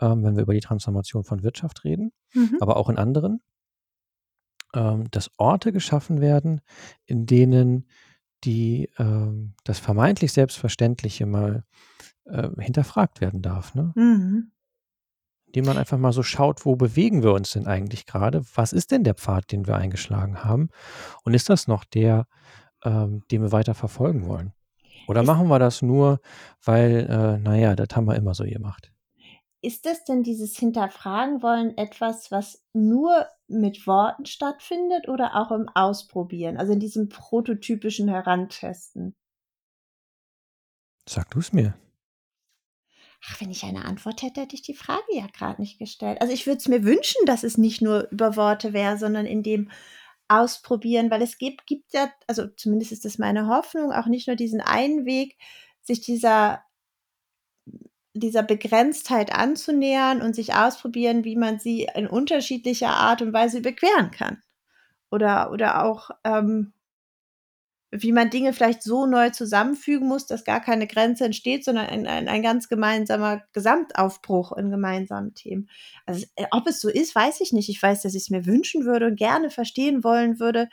ähm, 0.00 0.24
wenn 0.24 0.36
wir 0.36 0.42
über 0.44 0.54
die 0.54 0.60
Transformation 0.60 1.24
von 1.24 1.42
Wirtschaft 1.42 1.84
reden, 1.84 2.12
Mhm. 2.34 2.58
aber 2.60 2.76
auch 2.76 2.88
in 2.90 2.98
anderen, 2.98 3.40
ähm, 4.74 5.10
dass 5.10 5.30
Orte 5.38 5.72
geschaffen 5.72 6.20
werden, 6.20 6.60
in 7.06 7.26
denen 7.26 7.88
die, 8.44 8.90
ähm, 8.98 9.54
das 9.64 9.78
vermeintlich 9.78 10.32
Selbstverständliche 10.32 11.26
mal 11.26 11.64
äh, 12.24 12.48
hinterfragt 12.58 13.20
werden 13.20 13.42
darf. 13.42 13.74
Ne? 13.74 13.92
Mhm. 13.94 14.52
Indem 15.46 15.66
man 15.66 15.78
einfach 15.78 15.98
mal 15.98 16.12
so 16.12 16.22
schaut, 16.22 16.64
wo 16.64 16.76
bewegen 16.76 17.22
wir 17.22 17.32
uns 17.32 17.52
denn 17.52 17.66
eigentlich 17.66 18.06
gerade? 18.06 18.42
Was 18.54 18.72
ist 18.72 18.90
denn 18.90 19.04
der 19.04 19.14
Pfad, 19.14 19.52
den 19.52 19.66
wir 19.66 19.76
eingeschlagen 19.76 20.44
haben? 20.44 20.70
Und 21.24 21.34
ist 21.34 21.50
das 21.50 21.68
noch 21.68 21.84
der, 21.84 22.26
ähm, 22.84 23.22
den 23.30 23.42
wir 23.42 23.52
weiter 23.52 23.74
verfolgen 23.74 24.26
wollen? 24.26 24.52
Oder 25.08 25.22
Ist, 25.22 25.26
machen 25.26 25.48
wir 25.48 25.58
das 25.58 25.82
nur, 25.82 26.20
weil, 26.64 27.06
äh, 27.08 27.38
naja, 27.38 27.76
das 27.76 27.88
haben 27.94 28.06
wir 28.06 28.16
immer 28.16 28.34
so 28.34 28.44
gemacht? 28.44 28.92
ist 29.62 29.86
das 29.86 30.04
denn 30.04 30.24
dieses 30.24 30.56
Hinterfragen 30.58 31.40
wollen 31.40 31.78
etwas, 31.78 32.32
was 32.32 32.64
nur 32.72 33.26
mit 33.60 33.86
Worten 33.86 34.26
stattfindet 34.26 35.08
oder 35.08 35.36
auch 35.36 35.50
im 35.50 35.68
Ausprobieren, 35.68 36.56
also 36.56 36.72
in 36.72 36.80
diesem 36.80 37.08
prototypischen 37.08 38.08
Herantesten? 38.08 39.14
Sag 41.08 41.30
du 41.30 41.40
es 41.40 41.52
mir. 41.52 41.74
Ach, 43.24 43.40
wenn 43.40 43.50
ich 43.50 43.62
eine 43.64 43.84
Antwort 43.84 44.22
hätte, 44.22 44.40
hätte 44.40 44.56
ich 44.56 44.62
die 44.62 44.74
Frage 44.74 45.02
ja 45.12 45.26
gerade 45.28 45.60
nicht 45.60 45.78
gestellt. 45.78 46.20
Also 46.20 46.32
ich 46.32 46.46
würde 46.46 46.58
es 46.58 46.68
mir 46.68 46.82
wünschen, 46.82 47.24
dass 47.24 47.44
es 47.44 47.56
nicht 47.56 47.80
nur 47.80 48.08
über 48.10 48.36
Worte 48.36 48.72
wäre, 48.72 48.98
sondern 48.98 49.26
in 49.26 49.42
dem 49.42 49.70
Ausprobieren, 50.28 51.10
weil 51.10 51.22
es 51.22 51.38
gibt, 51.38 51.66
gibt 51.66 51.92
ja, 51.92 52.10
also 52.26 52.48
zumindest 52.48 52.90
ist 52.90 53.04
das 53.04 53.18
meine 53.18 53.46
Hoffnung, 53.48 53.92
auch 53.92 54.06
nicht 54.06 54.26
nur 54.26 54.36
diesen 54.36 54.60
einen 54.60 55.04
Weg, 55.04 55.36
sich 55.82 56.00
dieser, 56.00 56.64
dieser 58.14 58.42
Begrenztheit 58.42 59.34
anzunähern 59.34 60.20
und 60.20 60.34
sich 60.34 60.54
ausprobieren, 60.54 61.24
wie 61.24 61.36
man 61.36 61.58
sie 61.58 61.88
in 61.94 62.06
unterschiedlicher 62.06 62.90
Art 62.90 63.22
und 63.22 63.32
Weise 63.32 63.58
überqueren 63.58 64.10
kann. 64.10 64.42
Oder, 65.10 65.50
oder 65.50 65.84
auch, 65.84 66.10
ähm, 66.24 66.72
wie 67.90 68.12
man 68.12 68.30
Dinge 68.30 68.54
vielleicht 68.54 68.82
so 68.82 69.04
neu 69.04 69.30
zusammenfügen 69.30 70.08
muss, 70.08 70.26
dass 70.26 70.44
gar 70.44 70.60
keine 70.60 70.86
Grenze 70.86 71.26
entsteht, 71.26 71.64
sondern 71.64 71.86
ein, 71.86 72.06
ein, 72.06 72.26
ein 72.28 72.42
ganz 72.42 72.68
gemeinsamer 72.68 73.42
Gesamtaufbruch 73.52 74.52
in 74.56 74.70
gemeinsamen 74.70 75.34
Themen. 75.34 75.68
Also 76.06 76.26
äh, 76.36 76.46
ob 76.50 76.66
es 76.66 76.80
so 76.80 76.88
ist, 76.88 77.14
weiß 77.14 77.40
ich 77.42 77.52
nicht. 77.52 77.68
Ich 77.68 77.82
weiß, 77.82 78.02
dass 78.02 78.14
ich 78.14 78.22
es 78.22 78.30
mir 78.30 78.46
wünschen 78.46 78.86
würde 78.86 79.06
und 79.06 79.16
gerne 79.16 79.50
verstehen 79.50 80.04
wollen 80.04 80.40
würde, 80.40 80.68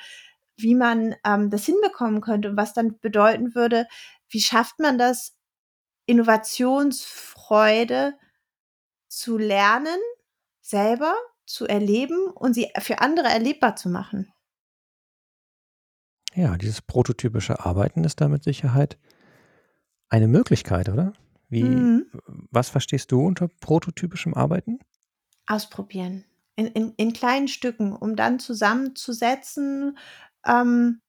wie 0.55 0.75
man 0.75 1.15
ähm, 1.25 1.49
das 1.49 1.65
hinbekommen 1.65 2.21
könnte 2.21 2.51
und 2.51 2.57
was 2.57 2.73
dann 2.73 2.97
bedeuten 2.99 3.55
würde, 3.55 3.87
wie 4.29 4.41
schafft 4.41 4.79
man 4.79 4.97
das, 4.97 5.35
Innovationsfreude 6.09 8.17
zu 9.07 9.37
lernen, 9.37 9.99
selber 10.61 11.13
zu 11.45 11.67
erleben 11.67 12.27
und 12.35 12.53
sie 12.53 12.69
für 12.79 13.01
andere 13.01 13.27
erlebbar 13.27 13.75
zu 13.75 13.89
machen. 13.89 14.31
Ja, 16.35 16.57
dieses 16.57 16.81
prototypische 16.81 17.65
Arbeiten 17.65 18.03
ist 18.03 18.21
da 18.21 18.27
mit 18.27 18.43
Sicherheit 18.43 18.97
eine 20.09 20.27
Möglichkeit, 20.27 20.89
oder? 20.89 21.13
Wie, 21.49 21.63
Mhm. 21.65 22.05
was 22.51 22.69
verstehst 22.69 23.11
du 23.11 23.25
unter 23.25 23.47
prototypischem 23.47 24.33
Arbeiten? 24.33 24.79
Ausprobieren. 25.47 26.25
In, 26.55 26.67
in, 26.67 26.93
in 26.97 27.13
kleinen 27.13 27.47
Stücken, 27.47 27.95
um 27.95 28.15
dann 28.15 28.39
zusammenzusetzen, 28.39 29.97
ähm, 30.45 31.01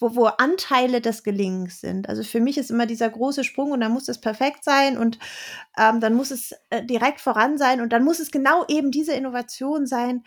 wo, 0.00 0.16
wo 0.16 0.26
Anteile 0.26 1.00
des 1.00 1.22
Gelingens 1.22 1.80
sind. 1.80 2.08
Also 2.08 2.22
für 2.24 2.40
mich 2.40 2.58
ist 2.58 2.70
immer 2.70 2.86
dieser 2.86 3.10
große 3.10 3.44
Sprung 3.44 3.72
und 3.72 3.80
dann 3.80 3.92
muss 3.92 4.08
es 4.08 4.20
perfekt 4.20 4.64
sein 4.64 4.98
und 4.98 5.18
ähm, 5.78 6.00
dann 6.00 6.14
muss 6.14 6.30
es 6.30 6.52
äh, 6.70 6.84
direkt 6.84 7.20
voran 7.20 7.58
sein 7.58 7.80
und 7.80 7.92
dann 7.92 8.04
muss 8.04 8.18
es 8.18 8.30
genau 8.30 8.64
eben 8.68 8.90
diese 8.90 9.12
Innovation 9.12 9.86
sein. 9.86 10.24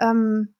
Ähm, 0.00 0.54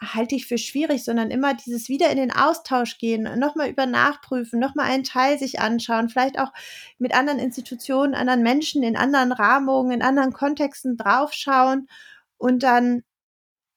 halte 0.00 0.36
ich 0.36 0.46
für 0.46 0.58
schwierig, 0.58 1.04
sondern 1.04 1.30
immer 1.30 1.54
dieses 1.54 1.88
wieder 1.88 2.10
in 2.10 2.18
den 2.18 2.30
Austausch 2.30 2.98
gehen, 2.98 3.38
nochmal 3.38 3.68
über 3.68 3.86
nachprüfen, 3.86 4.60
nochmal 4.60 4.90
einen 4.90 5.04
Teil 5.04 5.38
sich 5.38 5.60
anschauen, 5.60 6.08
vielleicht 6.08 6.38
auch 6.38 6.52
mit 6.98 7.14
anderen 7.14 7.40
Institutionen, 7.40 8.14
anderen 8.14 8.42
Menschen, 8.42 8.82
in 8.82 8.96
anderen 8.96 9.32
Rahmungen, 9.32 9.92
in 9.92 10.02
anderen 10.02 10.32
Kontexten 10.32 10.96
draufschauen 10.96 11.88
und 12.36 12.62
dann 12.62 13.02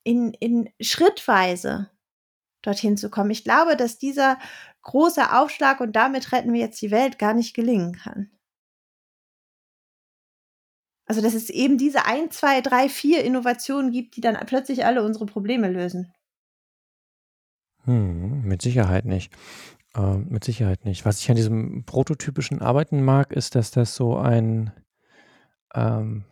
in, 0.04 0.34
in 0.40 0.70
schrittweise 0.80 1.91
dorthin 2.62 2.98
zu 2.98 3.10
kommen. 3.10 3.32
Ich 3.32 3.44
glaube, 3.44 3.76
dass 3.76 3.98
dieser 3.98 4.38
große 4.84 5.34
Aufschlag 5.34 5.80
und 5.80 5.96
damit 5.96 6.32
retten 6.32 6.54
wir 6.54 6.60
jetzt 6.60 6.82
die 6.82 6.92
Welt 6.92 7.20
gar 7.20 7.34
nicht 7.34 7.54
gelingen 7.54 7.94
kann. 7.94 8.32
Also, 11.06 11.22
dass 11.22 11.34
es 11.34 11.50
eben 11.50 11.78
diese 11.78 12.06
ein, 12.06 12.32
zwei, 12.32 12.62
drei, 12.62 12.88
vier 12.88 13.24
Innovationen 13.24 13.92
gibt, 13.92 14.16
die 14.16 14.22
dann 14.22 14.38
plötzlich 14.46 14.86
alle 14.86 15.04
unsere 15.04 15.26
Probleme 15.26 15.70
lösen. 15.70 16.14
Hm, 17.84 18.44
mit 18.44 18.62
Sicherheit 18.62 19.06
nicht. 19.06 19.34
Ähm, 19.96 20.28
mit 20.30 20.44
Sicherheit 20.44 20.86
nicht. 20.86 21.04
Was 21.04 21.20
ich 21.20 21.30
an 21.30 21.36
diesem 21.36 21.84
prototypischen 21.86 22.62
Arbeiten 22.62 23.04
mag, 23.04 23.34
ist, 23.34 23.56
dass 23.56 23.72
das 23.72 23.96
so 23.96 24.18
ein, 24.18 24.72
ähm, 25.74 26.24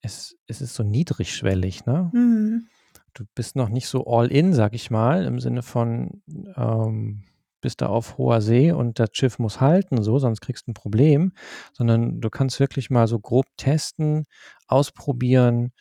es, 0.00 0.36
es 0.48 0.60
ist 0.60 0.74
so 0.74 0.82
niedrigschwellig, 0.82 1.86
ne? 1.86 2.10
Mhm. 2.12 2.68
Du 3.16 3.24
bist 3.34 3.56
noch 3.56 3.70
nicht 3.70 3.88
so 3.88 4.06
all 4.06 4.30
in, 4.30 4.52
sag 4.52 4.74
ich 4.74 4.90
mal, 4.90 5.24
im 5.24 5.40
Sinne 5.40 5.62
von, 5.62 6.22
ähm, 6.54 7.24
bist 7.62 7.80
da 7.80 7.86
auf 7.86 8.18
hoher 8.18 8.42
See 8.42 8.72
und 8.72 8.98
das 8.98 9.08
Schiff 9.12 9.38
muss 9.38 9.58
halten, 9.58 10.02
so, 10.02 10.18
sonst 10.18 10.42
kriegst 10.42 10.66
du 10.66 10.72
ein 10.72 10.74
Problem, 10.74 11.32
sondern 11.72 12.20
du 12.20 12.28
kannst 12.28 12.60
wirklich 12.60 12.90
mal 12.90 13.08
so 13.08 13.18
grob 13.18 13.46
testen, 13.56 14.26
ausprobieren, 14.68 15.72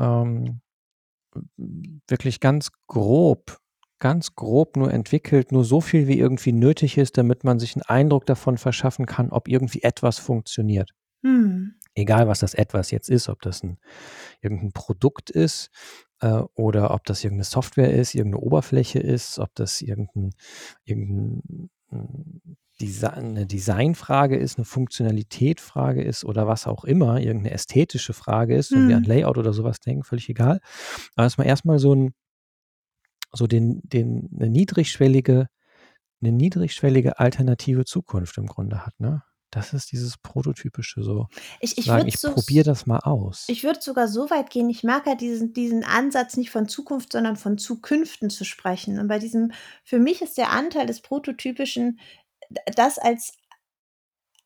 ähm, 0.00 0.60
wirklich 2.08 2.40
ganz 2.40 2.70
grob, 2.88 3.58
ganz 4.00 4.34
grob 4.34 4.76
nur 4.76 4.92
entwickelt, 4.92 5.52
nur 5.52 5.64
so 5.64 5.80
viel 5.80 6.08
wie 6.08 6.18
irgendwie 6.18 6.52
nötig 6.52 6.98
ist, 6.98 7.16
damit 7.16 7.44
man 7.44 7.60
sich 7.60 7.76
einen 7.76 7.82
Eindruck 7.82 8.26
davon 8.26 8.58
verschaffen 8.58 9.06
kann, 9.06 9.30
ob 9.30 9.46
irgendwie 9.46 9.82
etwas 9.82 10.18
funktioniert. 10.18 10.90
Mhm. 11.22 11.76
Egal, 11.96 12.26
was 12.28 12.40
das 12.40 12.54
etwas 12.54 12.90
jetzt 12.90 13.10
ist, 13.10 13.28
ob 13.28 13.42
das 13.42 13.62
ein 13.62 13.78
irgendein 14.42 14.72
Produkt 14.72 15.30
ist 15.30 15.70
äh, 16.20 16.42
oder 16.54 16.92
ob 16.94 17.04
das 17.04 17.22
irgendeine 17.24 17.44
Software 17.44 17.92
ist, 17.92 18.14
irgendeine 18.14 18.42
Oberfläche 18.44 18.98
ist, 19.00 19.38
ob 19.38 19.54
das 19.54 19.82
irgendein, 19.82 20.30
irgendein 20.84 21.72
Design, 22.80 23.26
eine 23.36 23.46
Designfrage 23.46 24.36
ist, 24.36 24.58
eine 24.58 24.64
Funktionalitätfrage 24.64 26.02
ist 26.02 26.24
oder 26.24 26.46
was 26.48 26.66
auch 26.66 26.84
immer, 26.84 27.20
irgendeine 27.20 27.52
ästhetische 27.54 28.14
Frage 28.14 28.56
ist, 28.56 28.74
wenn 28.74 28.86
wir 28.88 28.96
an 28.96 29.02
Mhm. 29.02 29.06
Layout 29.06 29.38
oder 29.38 29.52
sowas 29.52 29.80
denken, 29.80 30.02
völlig 30.04 30.28
egal. 30.30 30.60
Aber 31.16 31.24
dass 31.26 31.38
man 31.38 31.46
erstmal 31.46 31.78
so 31.78 31.94
ein 31.94 32.14
so 33.34 33.46
den 33.46 33.80
den 33.84 34.28
'ne 34.30 34.48
niedrigschwellige 34.50 35.48
'ne 36.20 36.32
niedrigschwellige 36.32 37.18
alternative 37.20 37.84
Zukunft 37.86 38.38
im 38.38 38.46
Grunde 38.46 38.86
hat, 38.86 38.98
ne? 39.00 39.22
Das 39.52 39.74
ist 39.74 39.92
dieses 39.92 40.16
Prototypische 40.18 41.02
so, 41.02 41.28
Ich 41.60 41.78
ich 41.78 41.86
sagen: 41.86 42.06
würde 42.06 42.08
„Ich 42.08 42.18
so 42.18 42.34
probiere 42.34 42.64
das 42.64 42.86
mal 42.86 43.00
aus.“ 43.00 43.52
ich 43.52 43.64
würde 43.64 43.80
sogar 43.82 44.08
so 44.08 44.30
weit 44.30 44.50
gehen, 44.50 44.70
ich 44.70 44.84
mag 44.84 45.06
halt 45.06 45.20
diesen 45.20 45.52
diesen 45.52 45.84
Ansatz 45.84 46.36
nicht 46.36 46.50
von 46.50 46.68
Zukunft, 46.68 47.12
sondern 47.12 47.36
von 47.36 47.58
Zukünften 47.58 48.30
zu 48.30 48.44
sprechen. 48.44 48.98
Und 48.98 49.08
bei 49.08 49.18
diesem 49.18 49.52
für 49.84 49.98
mich 49.98 50.22
ist 50.22 50.38
der 50.38 50.50
Anteil 50.50 50.86
des 50.86 51.00
Prototypischen, 51.02 51.98
das 52.76 52.98
als 52.98 53.32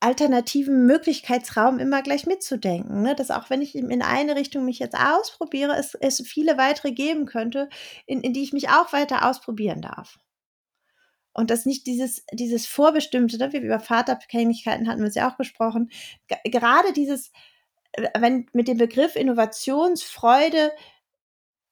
alternativen 0.00 0.86
Möglichkeitsraum 0.86 1.78
immer 1.78 2.00
gleich 2.02 2.24
mitzudenken, 2.26 3.02
ne? 3.02 3.14
Dass 3.14 3.30
auch 3.30 3.50
wenn 3.50 3.60
ich 3.62 3.74
in 3.74 3.90
in 3.90 4.00
eine 4.02 4.34
Richtung 4.36 4.64
mich 4.64 4.78
jetzt 4.78 4.96
ausprobiere, 4.96 5.76
es 5.76 5.94
es 5.94 6.22
viele 6.26 6.56
weitere 6.58 6.92
geben 6.92 7.26
könnte, 7.26 7.68
in 8.06 8.20
in 8.22 8.32
die 8.32 8.42
ich 8.42 8.52
mich 8.54 8.68
auch 8.70 8.92
weiter 8.94 9.28
ausprobieren 9.28 9.82
darf. 9.82 10.18
Und 11.36 11.50
dass 11.50 11.66
nicht 11.66 11.86
dieses 11.86 12.24
dieses 12.32 12.66
Vorbestimmte, 12.66 13.38
ne, 13.38 13.52
wie 13.52 13.58
über 13.58 13.80
Vaterabhängigkeiten 13.80 14.88
hatten 14.88 15.00
wir 15.02 15.08
es 15.08 15.14
ja 15.14 15.30
auch 15.30 15.36
gesprochen. 15.36 15.90
Ge 16.28 16.38
gerade 16.50 16.92
dieses, 16.94 17.30
äh, 17.92 18.08
wenn 18.18 18.46
mit 18.52 18.68
dem 18.68 18.78
Begriff 18.78 19.16
Innovationsfreude 19.16 20.72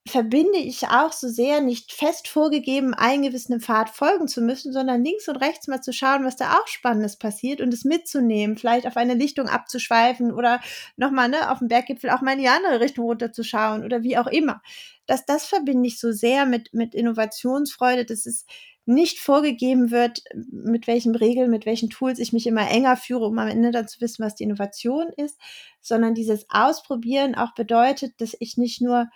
verbinde 0.06 0.58
ich 0.58 0.86
auch 0.88 1.12
so 1.12 1.28
sehr, 1.28 1.62
nicht 1.62 1.92
fest 1.92 2.28
vorgegeben 2.28 2.92
einen 2.92 3.22
gewissen 3.22 3.58
Pfad 3.60 3.88
folgen 3.88 4.28
zu 4.28 4.42
müssen, 4.42 4.70
sondern 4.72 5.02
links 5.02 5.28
und 5.28 5.36
rechts 5.36 5.66
mal 5.66 5.80
zu 5.80 5.94
schauen, 5.94 6.24
was 6.26 6.36
da 6.36 6.58
auch 6.58 6.66
Spannendes 6.68 7.16
passiert 7.18 7.62
und 7.62 7.72
es 7.72 7.84
mitzunehmen, 7.84 8.58
vielleicht 8.58 8.86
auf 8.86 8.98
eine 8.98 9.14
Lichtung 9.14 9.48
abzuschweifen 9.48 10.30
oder 10.30 10.60
noch 10.96 11.10
mal, 11.10 11.28
ne, 11.28 11.50
auf 11.50 11.58
dem 11.60 11.68
Berggipfel 11.68 12.10
auch 12.10 12.20
mal 12.20 12.32
in 12.32 12.40
die 12.40 12.48
andere 12.48 12.80
Richtung 12.80 13.06
runterzuschauen 13.06 13.82
oder 13.82 14.02
wie 14.02 14.18
auch 14.18 14.26
immer. 14.26 14.60
Das 15.06 15.24
das 15.24 15.46
verbinde 15.46 15.88
ich 15.88 15.98
so 15.98 16.12
sehr 16.12 16.44
mit 16.44 16.74
mit 16.74 16.94
Innovationsfreude, 16.94 18.04
dass 18.04 18.26
es 18.26 18.44
nicht 18.86 19.18
vorgegeben 19.18 19.90
wird, 19.90 20.22
mit 20.50 20.86
welchen 20.86 21.14
Regeln, 21.14 21.50
mit 21.50 21.66
welchen 21.66 21.90
Tools 21.90 22.18
ich 22.18 22.32
mich 22.32 22.46
immer 22.46 22.68
enger 22.70 22.96
führe, 22.96 23.26
um 23.26 23.38
am 23.38 23.48
Ende 23.48 23.70
dann 23.70 23.88
zu 23.88 24.00
wissen, 24.00 24.24
was 24.24 24.34
die 24.34 24.44
Innovation 24.44 25.06
ist, 25.16 25.38
sondern 25.80 26.14
dieses 26.14 26.46
Ausprobieren 26.50 27.34
auch 27.34 27.54
bedeutet, 27.54 28.20
dass 28.20 28.36
ich 28.38 28.56
nicht 28.56 28.80
nur 28.80 29.08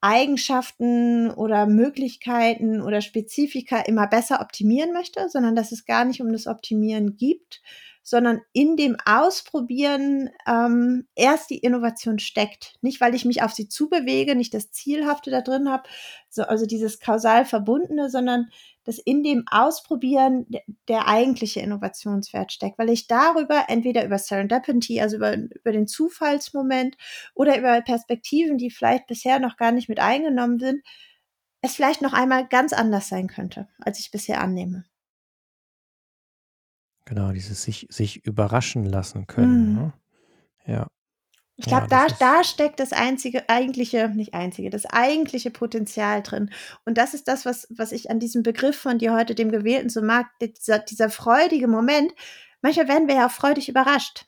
Eigenschaften 0.00 1.30
oder 1.30 1.66
Möglichkeiten 1.66 2.80
oder 2.80 3.00
Spezifika 3.00 3.80
immer 3.80 4.06
besser 4.06 4.40
optimieren 4.40 4.92
möchte, 4.92 5.28
sondern 5.28 5.56
dass 5.56 5.72
es 5.72 5.86
gar 5.86 6.04
nicht 6.04 6.20
um 6.20 6.32
das 6.32 6.46
Optimieren 6.46 7.16
gibt, 7.16 7.60
sondern 8.08 8.40
in 8.52 8.76
dem 8.76 8.96
Ausprobieren 9.04 10.30
ähm, 10.46 11.06
erst 11.14 11.50
die 11.50 11.58
Innovation 11.58 12.18
steckt. 12.18 12.76
Nicht, 12.80 13.00
weil 13.00 13.14
ich 13.14 13.24
mich 13.24 13.42
auf 13.42 13.52
sie 13.52 13.68
zubewege, 13.68 14.34
nicht 14.34 14.54
das 14.54 14.70
Zielhafte 14.70 15.30
da 15.30 15.42
drin 15.42 15.68
habe, 15.68 15.88
so, 16.30 16.42
also 16.42 16.64
dieses 16.64 17.00
kausal 17.00 17.44
Verbundene, 17.44 18.08
sondern 18.08 18.50
dass 18.88 18.96
in 18.96 19.22
dem 19.22 19.44
Ausprobieren 19.50 20.46
der, 20.88 21.08
eigentliche 21.08 21.60
Innovationswert 21.60 22.52
steckt, 22.52 22.78
weil 22.78 22.88
ich 22.88 23.06
darüber 23.06 23.66
entweder 23.68 24.02
über 24.02 24.16
Serendipity, 24.16 25.02
also 25.02 25.18
über, 25.18 25.34
über 25.36 25.72
den 25.72 25.86
Zufallsmoment 25.86 26.96
oder 27.34 27.58
über 27.58 27.82
Perspektiven, 27.82 28.56
die 28.56 28.70
vielleicht 28.70 29.06
bisher 29.06 29.40
noch 29.40 29.58
gar 29.58 29.72
nicht 29.72 29.90
mit 29.90 30.00
eingenommen 30.00 30.58
sind, 30.58 30.82
es 31.60 31.74
vielleicht 31.74 32.00
noch 32.00 32.14
einmal 32.14 32.48
ganz 32.48 32.72
anders 32.72 33.10
sein 33.10 33.26
könnte, 33.26 33.68
als 33.78 33.98
ich 33.98 34.10
bisher 34.10 34.40
annehme. 34.40 34.86
Genau, 37.04 37.32
dieses 37.32 37.62
sich 37.62 37.88
sich 37.90 38.24
überraschen 38.24 38.86
lassen 38.86 39.26
können, 39.26 39.74
Mhm. 39.74 39.74
ne? 39.74 39.92
Ja, 40.64 40.86
Ich 41.60 41.66
ja, 41.66 41.80
glaube, 41.80 41.88
da 41.88 42.06
das 42.06 42.12
ist 42.12 42.20
da 42.20 42.44
steckt 42.44 42.78
das 42.80 42.92
einzige 42.92 43.48
eigentliche 43.48 44.08
nicht 44.10 44.32
einzige, 44.34 44.70
das 44.70 44.86
eigentliche 44.86 45.50
Potenzial 45.50 46.22
drin. 46.22 46.50
Und 46.84 46.96
das 46.98 47.14
ist 47.14 47.26
das, 47.28 47.44
was 47.46 47.66
was 47.70 47.92
ich 47.92 48.10
an 48.10 48.20
diesem 48.20 48.42
Begriff 48.44 48.76
von 48.78 48.98
dir 48.98 49.12
heute, 49.14 49.34
dem 49.34 49.50
Gewählten, 49.50 49.90
so 49.90 50.00
mag, 50.02 50.26
dieser 50.40 50.78
dieser 50.78 51.10
freudige 51.10 51.68
Moment. 51.68 52.12
Manchmal 52.62 52.88
werden 52.88 53.08
wir 53.08 53.16
ja 53.16 53.26
auch 53.26 53.32
freudig 53.32 53.68
überrascht. 53.68 54.26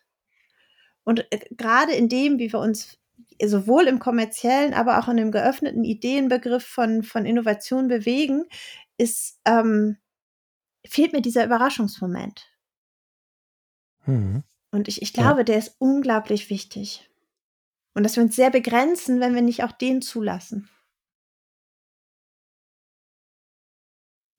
Und, 1.05 1.27
äh, 1.33 1.38
grade 1.57 1.93
in 1.93 2.09
dem, 2.09 2.38
wie 2.38 2.53
wir 2.53 2.61
uns 2.61 2.99
sowohl 3.43 3.87
im 3.88 3.99
kommerziellen, 3.99 4.75
aber 4.75 4.99
auch 4.99 5.09
in 5.09 5.16
dem 5.16 5.33
geöffneten 5.33 5.85
Ideenbegriff 5.85 6.64
von 6.66 7.03
von 7.03 7.25
Innovation 7.27 7.88
bewegen, 7.88 8.45
ist, 8.99 9.38
ähm 9.47 9.97
fehlt 10.87 11.12
mir 11.12 11.23
dieser 11.23 11.45
Überraschungsmoment. 11.47 12.47
Mhm. 14.07 14.43
Und 14.73 14.88
ich 14.88 15.01
ich 15.03 15.12
Ja. 15.16 15.23
glaube, 15.23 15.45
der 15.45 15.59
ist 15.59 15.77
unglaublich 15.79 16.51
wichtig. 16.51 17.10
Und 17.94 18.05
dass 18.05 18.16
wir 18.16 18.22
uns 18.22 18.37
sehr 18.37 18.50
begrenzen, 18.50 19.20
wenn 19.20 19.35
wir 19.35 19.42
nicht 19.42 19.64
auch 19.64 19.72
den 19.72 20.00
zulassen. 20.03 20.68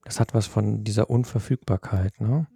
Das 0.03 0.19
hat 0.19 0.33
was 0.33 0.47
von 0.47 0.83
dieser 0.83 1.09
Unverfügbarkeit, 1.09 2.19
ne? 2.21 2.47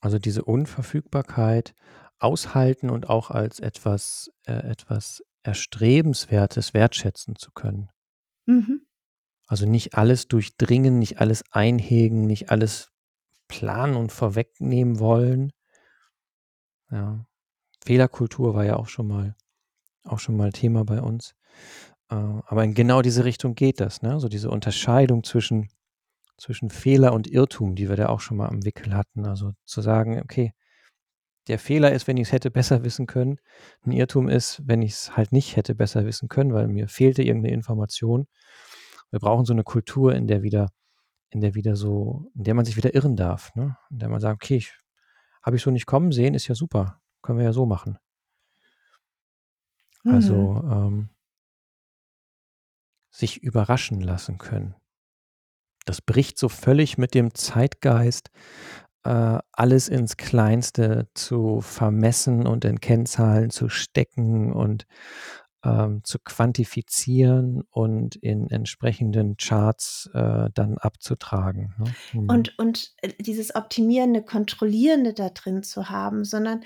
Also, 0.00 0.18
diese 0.18 0.44
Unverfügbarkeit 0.44 1.74
aushalten 2.18 2.90
und 2.90 3.08
auch 3.08 3.30
als 3.30 3.58
etwas 3.58 4.30
äh, 4.46 4.52
etwas 4.52 5.24
Erstrebenswertes 5.42 6.72
wertschätzen 6.72 7.36
zu 7.36 7.50
können. 7.52 7.90
Mhm. 8.46 8.82
Also, 9.46 9.66
nicht 9.66 9.94
alles 9.94 10.28
durchdringen, 10.28 10.98
nicht 10.98 11.20
alles 11.20 11.42
einhegen, 11.50 12.26
nicht 12.26 12.50
alles 12.50 12.92
planen 13.48 13.96
und 13.96 14.12
vorwegnehmen 14.12 15.00
wollen. 15.00 15.52
Ja. 16.90 17.26
Fehlerkultur 17.84 18.54
war 18.54 18.64
ja 18.64 18.76
auch 18.76 18.88
schon 18.88 19.08
mal 19.08 19.36
auch 20.08 20.18
schon 20.20 20.36
mal 20.36 20.52
Thema 20.52 20.84
bei 20.84 21.00
uns. 21.02 21.34
Äh, 22.10 22.16
aber 22.16 22.64
in 22.64 22.74
genau 22.74 23.02
diese 23.02 23.24
Richtung 23.24 23.54
geht 23.54 23.80
das, 23.80 24.02
ne? 24.02 24.20
So 24.20 24.28
diese 24.28 24.50
Unterscheidung 24.50 25.24
zwischen 25.24 25.68
zwischen 26.38 26.70
Fehler 26.70 27.12
und 27.14 27.28
Irrtum, 27.28 27.76
die 27.76 27.88
wir 27.90 27.96
da 27.96 28.08
auch 28.10 28.20
schon 28.20 28.38
mal 28.38 28.48
am 28.48 28.64
Wickel 28.66 28.94
hatten. 28.94 29.26
Also, 29.26 29.52
zu 29.66 29.82
sagen: 29.82 30.20
„Okay, 30.22 30.52
der 31.48 31.58
Fehler 31.60 31.92
ist, 31.92 32.08
wenn 32.08 32.16
ich's 32.18 32.32
hätte 32.32 32.50
besser 32.52 32.84
wissen 32.84 33.06
können. 33.08 33.38
'N 33.86 33.92
Irrtum 33.92 34.28
ist, 34.30 34.62
wenn 34.66 34.82
ich's 34.82 35.16
halt 35.16 35.32
nicht 35.32 35.56
hätte 35.56 35.74
besser 35.76 36.06
wissen 36.06 36.28
können, 36.30 36.54
weil 36.54 36.68
mir 36.68 36.88
fehlte 36.88 37.22
irgend 37.24 37.44
'ne 37.44 37.52
Information.“ 37.52 38.26
Wir 39.12 39.20
brauchen 39.20 39.44
so 39.46 39.54
'ne 39.54 39.64
Kultur, 39.64 40.14
in 40.16 40.26
der 40.28 40.42
wieder 40.44 40.70
in 41.30 41.40
der 41.42 41.54
wieder 41.56 41.76
so 41.76 42.30
in 42.36 42.44
der 42.44 42.54
man 42.54 42.64
sich 42.66 42.76
wieder 42.78 42.94
irren 42.96 43.16
darf, 43.16 43.54
ne? 43.56 43.76
In 43.90 43.98
der 44.00 44.08
man 44.10 44.20
sagt: 44.22 44.42
„Okay, 44.44 44.56
ich 44.58 44.72
habe 45.44 45.56
ich 45.58 45.62
so 45.64 45.70
nicht 45.72 45.86
kommen 45.86 46.12
sehen, 46.12 46.34
ist 46.34 46.48
ja 46.48 46.54
super. 46.56 47.00
Können 47.22 47.38
wir 47.40 47.46
ja 47.46 47.52
so 47.54 47.66
machen.“ 47.66 47.98
Mhm. 50.04 50.48
Also, 50.50 50.62
ähm 50.70 51.08
sich 53.12 53.42
überraschen 53.42 54.00
lassen 54.00 54.38
können. 54.38 54.74
Das 55.86 56.02
bricht 56.02 56.38
so 56.38 56.48
völlig 56.48 56.98
mit 56.98 57.14
dem 57.14 57.34
Zeitgeist, 57.34 58.30
äh, 59.04 59.38
alles 59.52 59.88
ins 59.88 60.16
Kleinste 60.16 61.08
zu 61.14 61.60
vermessen 61.60 62.46
und 62.46 62.64
in 62.64 62.80
Kennzahlen 62.80 63.50
zu 63.50 63.68
stecken 63.68 64.52
und, 64.52 64.86
ähm, 65.64 66.02
zu 66.04 66.18
quantifizieren 66.24 67.62
und 67.70 68.16
in 68.16 68.50
entsprechenden 68.50 69.36
Charts, 69.38 70.10
äh, 70.14 70.50
dann 70.54 70.78
abzutragen, 70.78 71.74
ne? 71.78 71.96
Mhm. 72.12 72.48
Und 72.48 72.58
und, 72.58 72.92
äh, 73.02 73.12
dieses 73.20 73.54
Optimierende, 73.54 74.22
Kontrollierende 74.22 75.14
da 75.14 75.30
drin 75.30 75.62
zu 75.62 75.88
haben, 75.90 76.24
sondern, 76.24 76.62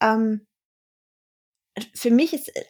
ähm 0.00 0.46
für 1.94 2.10
mich 2.10 2.32
ist, 2.34 2.48
äh, 2.56 2.64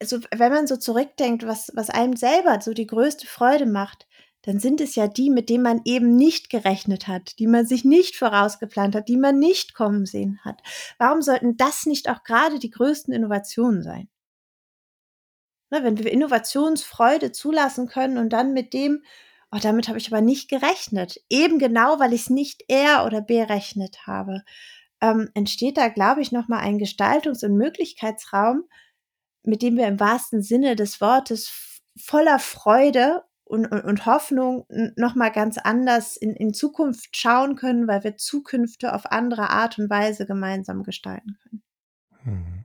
also, 0.00 0.18
wenn 0.36 0.52
man 0.52 0.66
so 0.66 0.76
zurückdenkt, 0.76 1.46
was 1.46 1.70
was 1.74 1.90
einem 1.90 2.16
selber 2.16 2.60
so 2.62 2.72
die 2.74 2.86
größte 2.86 3.26
Freude 3.26 3.66
macht, 3.66 4.06
dann 4.42 4.58
sind 4.60 4.80
es 4.80 4.94
ja 4.96 5.08
die, 5.08 5.30
mit 5.30 5.48
denen 5.50 5.62
man 5.64 5.82
eben 5.84 6.16
nicht 6.16 6.50
gerechnet 6.50 7.08
hat, 7.08 7.38
die 7.38 7.46
man 7.46 7.66
sich 7.66 7.84
nicht 7.84 8.16
vorausgeplant 8.16 8.94
hat, 8.96 9.08
die 9.08 9.18
man 9.18 9.38
nicht 9.38 9.74
kommen 9.74 10.06
sehen 10.06 10.40
hat. 10.44 10.62
Warum 10.98 11.22
sollten 11.22 11.56
das 11.58 11.86
nicht 11.86 12.08
auch 12.10 12.24
grade 12.24 12.58
die 12.58 12.70
größten 12.70 13.12
Innovationen 13.14 13.82
sein? 13.82 14.08
Ne, 15.70 15.82
wenn 15.84 15.98
wir 15.98 16.12
Innovationsfreude 16.12 17.32
zulassen 17.32 17.86
können 17.88 18.18
und 18.18 18.30
dann 18.32 18.52
mit 18.52 18.72
dem: 18.72 19.02
„Oh, 19.52 19.58
damit 19.62 19.88
habe 19.88 19.98
ich 19.98 20.08
aber 20.12 20.20
nicht 20.20 20.48
gerechnet.“ 20.48 21.20
Eben 21.28 21.58
genau, 21.58 21.98
weil 22.00 22.12
ich's 22.12 22.30
nicht 22.30 22.64
er 22.68 23.04
oder 23.06 23.20
berechnet 23.20 24.06
habe, 24.06 24.42
ähm, 25.00 25.30
entsteht 25.34 25.76
da, 25.76 25.88
glaube 25.88 26.20
ich, 26.22 26.32
noch 26.32 26.48
mal 26.48 26.58
ein 26.58 26.78
Gestaltungs 26.78 27.42
und 27.42 27.56
Möglichkeitsraum, 27.56 28.64
mit 29.44 29.62
dem 29.62 29.76
wir 29.76 29.86
im 29.88 30.00
wahrsten 30.00 30.42
Sinne 30.42 30.76
des 30.76 31.00
Wortes 31.00 31.80
voller 31.98 32.38
Freude 32.38 33.24
und 33.44 33.66
und 33.66 33.82
und 33.84 34.06
Hoffnung 34.06 34.64
n 34.68 34.92
noch 34.96 35.14
mal 35.16 35.30
ganz 35.30 35.58
anders 35.58 36.16
in 36.16 36.34
in 36.36 36.54
Zukunft 36.54 37.16
schauen 37.16 37.56
können, 37.56 37.88
weil 37.88 38.04
wir 38.04 38.16
Zukünfte 38.16 38.94
auf 38.94 39.10
andere 39.10 39.50
Art 39.50 39.78
und 39.78 39.90
Weise 39.90 40.26
gemeinsam 40.26 40.82
gestalten 40.84 41.36
können. 41.42 41.62
Mhm. 42.24 42.64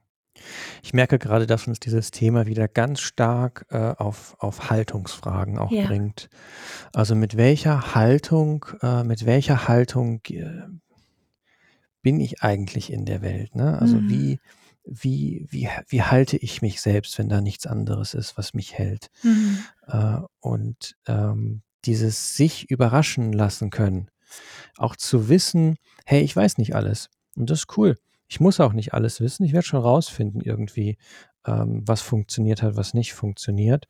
Ich 0.83 0.93
merke 0.93 1.17
grade, 1.17 1.47
dass 1.47 1.67
uns 1.67 1.79
dieses 1.79 2.11
Thema 2.11 2.45
wieder 2.45 2.67
ganz 2.67 2.99
stark, 3.01 3.65
äh, 3.69 3.77
auf 3.97 4.35
auf 4.39 4.69
Haltungsfragen 4.69 5.57
auch 5.57 5.71
Ja. 5.71 5.85
bringt. 5.87 6.29
Also, 6.93 7.15
mit 7.15 7.37
welcher 7.37 7.95
Haltung 7.95 8.65
äh, 8.81 9.03
mit 9.03 9.25
welcher 9.25 9.67
Haltung, 9.67 10.21
äh, 10.29 10.63
bin 12.05 12.21
ich 12.21 12.43
eigentlich 12.43 12.93
in 12.93 13.05
der 13.05 13.23
Welt, 13.23 13.55
ne? 13.57 13.79
Also, 13.81 14.01
Mhm. 14.01 14.09
wie 14.09 14.39
wie 14.85 15.47
wie 15.51 15.69
wie 15.89 16.03
halte 16.03 16.37
ich 16.37 16.61
mich 16.63 16.81
selbst, 16.81 17.19
wenn 17.19 17.29
da 17.29 17.41
nichts 17.41 17.67
anderes 17.67 18.15
ist, 18.15 18.37
was 18.39 18.55
mich 18.55 18.75
hält? 18.79 19.11
Mhm. 19.23 19.65
Äh, 19.87 20.19
und, 20.39 20.95
ähm, 21.07 21.61
dieses 21.85 22.35
sich 22.37 22.69
überraschen 22.71 23.33
lassen 23.33 23.69
können, 23.69 24.09
auch 24.77 24.95
zu 24.95 25.29
wissen: 25.29 25.77
„Hey, 26.05 26.21
ich 26.23 26.35
weiß 26.35 26.57
nicht 26.57 26.75
alles 26.75 27.09
und 27.37 27.49
das 27.49 27.59
ist 27.61 27.77
cool. 27.77 27.97
Ich 28.27 28.39
muss 28.39 28.59
auch 28.59 28.73
nicht 28.73 28.93
alles 28.93 29.21
wissen. 29.21 29.45
Ich 29.45 29.53
werde 29.53 29.67
schon 29.67 29.81
rausfinden 29.81 30.41
irgendwie, 30.41 30.97
ähm, 31.45 31.83
was 31.85 32.01
funktioniert 32.01 32.63
hat, 32.63 32.75
was 32.77 32.93
nicht 32.95 33.13
funktioniert.“ 33.13 33.87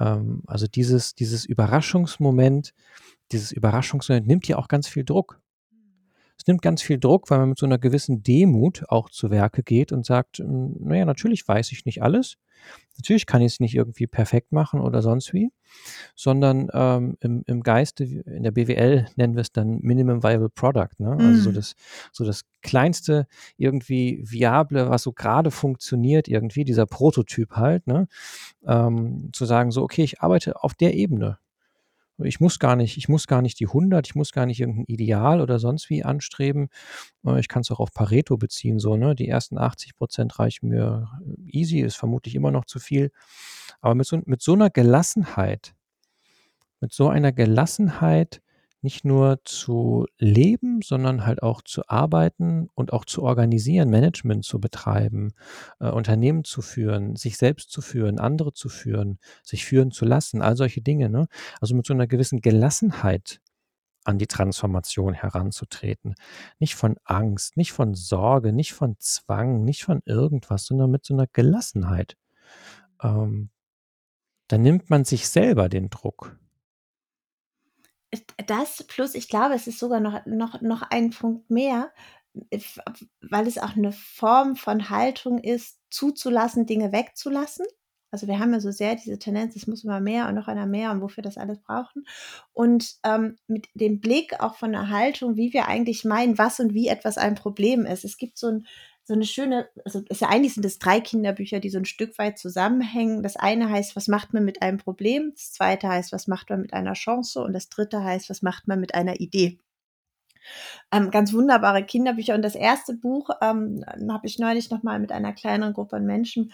Ähm, 0.00 0.42
also, 0.46 0.66
dieses 0.68 1.14
dieses 1.14 1.44
Überraschungsmoment 1.46 2.74
dieses 3.32 3.52
Überraschungsmoment 3.52 4.26
nimmt 4.28 4.48
ja 4.48 4.58
auch 4.58 4.68
ganz 4.68 4.88
viel 4.88 5.04
Druck. 5.04 5.40
Es 6.40 6.46
nimmt 6.46 6.62
ganz 6.62 6.80
viel 6.80 6.98
Druck, 6.98 7.30
weil 7.30 7.38
man 7.38 7.50
mit 7.50 7.58
so 7.58 7.66
'ner 7.66 7.76
gewissen 7.78 8.22
Demut 8.22 8.84
auch 8.88 9.10
zu 9.10 9.30
Werke 9.30 9.62
geht 9.62 9.92
und 9.92 10.06
sagt: 10.06 10.38
„Hm, 10.38 10.74
na 10.80 10.96
ja, 10.96 11.04
natürlich 11.04 11.46
weiß 11.46 11.70
ich 11.72 11.84
nicht 11.84 12.02
alles. 12.02 12.36
Natürlich 12.98 13.26
kann 13.26 13.42
ich's 13.42 13.60
nicht 13.60 13.74
irgendwie 13.74 14.06
perfekt 14.06 14.52
machen 14.52 14.80
oder 14.80 15.02
sonst 15.02 15.34
wie“, 15.34 15.52
sondern, 16.16 16.68
ähm, 16.74 17.16
im 17.20 17.42
im 17.46 17.62
Geiste 17.62 18.04
in 18.04 18.42
der 18.44 18.52
BWL 18.52 19.06
nennen 19.16 19.36
wir's 19.36 19.52
dann 19.52 19.80
Minimum 19.82 20.22
Viable 20.24 20.50
Product, 20.50 20.90
ne? 20.98 21.20
Also, 21.24 21.40
so 21.42 21.50
Mhm. 21.50 21.54
das 21.54 21.74
so 22.12 22.24
das 22.24 22.42
kleinste 22.62 23.26
irgendwie 23.58 24.22
Viable, 24.24 24.90
was 24.90 25.02
so 25.04 25.12
grade 25.12 25.50
funktioniert 25.52 26.28
irgendwie, 26.28 26.64
dieser 26.64 26.86
Prototyp 26.86 27.52
halt, 27.56 27.86
ne? 27.86 28.08
Ähm, 28.66 29.30
zu 29.34 29.46
sagen 29.46 29.70
so: 29.72 29.82
„Okay, 29.84 30.04
ich 30.04 30.20
arbeite 30.22 30.62
auf 30.64 30.74
der 30.74 30.94
Ebene. 30.94 31.38
Ich 32.24 32.40
muss 32.40 32.58
gar 32.58 32.76
nicht 32.76 32.96
ich 32.96 33.08
muss 33.08 33.26
gar 33.26 33.42
nicht 33.42 33.60
die 33.60 33.66
100, 33.68 34.06
ich 34.08 34.14
muss 34.14 34.32
gar 34.32 34.46
nicht 34.46 34.60
irgend 34.60 34.78
'n 34.80 34.84
Ideal 34.86 35.40
oder 35.40 35.58
sonst 35.58 35.90
wie 35.90 36.04
anstreben. 36.04 36.68
Äh, 37.26 37.40
ich 37.40 37.48
kann's 37.48 37.70
auch 37.70 37.80
auf 37.80 37.92
Pareto 37.94 38.36
beziehen 38.38 38.78
so, 38.80 38.96
ne? 38.96 39.14
Die 39.14 39.28
ersten 39.28 39.58
80 39.58 39.96
% 39.98 40.38
reichen 40.38 40.68
mir 40.70 41.08
easy, 41.46 41.80
ist 41.80 41.96
vermutlich 41.96 42.34
immer 42.34 42.50
noch 42.52 42.64
zu 42.66 42.78
viel. 42.80 43.12
Aber 43.80 43.94
mit 43.94 44.06
so 44.06 44.20
mit 44.26 44.42
so 44.42 44.56
'ner 44.56 44.70
Gelassenheit 44.70 45.74
mit 46.82 46.92
so 46.94 47.08
einer 47.08 47.30
Gelassenheit 47.32 48.40
nicht 48.82 49.04
nur 49.04 49.40
zu 49.44 50.06
leben, 50.18 50.80
sondern 50.82 51.26
halt 51.26 51.42
auch 51.42 51.62
zu 51.62 51.82
arbeiten 51.88 52.68
und 52.74 52.92
auch 52.92 53.04
zu 53.04 53.22
organisieren, 53.22 53.90
Management 53.90 54.44
zu 54.44 54.60
betreiben, 54.60 55.32
äh, 55.80 55.90
Unternehmen 55.90 56.44
zu 56.44 56.62
führen, 56.62 57.16
sich 57.16 57.36
selbst 57.38 57.70
zu 57.70 57.82
führen, 57.82 58.18
andere 58.20 58.52
zu 58.54 58.68
führen, 58.68 59.18
sich 59.44 59.64
führen 59.66 59.90
zu 59.92 60.04
lassen, 60.04 60.42
all 60.42 60.56
solche 60.56 60.80
Dinge, 60.82 61.10
ne? 61.10 61.26
Also, 61.60 61.74
mit 61.76 61.86
so 61.86 61.94
'ner 61.94 62.06
gewissen 62.06 62.40
Gelassenheit 62.40 63.40
an 64.04 64.18
die 64.18 64.26
Transformation 64.28 65.14
heranzutreten. 65.14 66.14
Nicht 66.60 66.74
von 66.76 66.96
Angst, 67.04 67.56
nicht 67.58 67.72
von 67.72 67.94
Sorge, 67.94 68.52
nicht 68.52 68.74
von 68.74 68.96
Zwang, 69.00 69.64
nicht 69.64 69.84
von 69.84 70.02
irgendwas, 70.06 70.66
sondern 70.66 70.90
mit 70.90 71.04
so 71.06 71.14
'ner 71.14 71.26
Gelassenheit. 71.32 72.16
Ähm, 73.02 73.50
dann 74.48 74.62
nimmt 74.62 74.90
man 74.90 75.04
sich 75.04 75.28
selber 75.28 75.68
den 75.68 75.90
Druck. 75.90 76.36
Das 78.46 78.82
plus 78.84 79.14
ich 79.14 79.28
glaube, 79.28 79.54
es 79.54 79.66
ist 79.68 79.78
sogar 79.78 80.00
noch 80.00 80.26
noch 80.26 80.60
noch 80.62 80.82
ein 80.82 81.10
Punkt 81.10 81.48
mehr, 81.50 81.92
w 82.34 82.58
weil 83.20 83.46
es 83.46 83.58
auch 83.58 83.76
'ne 83.76 83.92
Form 83.92 84.56
von 84.56 84.90
Haltung 84.90 85.38
ist, 85.38 85.78
zuzulassen, 85.90 86.66
Dinge 86.66 86.92
wegzulassen. 86.92 87.66
Also, 88.12 88.26
wir 88.26 88.40
haben 88.40 88.52
ja 88.52 88.58
so 88.60 88.72
sehr 88.72 88.96
diese 88.96 89.20
Tendenz, 89.20 89.54
es 89.54 89.68
muss 89.68 89.84
immer 89.84 90.00
mehr 90.00 90.26
und 90.28 90.34
noch 90.34 90.48
einer 90.48 90.66
mehr 90.66 90.90
und 90.90 91.00
wofür 91.00 91.22
das 91.22 91.38
alles 91.38 91.60
brauchen. 91.60 92.04
Und, 92.52 92.96
ähm, 93.04 93.36
mit 93.46 93.68
dem 93.74 94.00
Blick 94.00 94.40
auch 94.40 94.56
von 94.56 94.72
'ner 94.72 94.88
Haltung, 94.90 95.36
wie 95.36 95.52
wir 95.52 95.68
eigentlich 95.68 96.04
meinen, 96.04 96.36
was 96.36 96.58
und 96.58 96.74
wie 96.74 96.88
etwas 96.88 97.18
ein 97.18 97.36
Problem 97.36 97.86
ist. 97.86 98.04
Es 98.04 98.16
gibt 98.18 98.36
so 98.38 98.48
'n 98.48 98.66
so 99.10 99.16
'ne 99.16 99.24
schöne 99.26 99.68
also, 99.84 100.00
ist 100.08 100.20
ja 100.22 100.28
eigentlich 100.30 100.54
sind 100.54 100.64
es 100.64 100.78
3 100.78 101.00
Kinderbücher, 101.00 101.60
die 101.60 101.70
so 101.70 101.78
'n 101.78 101.84
Stück 101.84 102.18
weit 102.18 102.38
zusammenhängen. 102.38 103.22
Das 103.24 103.36
eine 103.36 103.68
heißt: 103.70 103.96
„Was 103.96 104.08
macht 104.08 104.32
man 104.34 104.44
mit 104.44 104.62
einem 104.62 104.78
Problem?“ 104.78 105.32
Das 105.34 105.52
zweite 105.52 105.88
heißt: 105.88 106.12
„Was 106.12 106.28
macht 106.28 106.50
man 106.50 106.62
mit 106.62 106.72
einer 106.74 106.94
Chance?“ 106.94 107.42
Und 107.42 107.52
das 107.54 107.68
dritte 107.68 108.04
heißt: 108.04 108.30
„Was 108.30 108.42
macht 108.42 108.68
man 108.68 108.80
mit 108.80 108.94
einer 108.94 109.20
Idee?“ 109.20 109.58
Ähm, 110.92 111.10
ganz 111.12 111.32
wunderbare 111.32 111.84
Kinderbücher 111.84 112.34
und 112.34 112.42
das 112.42 112.56
1. 112.56 112.96
Buch, 112.96 113.30
ähm, 113.40 113.84
habe 114.10 114.26
ich 114.26 114.38
neulich 114.40 114.70
noch 114.70 114.82
mal 114.82 114.98
mit 114.98 115.12
einer 115.12 115.32
kleineren 115.32 115.72
Gruppe 115.72 115.96
an 115.96 116.04
Menschen, 116.04 116.52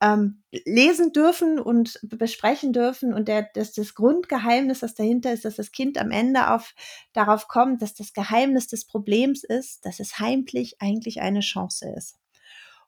ähm, 0.00 0.42
lesen 0.64 1.12
dürfen 1.12 1.58
und 1.60 1.98
besprechen 2.02 2.72
dürfen 2.72 3.12
und 3.14 3.28
der 3.28 3.48
das 3.54 3.72
das 3.72 3.94
Grundgeheimnis, 3.94 4.80
das 4.80 4.94
dahinter 4.94 5.32
ist, 5.32 5.44
dass 5.44 5.56
das 5.56 5.72
Kind 5.72 5.98
am 5.98 6.10
Ende 6.10 6.50
auf 6.52 6.74
darauf 7.12 7.48
kommt, 7.48 7.82
dass 7.82 7.94
das 7.94 8.12
Geheimnis 8.14 8.66
des 8.68 8.86
Problems 8.86 9.44
ist, 9.44 9.84
dass 9.86 10.00
es 10.00 10.18
heimlich 10.18 10.80
eigentlich 10.80 11.20
eine 11.20 11.40
Chance 11.40 11.92
ist. 11.96 12.18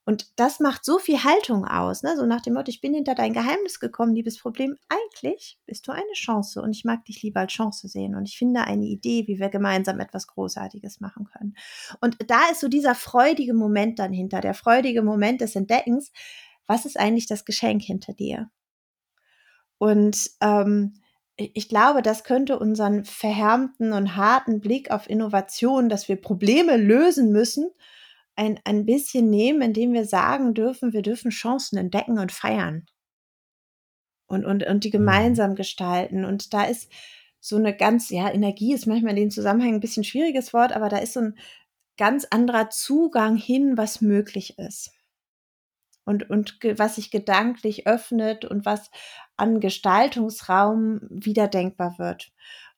Und 0.05 0.33
das 0.41 0.59
macht 0.59 0.85
so 0.85 0.99
viel 0.99 1.23
Haltung 1.23 1.65
aus, 1.65 2.03
ne, 2.03 2.17
so 2.17 2.27
nach 2.27 2.41
dem 2.41 2.55
Motto: 2.55 2.71
„Ich 2.71 2.81
bin 2.81 2.93
hinter 2.93 3.15
dein 3.15 3.33
Geheimnis 3.33 3.79
gekommen, 3.79 4.15
liebes 4.15 4.39
Problem. 4.39 4.77
Eigentlich 4.89 5.59
bist 5.65 5.87
du 5.87 5.93
eine 5.93 6.13
Chance 6.15 6.61
und 6.61 6.73
ich 6.73 6.85
mag 6.85 7.05
dich 7.05 7.23
lieber 7.23 7.41
als 7.41 7.53
Chance 7.53 7.87
sehen 7.89 8.17
und 8.17 8.29
ich 8.29 8.37
finde 8.37 8.63
eine 8.63 8.85
Idee, 8.85 9.29
wie 9.29 9.39
wir 9.39 9.49
gemeinsam 9.49 10.01
etwas 10.01 10.27
Großartiges 10.27 11.01
machen 11.01 11.27
können.“ 11.27 11.55
Und 12.01 12.17
da 12.29 12.51
ist 12.51 12.61
so 12.61 12.69
dieser 12.69 12.97
freudige 12.97 13.55
Moment 13.55 14.01
dann 14.01 14.13
hinter, 14.13 14.41
der 14.41 14.55
freudige 14.55 15.03
Moment 15.03 15.41
des 15.41 15.55
Entdeckens: 15.55 16.11
„Was 16.73 16.87
ist 16.87 16.99
eigentlich 17.01 17.27
das 17.29 17.45
Geschenk 17.47 17.83
hinter 17.83 18.15
dir?“ 18.15 18.51
Und, 19.83 20.31
ähm, 20.41 20.95
ich 21.37 21.69
glaube, 21.69 22.03
das 22.03 22.23
könnte 22.23 22.57
unseren 22.59 23.05
verhärmten 23.05 23.93
und 23.93 24.15
harten 24.17 24.61
Blick 24.61 24.93
auf 24.93 25.11
Innovation, 25.11 25.89
dass 25.89 26.09
wir 26.09 26.15
Probleme 26.21 26.77
lösen 26.77 27.33
müssen, 27.33 27.69
ein 28.37 28.61
ein 28.65 28.87
bisschen 28.87 29.29
nehmen, 29.31 29.63
indem 29.63 29.93
wir 29.93 30.05
sagen 30.05 30.55
dürfen, 30.55 30.93
wir 30.93 31.03
dürfen 31.03 31.31
Chancen 31.33 31.79
entdecken 31.79 32.19
und 32.19 32.33
feiern. 32.33 32.87
Und 34.31 34.45
und 34.45 34.65
und 34.67 34.85
die 34.85 34.89
Mhm. 34.89 34.93
gemeinsam 34.93 35.55
gestalten. 35.55 36.25
Und 36.25 36.55
da 36.55 36.65
ist 36.65 36.91
so 37.41 37.59
'ne 37.59 37.77
ganz 37.77 38.11
ja, 38.11 38.31
Energie 38.33 38.73
ist 38.75 38.87
manchmal 38.87 39.11
in 39.13 39.17
den 39.25 39.31
Zusammenhängen 39.31 39.77
'n 39.79 39.81
bisschen 39.81 40.05
schwieriges 40.05 40.53
Wort, 40.53 40.73
aber 40.73 40.89
da 40.89 40.99
ist 40.99 41.13
so 41.15 41.21
'n 41.21 41.37
ganz 41.99 42.27
anderer 42.31 42.71
Zugang 42.71 43.37
hin, 43.37 43.77
was 43.77 44.01
möglich 44.01 44.59
ist. 44.59 44.93
Und 46.05 46.29
und 46.31 46.59
was 46.77 46.97
sich 46.97 47.11
gedanklich 47.11 47.87
öffnet 47.87 48.45
und 48.45 48.65
was 48.67 48.91
an 49.37 49.61
Gestaltungsraum 49.61 51.01
wieder 51.11 51.49
denkbar 51.49 51.99
wird. 51.99 52.33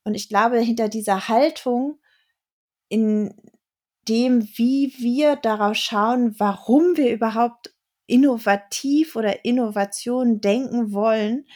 Und 0.05 0.15
ich 0.15 0.29
glaube, 0.29 0.59
hinter 0.59 0.89
dieser 0.89 1.29
Haltung 1.29 1.99
in 2.89 3.35
dem, 4.09 4.43
wie 4.57 4.95
wir 4.99 5.37
darauf 5.37 5.77
schauen, 5.77 6.39
warum 6.39 6.97
wir 6.97 7.12
überhaupt 7.12 7.75
innovativ 8.07 9.16
oder 9.16 9.45
Innovation 9.45 10.41
denken 10.41 10.93
wollen, 10.93 11.47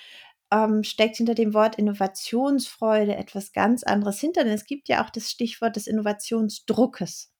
ähm, 0.50 0.82
steckt 0.82 1.16
hinter 1.16 1.34
dem 1.34 1.52
Wort 1.52 1.76
Innovationsfreude 1.76 3.16
etwas 3.16 3.52
ganz 3.52 3.82
anderes 3.84 4.18
hinter. 4.18 4.44
Denn 4.44 4.54
es 4.54 4.64
gibt 4.64 4.88
ja 4.88 5.04
auch 5.04 5.10
das 5.10 5.30
Stichwort 5.30 5.76
des 5.76 5.86
Innovationsdruckes. 5.86 7.30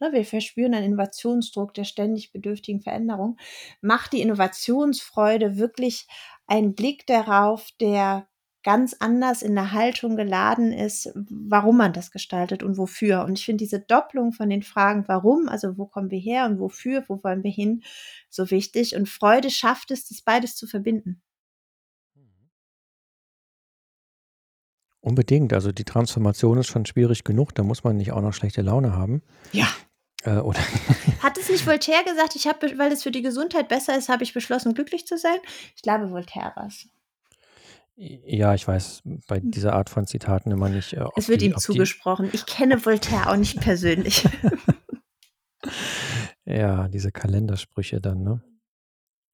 Ne, 0.00 0.12
wir 0.12 0.24
verspüren 0.24 0.74
einen 0.74 0.86
Innovationsdruck 0.86 1.74
der 1.74 1.84
ständig 1.84 2.32
bedürftigen 2.32 2.80
Veränderung. 2.80 3.36
Macht 3.82 4.12
die 4.14 4.22
Innovationsfreude 4.22 5.58
wirklich 5.58 6.06
einen 6.46 6.74
Blick 6.74 7.06
darauf, 7.06 7.68
der 7.80 8.26
ganz 8.62 8.94
anders 8.98 9.42
in 9.42 9.54
der 9.54 9.72
Haltung 9.72 10.16
geladen 10.16 10.72
ist, 10.72 11.12
warum 11.30 11.76
man 11.78 11.92
das 11.92 12.10
gestaltet 12.10 12.62
und 12.62 12.76
wofür. 12.78 13.24
Und 13.24 13.38
ich 13.38 13.44
finde 13.44 13.62
diese 13.64 13.80
Doppelung 13.80 14.32
von 14.32 14.48
den 14.50 14.62
Fragen: 14.62 15.04
„Warum?“ 15.06 15.48
Also, 15.48 15.76
wo 15.78 15.86
kommen 15.86 16.10
wir 16.10 16.18
her 16.18 16.46
und 16.46 16.58
wofür, 16.60 17.04
wo 17.08 17.22
wollen 17.22 17.42
wir 17.44 17.50
hin, 17.52 17.82
so 18.30 18.50
wichtig. 18.50 18.96
Und 18.96 19.08
Freude 19.08 19.50
schafft 19.50 19.90
es, 19.90 20.08
das 20.08 20.22
beides 20.22 20.56
zu 20.56 20.66
verbinden. 20.66 21.20
Unbedingt. 25.02 25.52
Also, 25.52 25.72
die 25.72 25.84
Transformation 25.84 26.58
ist 26.58 26.66
schon 26.66 26.84
schwierig 26.86 27.24
genug, 27.24 27.54
da 27.54 27.62
muss 27.62 27.84
man 27.84 27.96
nicht 27.96 28.12
auch 28.12 28.20
noch 28.20 28.34
schlechte 28.34 28.62
Laune 28.62 28.92
haben. 28.94 29.22
Ja. 29.52 29.66
Äh, 30.24 30.32
Hat 31.22 31.38
es 31.38 31.48
nicht 31.48 31.66
Voltaire 31.66 32.04
gesagt, 32.04 32.36
ich 32.36 32.46
habe, 32.46 32.78
weil 32.78 32.92
es 32.92 33.02
für 33.02 33.10
die 33.10 33.22
Gesundheit 33.22 33.68
besser 33.68 33.96
ist, 33.96 34.08
habe 34.08 34.22
ich 34.22 34.32
beschlossen, 34.34 34.74
glücklich 34.74 35.06
zu 35.06 35.16
sein? 35.18 35.38
Ich 35.76 35.82
glaube, 35.82 36.10
Voltaire 36.10 36.52
war 36.56 36.66
es. 36.66 36.86
Ja, 37.96 38.54
ich 38.54 38.66
weiß 38.66 39.02
bei 39.28 39.36
Hm. 39.36 39.50
dieser 39.50 39.74
Art 39.74 39.90
von 39.90 40.06
Zitaten 40.06 40.50
immer 40.50 40.68
nicht, 40.70 40.94
äh, 40.94 41.04
Es 41.16 41.28
wird 41.28 41.42
die 41.42 41.46
ihm 41.46 41.52
ob 41.52 41.58
die 41.58 41.64
zugesprochen. 41.64 42.30
Ich 42.32 42.46
kenne 42.46 42.84
Voltaire 42.84 43.30
auch 43.30 43.36
nicht 43.36 43.60
persönlich. 43.60 44.24
Ja, 46.46 46.88
diese 46.88 47.12
Kalendersprüche 47.12 48.00
dann, 48.00 48.22
ne? 48.22 48.42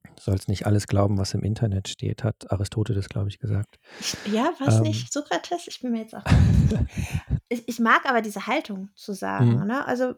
Du 0.05 0.23
sollst 0.23 0.49
nicht 0.49 0.67
alles 0.67 0.87
glauben, 0.87 1.19
was 1.19 1.35
im 1.35 1.43
Internet 1.43 1.89
steht, 1.89 2.25
hat 2.25 2.51
Aristoteles, 2.51 3.09
glaube 3.09 3.29
ich, 3.29 3.39
gesagt. 3.39 3.79
Ja, 4.27 4.51
was 4.59 4.77
Ähm, 4.77 4.83
nicht? 4.83 5.13
Sokrates? 5.13 5.67
Ich 5.69 5.81
bin 5.81 5.93
mir 5.93 6.01
jetzt 6.01 6.15
auch 6.15 6.25
ich, 7.49 7.69
ich 7.69 7.79
mag 7.79 8.07
aber 8.09 8.23
diese 8.23 8.47
Haltung 8.47 8.89
zu 8.97 9.13
sagen. 9.13 9.61
Mhm. 9.61 9.67
Ne? 9.67 9.87
Also, 9.87 10.15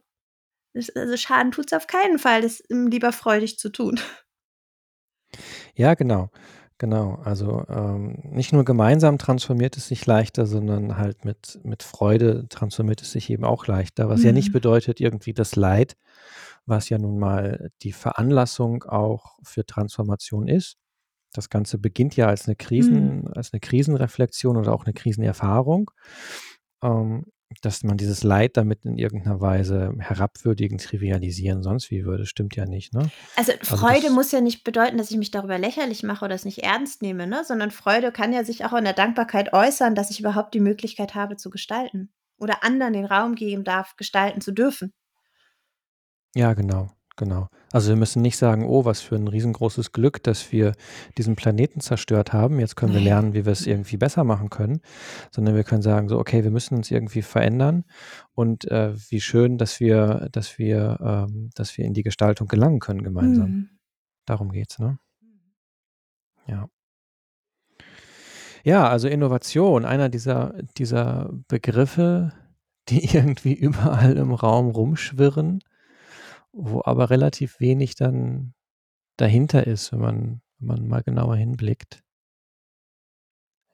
also 0.96 1.16
Schaden 1.16 1.52
tut 1.52 1.66
es 1.66 1.72
auf 1.76 1.86
keinen 1.86 2.18
Fall, 2.18 2.42
das 2.42 2.62
lieber 2.68 3.12
freudig 3.12 3.58
zu 3.58 3.70
tun. 3.70 4.00
Ja, 5.74 5.94
genau. 5.94 6.30
Genau. 6.80 7.16
Also 7.24 7.64
ähm, 7.68 8.18
nicht 8.24 8.52
nur 8.52 8.64
gemeinsam 8.64 9.18
transformiert 9.18 9.76
es 9.76 9.88
sich 9.88 10.06
leichter, 10.06 10.46
sondern 10.46 10.96
halt 10.96 11.24
mit, 11.24 11.58
mit 11.64 11.82
Freude 11.82 12.46
transformiert 12.48 13.02
es 13.02 13.10
sich 13.12 13.30
eben 13.30 13.44
auch 13.44 13.66
leichter, 13.66 14.08
was 14.08 14.22
ja 14.22 14.30
nicht 14.32 14.52
Mhm. 14.52 14.52
bedeutet 14.52 15.00
irgendwie 15.00 15.32
das 15.34 15.56
Leid, 15.56 15.96
was 16.66 16.88
ja 16.88 16.98
nun 16.98 17.18
mal 17.18 17.70
die 17.82 17.92
Veranlassung 17.92 18.84
auch 18.84 19.38
für 19.42 19.66
Transformation 19.66 20.46
ist. 20.48 20.76
Das 21.34 21.50
Ganze 21.50 21.78
beginnt 21.78 22.16
ja 22.16 22.28
als 22.28 22.46
eine 22.46 22.56
Mhm. 22.78 23.18
Krisen, 23.18 23.28
als 23.34 23.52
eine 23.52 23.60
Krisenreflexion 23.60 24.56
oder 24.56 24.72
auch 24.72 24.84
eine 24.86 24.94
Krisenerfahrung. 24.94 25.90
Ähm, 26.82 27.26
dass 27.62 27.82
man 27.82 27.96
dieses 27.96 28.22
Leid 28.22 28.56
damit 28.56 28.84
in 28.84 28.98
irgendeiner 28.98 29.40
Weise 29.40 29.94
herabwürdigen, 29.98 30.78
trivialisieren, 30.78 31.62
sonst 31.62 31.90
wie 31.90 32.04
würde, 32.04 32.26
stimmt 32.26 32.56
ja 32.56 32.66
nicht, 32.66 32.92
ne? 32.92 33.10
Also 33.36 33.52
Also 33.58 33.76
Freude 33.76 34.10
muss 34.10 34.32
ja 34.32 34.40
nicht 34.40 34.64
bedeuten, 34.64 34.98
dass 34.98 35.10
ich 35.10 35.16
mich 35.16 35.30
darüber 35.30 35.58
lächerlich 35.58 36.02
mache 36.02 36.24
oder 36.24 36.34
es 36.34 36.44
nicht 36.44 36.62
ernst 36.62 37.02
nehme, 37.02 37.26
ne? 37.26 37.44
sondern 37.44 37.70
Freude 37.70 38.12
kann 38.12 38.32
ja 38.32 38.44
sich 38.44 38.64
auch 38.64 38.74
in 38.74 38.84
der 38.84 38.92
Dankbarkeit 38.92 39.52
äußern, 39.52 39.94
dass 39.94 40.10
ich 40.10 40.20
überhaupt 40.20 40.54
die 40.54 40.60
Möglichkeit 40.60 41.14
habe 41.14 41.36
zu 41.36 41.50
gestalten 41.50 42.12
oder 42.38 42.62
anderen 42.62 42.92
den 42.92 43.06
Raum 43.06 43.34
geben 43.34 43.64
darf, 43.64 43.96
gestalten 43.96 44.40
zu 44.40 44.52
dürfen. 44.52 44.92
ja, 46.34 46.52
genau, 46.54 46.90
genau. 47.18 47.48
Also 47.70 47.90
wir 47.90 47.96
müssen 47.96 48.22
nicht 48.22 48.38
sagen, 48.38 48.64
oh, 48.64 48.86
was 48.86 49.02
für 49.02 49.16
ein 49.16 49.28
riesengroßes 49.28 49.92
Glück, 49.92 50.22
dass 50.22 50.50
wir 50.50 50.72
diesen 51.18 51.36
Planeten 51.36 51.80
zerstört 51.80 52.32
haben. 52.32 52.58
Jetzt 52.60 52.76
können 52.76 52.94
wir 52.94 53.00
lernen, 53.00 53.34
wie 53.34 53.44
wir 53.44 53.52
es 53.52 53.66
irgendwie 53.66 53.98
besser 53.98 54.24
machen 54.24 54.48
können, 54.48 54.80
sondern 55.30 55.54
wir 55.54 55.64
können 55.64 55.82
sagen, 55.82 56.08
so, 56.08 56.18
okay, 56.18 56.44
wir 56.44 56.50
müssen 56.50 56.76
uns 56.76 56.90
irgendwie 56.90 57.20
verändern 57.20 57.84
und 58.34 58.70
äh, 58.70 58.94
wie 59.10 59.20
schön, 59.20 59.58
dass 59.58 59.80
wir, 59.80 60.28
dass 60.32 60.58
wir, 60.58 60.98
ähm, 61.28 61.50
dass 61.54 61.76
wir 61.76 61.84
in 61.84 61.92
die 61.92 62.02
Gestaltung 62.02 62.48
gelangen 62.48 62.78
können 62.78 63.02
gemeinsam. 63.02 63.50
Mhm. 63.50 63.68
Darum 64.24 64.50
geht's, 64.50 64.78
ne? 64.78 64.98
Ja. 66.46 66.68
Ja, 68.64 68.88
also 68.88 69.08
Innovation, 69.08 69.84
einer 69.84 70.08
dieser, 70.08 70.54
dieser 70.78 71.30
Begriffe, 71.48 72.32
die 72.88 73.04
irgendwie 73.14 73.54
überall 73.54 74.16
im 74.16 74.32
Raum 74.32 74.70
rumschwirren, 74.70 75.60
wo 76.58 76.82
aber 76.84 77.10
relativ 77.10 77.60
wenig 77.60 77.94
dann 77.94 78.54
dahinter 79.16 79.66
ist, 79.66 79.92
wenn 79.92 80.00
man, 80.00 80.40
wenn 80.58 80.66
man 80.68 80.88
mal 80.88 81.02
genauer 81.02 81.36
hinblickt. 81.36 82.02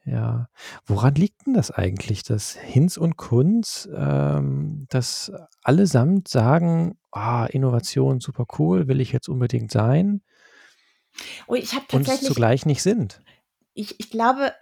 Ja, 0.06 0.48
woran 0.84 1.14
liegt 1.14 1.46
denn 1.46 1.54
das 1.54 1.70
eigentlich, 1.70 2.24
dass 2.24 2.54
Hinz 2.54 2.98
und 2.98 3.16
Kunz, 3.16 3.88
ähm, 3.94 4.86
dass 4.90 5.32
allesamt 5.62 6.28
sagen, 6.28 6.98
ah, 7.10 7.46
Innovation 7.46 8.20
super 8.20 8.44
cool, 8.58 8.86
will 8.86 9.00
ich 9.00 9.12
jetzt 9.12 9.28
unbedingt 9.28 9.70
sein 9.72 10.20
Oh, 11.46 11.54
ich 11.54 11.72
habe 11.72 11.84
und 11.92 12.02
es 12.02 12.06
tatsächlich, 12.06 12.28
zugleich 12.28 12.66
nicht 12.66 12.82
sind? 12.82 13.22
ich, 13.74 13.98
ich 13.98 14.10
glaube, 14.10 14.52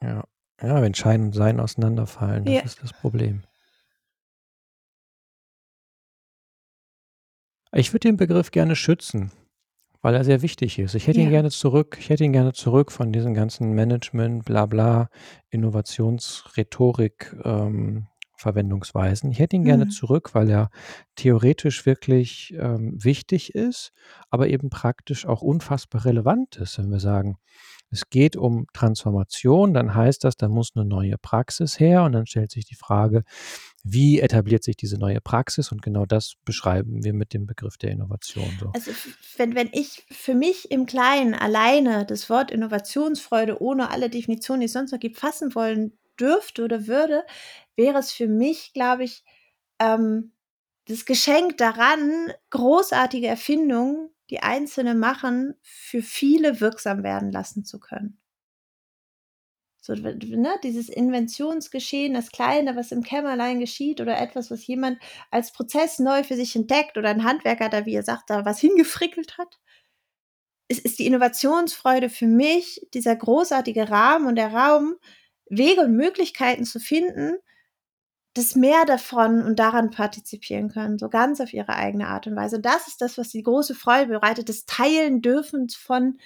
ja. 0.02 0.24
Ja, 0.60 0.82
wenn 0.82 0.94
Schein 0.94 1.22
und 1.22 1.34
Sein 1.34 1.60
auseinanderfallen, 1.60 2.44
das 2.44 2.54
Ja. 2.54 2.60
ist 2.62 2.82
das 2.82 2.92
Problem. 2.92 3.42
Ich 7.72 7.92
würde 7.92 8.08
den 8.08 8.16
Begriff 8.16 8.50
gerne 8.50 8.74
schützen, 8.76 9.30
weil 10.00 10.14
er 10.14 10.24
sehr 10.24 10.42
wichtig 10.42 10.78
ist. 10.78 10.94
Ich 10.94 11.06
hätte 11.06 11.20
ihn 11.20 11.26
Ja. 11.26 11.30
gerne 11.30 11.50
zurück. 11.50 11.96
Ich 12.00 12.08
hätte 12.08 12.24
ihn 12.24 12.32
gerne 12.32 12.52
zurück 12.54 12.90
von 12.90 13.12
diesen 13.12 13.34
ganzen 13.34 13.72
Management, 13.74 14.44
Blabla, 14.46 15.10
Innovationsrhetorik, 15.50 17.36
ähm, 17.44 18.08
Verwendungsweisen. 18.36 19.30
Ich 19.32 19.38
hätte 19.40 19.56
ihn 19.56 19.64
gerne 19.64 19.86
Mhm. 19.86 19.90
zurück, 19.90 20.34
weil 20.34 20.48
er 20.48 20.70
theoretisch 21.16 21.84
wirklich 21.86 22.54
ähm, 22.58 22.96
wichtig 23.02 23.54
ist, 23.54 23.92
aber 24.30 24.48
eben 24.48 24.70
praktisch 24.70 25.26
auch 25.26 25.42
unfassbar 25.42 26.04
relevant 26.04 26.56
ist, 26.56 26.78
wenn 26.78 26.90
wir 26.90 27.00
sagen, 27.00 27.36
es 27.90 28.10
geht 28.10 28.36
um 28.36 28.66
Transformation, 28.72 29.72
dann 29.72 29.94
heißt 29.94 30.24
das, 30.24 30.36
da 30.36 30.48
muss 30.48 30.72
eine 30.74 30.84
neue 30.84 31.16
Praxis 31.16 31.80
her 31.80 32.04
und 32.04 32.12
dann 32.12 32.26
stellt 32.26 32.50
sich 32.50 32.66
die 32.66 32.74
Frage, 32.74 33.24
wie 33.82 34.20
etabliert 34.20 34.64
sich 34.64 34.76
diese 34.76 34.98
neue 34.98 35.20
Praxis? 35.20 35.72
Und 35.72 35.82
genau 35.82 36.04
das 36.04 36.34
beschreiben 36.44 37.04
wir 37.04 37.14
mit 37.14 37.32
dem 37.32 37.46
Begriff 37.46 37.78
der 37.78 37.90
Innovation. 37.90 38.50
So. 38.60 38.70
Also 38.74 38.90
wenn, 39.36 39.54
wenn 39.54 39.70
ich 39.72 40.04
für 40.10 40.34
mich 40.34 40.70
im 40.70 40.86
Kleinen 40.86 41.34
alleine 41.34 42.04
das 42.04 42.28
Wort 42.28 42.50
Innovationsfreude 42.50 43.62
ohne 43.62 43.90
alle 43.90 44.10
Definitionen, 44.10 44.60
die 44.60 44.66
es 44.66 44.72
sonst 44.72 44.92
noch 44.92 45.00
gibt, 45.00 45.18
fassen 45.18 45.54
wollen 45.54 45.98
dürfte 46.20 46.64
oder 46.64 46.86
würde, 46.86 47.24
wäre 47.76 47.98
es 47.98 48.12
für 48.12 48.26
mich, 48.26 48.72
glaube 48.74 49.04
ich, 49.04 49.24
ähm, 49.78 50.32
das 50.86 51.04
Geschenk 51.04 51.58
daran, 51.58 52.32
großartige 52.50 53.26
Erfindungen, 53.26 54.10
die 54.30 54.40
Einzelne 54.40 54.94
machen, 54.94 55.54
für 55.62 56.02
viele 56.02 56.60
wirksam 56.60 57.02
werden 57.02 57.32
lassen 57.32 57.64
zu 57.64 57.80
können. 57.80 58.18
So, 59.80 59.94
ne, 59.94 60.54
dieses 60.62 60.90
Inventionsgeschehen, 60.90 62.12
das 62.12 62.30
Kleine, 62.30 62.76
was 62.76 62.92
im 62.92 63.02
Kämmerlein 63.02 63.58
geschieht 63.58 64.00
oder 64.02 64.18
etwas, 64.18 64.50
was 64.50 64.66
jemand 64.66 64.98
als 65.30 65.52
Prozess 65.52 65.98
neu 65.98 66.24
für 66.24 66.36
sich 66.36 66.54
entdeckt 66.54 66.98
oder 66.98 67.08
ein 67.08 67.24
Handwerker 67.24 67.70
da, 67.70 67.86
wie 67.86 67.94
ihr 67.94 68.02
sagt, 68.02 68.28
da 68.28 68.44
was 68.44 68.60
hingefrickelt 68.60 69.38
hat. 69.38 69.58
Es 70.68 70.78
ist 70.78 70.98
die 70.98 71.06
Innovationsfreude 71.06 72.10
für 72.10 72.26
mich, 72.26 72.86
dieser 72.92 73.16
großartige 73.16 73.88
Rahmen 73.88 74.26
und 74.26 74.36
der 74.36 74.52
Raum, 74.52 74.96
Wege 75.48 75.80
und 75.80 75.96
Möglichkeiten 75.96 76.64
zu 76.64 76.80
finden, 76.80 77.38
das 78.38 78.54
mehr 78.56 78.84
davon 78.86 79.42
und 79.42 79.58
daran 79.58 79.90
partizipieren 79.90 80.68
können, 80.70 80.98
so 80.98 81.08
ganz 81.08 81.40
auf 81.40 81.52
ihre 81.52 81.74
eigene 81.74 82.08
Art 82.08 82.26
und 82.26 82.36
Weise. 82.36 82.60
Das 82.60 82.88
ist 82.88 83.00
das, 83.00 83.18
was 83.18 83.30
die 83.30 83.42
große 83.42 83.74
Freude 83.74 84.08
bereitet, 84.08 84.48
das 84.48 84.66
Teilen 84.66 85.22
dürfen 85.22 85.68
von 85.70 86.18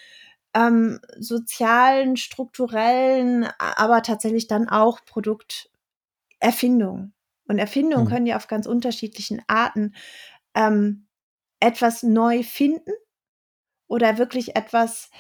ähm, 0.55 1.01
sozialen, 1.19 2.17
strukturellen, 2.17 3.49
aber 3.59 4.03
tatsächlich 4.03 4.49
dann 4.49 4.69
auch 4.69 5.01
Produkterfindungen. 5.07 7.15
Und 7.49 7.59
Erfindungen 7.59 8.07
Hm. 8.07 8.11
können 8.11 8.27
ja 8.27 8.37
auf 8.37 8.49
ganz 8.49 8.67
unterschiedlichen 8.67 9.43
Arten 9.47 9.95
ähm, 10.55 11.07
etwas 11.61 12.03
neu 12.03 12.43
finden 12.43 12.93
oder 13.89 14.19
wirklich 14.19 14.57
etwas 14.57 15.11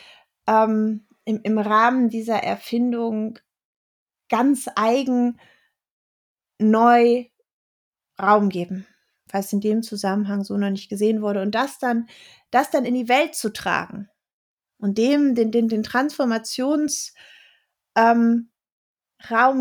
ähm, 0.47 1.07
im, 1.24 1.40
im 1.43 1.59
Rahmen 1.59 2.09
dieser 2.09 2.43
Erfindung 2.43 3.38
ganz 4.28 4.68
eigen 4.76 5.38
neu 6.59 7.27
Raum 8.21 8.49
geben, 8.49 8.87
es 9.33 9.53
in 9.53 9.61
dem 9.61 9.83
Zusammenhang 9.83 10.45
so 10.45 10.57
noch 10.57 10.71
nicht 10.71 10.89
gesehen 10.89 11.23
wurde. 11.23 11.43
Und 11.43 11.55
das 11.55 11.79
dann, 11.79 12.07
das 12.51 12.71
dann 12.71 12.85
in 12.85 12.95
die 12.95 13.09
Welt 13.09 13.35
zu 13.35 13.53
tragen 13.53 14.09
und 14.79 14.99
dem 14.99 15.35
den, 15.35 15.51
den, 15.51 15.69
den 15.69 15.83
Transformations, 15.83 17.15
ähm, 17.97 18.51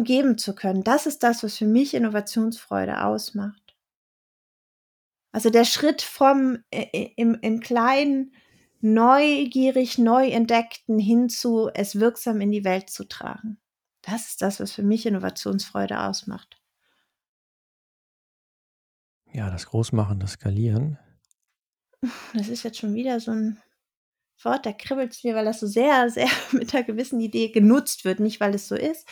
geben 0.04 0.38
zu 0.38 0.56
können. 0.56 0.84
Das 0.84 1.06
ist 1.06 1.24
das, 1.24 1.44
was 1.44 1.58
für 1.58 1.68
mich 1.68 1.94
Innovationsfreude 1.94 3.04
ausmacht. 3.04 3.76
Also 5.32 5.50
der 5.50 5.66
Schritt 5.66 6.02
vom 6.02 6.58
äh, 6.72 6.88
äh, 6.92 7.14
im, 7.16 7.38
im 7.42 7.60
kleinen, 7.60 8.34
neugierig, 8.82 9.98
neu 9.98 10.28
entdeckten 10.28 11.00
hin 11.00 11.30
zu 11.30 11.70
es 11.74 12.00
wirksam 12.00 12.42
in 12.42 12.52
die 12.52 12.66
Welt 12.66 12.89
zu 12.89 13.08
tragen. 13.08 13.60
Das 14.02 14.28
ist 14.30 14.42
das, 14.42 14.60
was 14.60 14.72
für 14.72 14.84
mich 14.84 15.06
Innovationsfreude 15.06 16.00
ausmacht. 16.02 16.61
Ja, 19.34 19.49
das 19.49 19.67
Großmachen, 19.67 20.19
das 20.19 20.34
Skalieren. 20.34 20.97
Das 22.34 22.47
ist 22.47 22.63
jetzt 22.63 22.79
schon 22.79 22.93
wieder 22.93 23.19
so 23.19 23.32
ein 23.32 23.61
Wort, 24.43 24.65
da 24.65 24.73
kribbelt 24.73 25.11
es 25.11 25.23
mir, 25.23 25.36
weil 25.36 25.45
das 25.45 25.59
so 25.59 25.67
sehr, 25.67 26.09
sehr 26.09 26.27
mit 26.51 26.73
einer 26.73 26.84
gewissen 26.84 27.19
Idee 27.19 27.49
genutzt 27.49 28.05
wird, 28.05 28.19
nicht 28.19 28.39
weil 28.39 28.55
es 28.55 28.67
so 28.67 28.75
ist, 28.75 29.07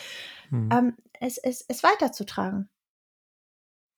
hm. 0.49 0.69
ähm, 0.71 0.97
es, 1.19 1.37
es, 1.37 1.63
es 1.67 1.83
weiterzutragen. 1.83 2.69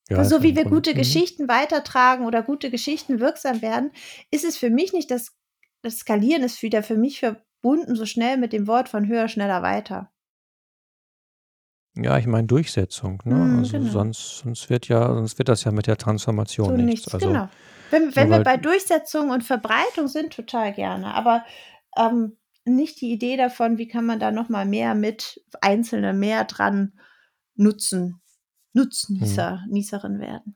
Ja, 0.09 0.25
so 0.25 0.43
wie 0.43 0.57
wir 0.57 0.65
gute. 0.65 0.93
Geschichten 0.93 1.47
weitertragen 1.47 2.25
oder 2.25 2.43
gute 2.43 2.69
Geschichten 2.69 3.21
wirksam 3.21 3.61
werden, 3.61 3.91
ist 4.29 4.43
es 4.43 4.57
für 4.57 4.69
mich 4.69 4.91
nicht 4.91 5.09
das, 5.09 5.37
das 5.83 5.99
Skalieren 5.99 6.43
ist 6.43 6.61
wieder 6.61 6.83
für 6.83 6.97
mich 6.97 7.19
verbunden 7.19 7.95
so 7.95 8.05
schnell 8.05 8.37
mit 8.37 8.51
dem 8.51 8.67
Wort 8.67 8.89
von 8.89 9.07
höher, 9.07 9.29
schneller, 9.29 9.61
weiter. 9.61 10.11
Ja, 11.95 12.17
ich 12.17 12.25
meine 12.25 12.47
Durchsetzung, 12.47 13.21
ne? 13.25 13.35
Mhm, 13.35 13.59
also 13.59 13.77
genau. 13.77 13.91
sonst, 13.91 14.37
sonst 14.39 14.69
wird 14.69 14.87
ja, 14.87 15.13
sonst 15.13 15.37
wird 15.37 15.49
das 15.49 15.63
ja 15.65 15.71
mit 15.71 15.87
der 15.87 15.97
Transformation 15.97 16.67
so 16.67 16.75
nichts. 16.75 16.87
nichts. 16.87 17.13
Also, 17.13 17.27
genau. 17.27 17.49
Wenn, 17.89 18.15
wenn 18.15 18.29
wir 18.29 18.39
bei 18.39 18.55
Durchsetzung 18.55 19.31
und 19.31 19.43
Verbreitung 19.43 20.07
sind, 20.07 20.31
total 20.31 20.71
gerne. 20.71 21.13
Aber 21.13 21.43
ähm, 21.97 22.37
nicht 22.63 23.01
die 23.01 23.11
Idee 23.11 23.35
davon, 23.35 23.77
wie 23.77 23.87
kann 23.87 24.05
man 24.05 24.19
da 24.19 24.31
noch 24.31 24.47
mal 24.47 24.65
mehr 24.65 24.95
mit 24.95 25.43
Einzelne 25.59 26.13
mehr 26.13 26.45
dran 26.45 26.93
nutzen, 27.55 28.21
Nutznießer, 28.73 29.63
hm. 29.63 29.71
Nießerin 29.71 30.19
werden. 30.21 30.55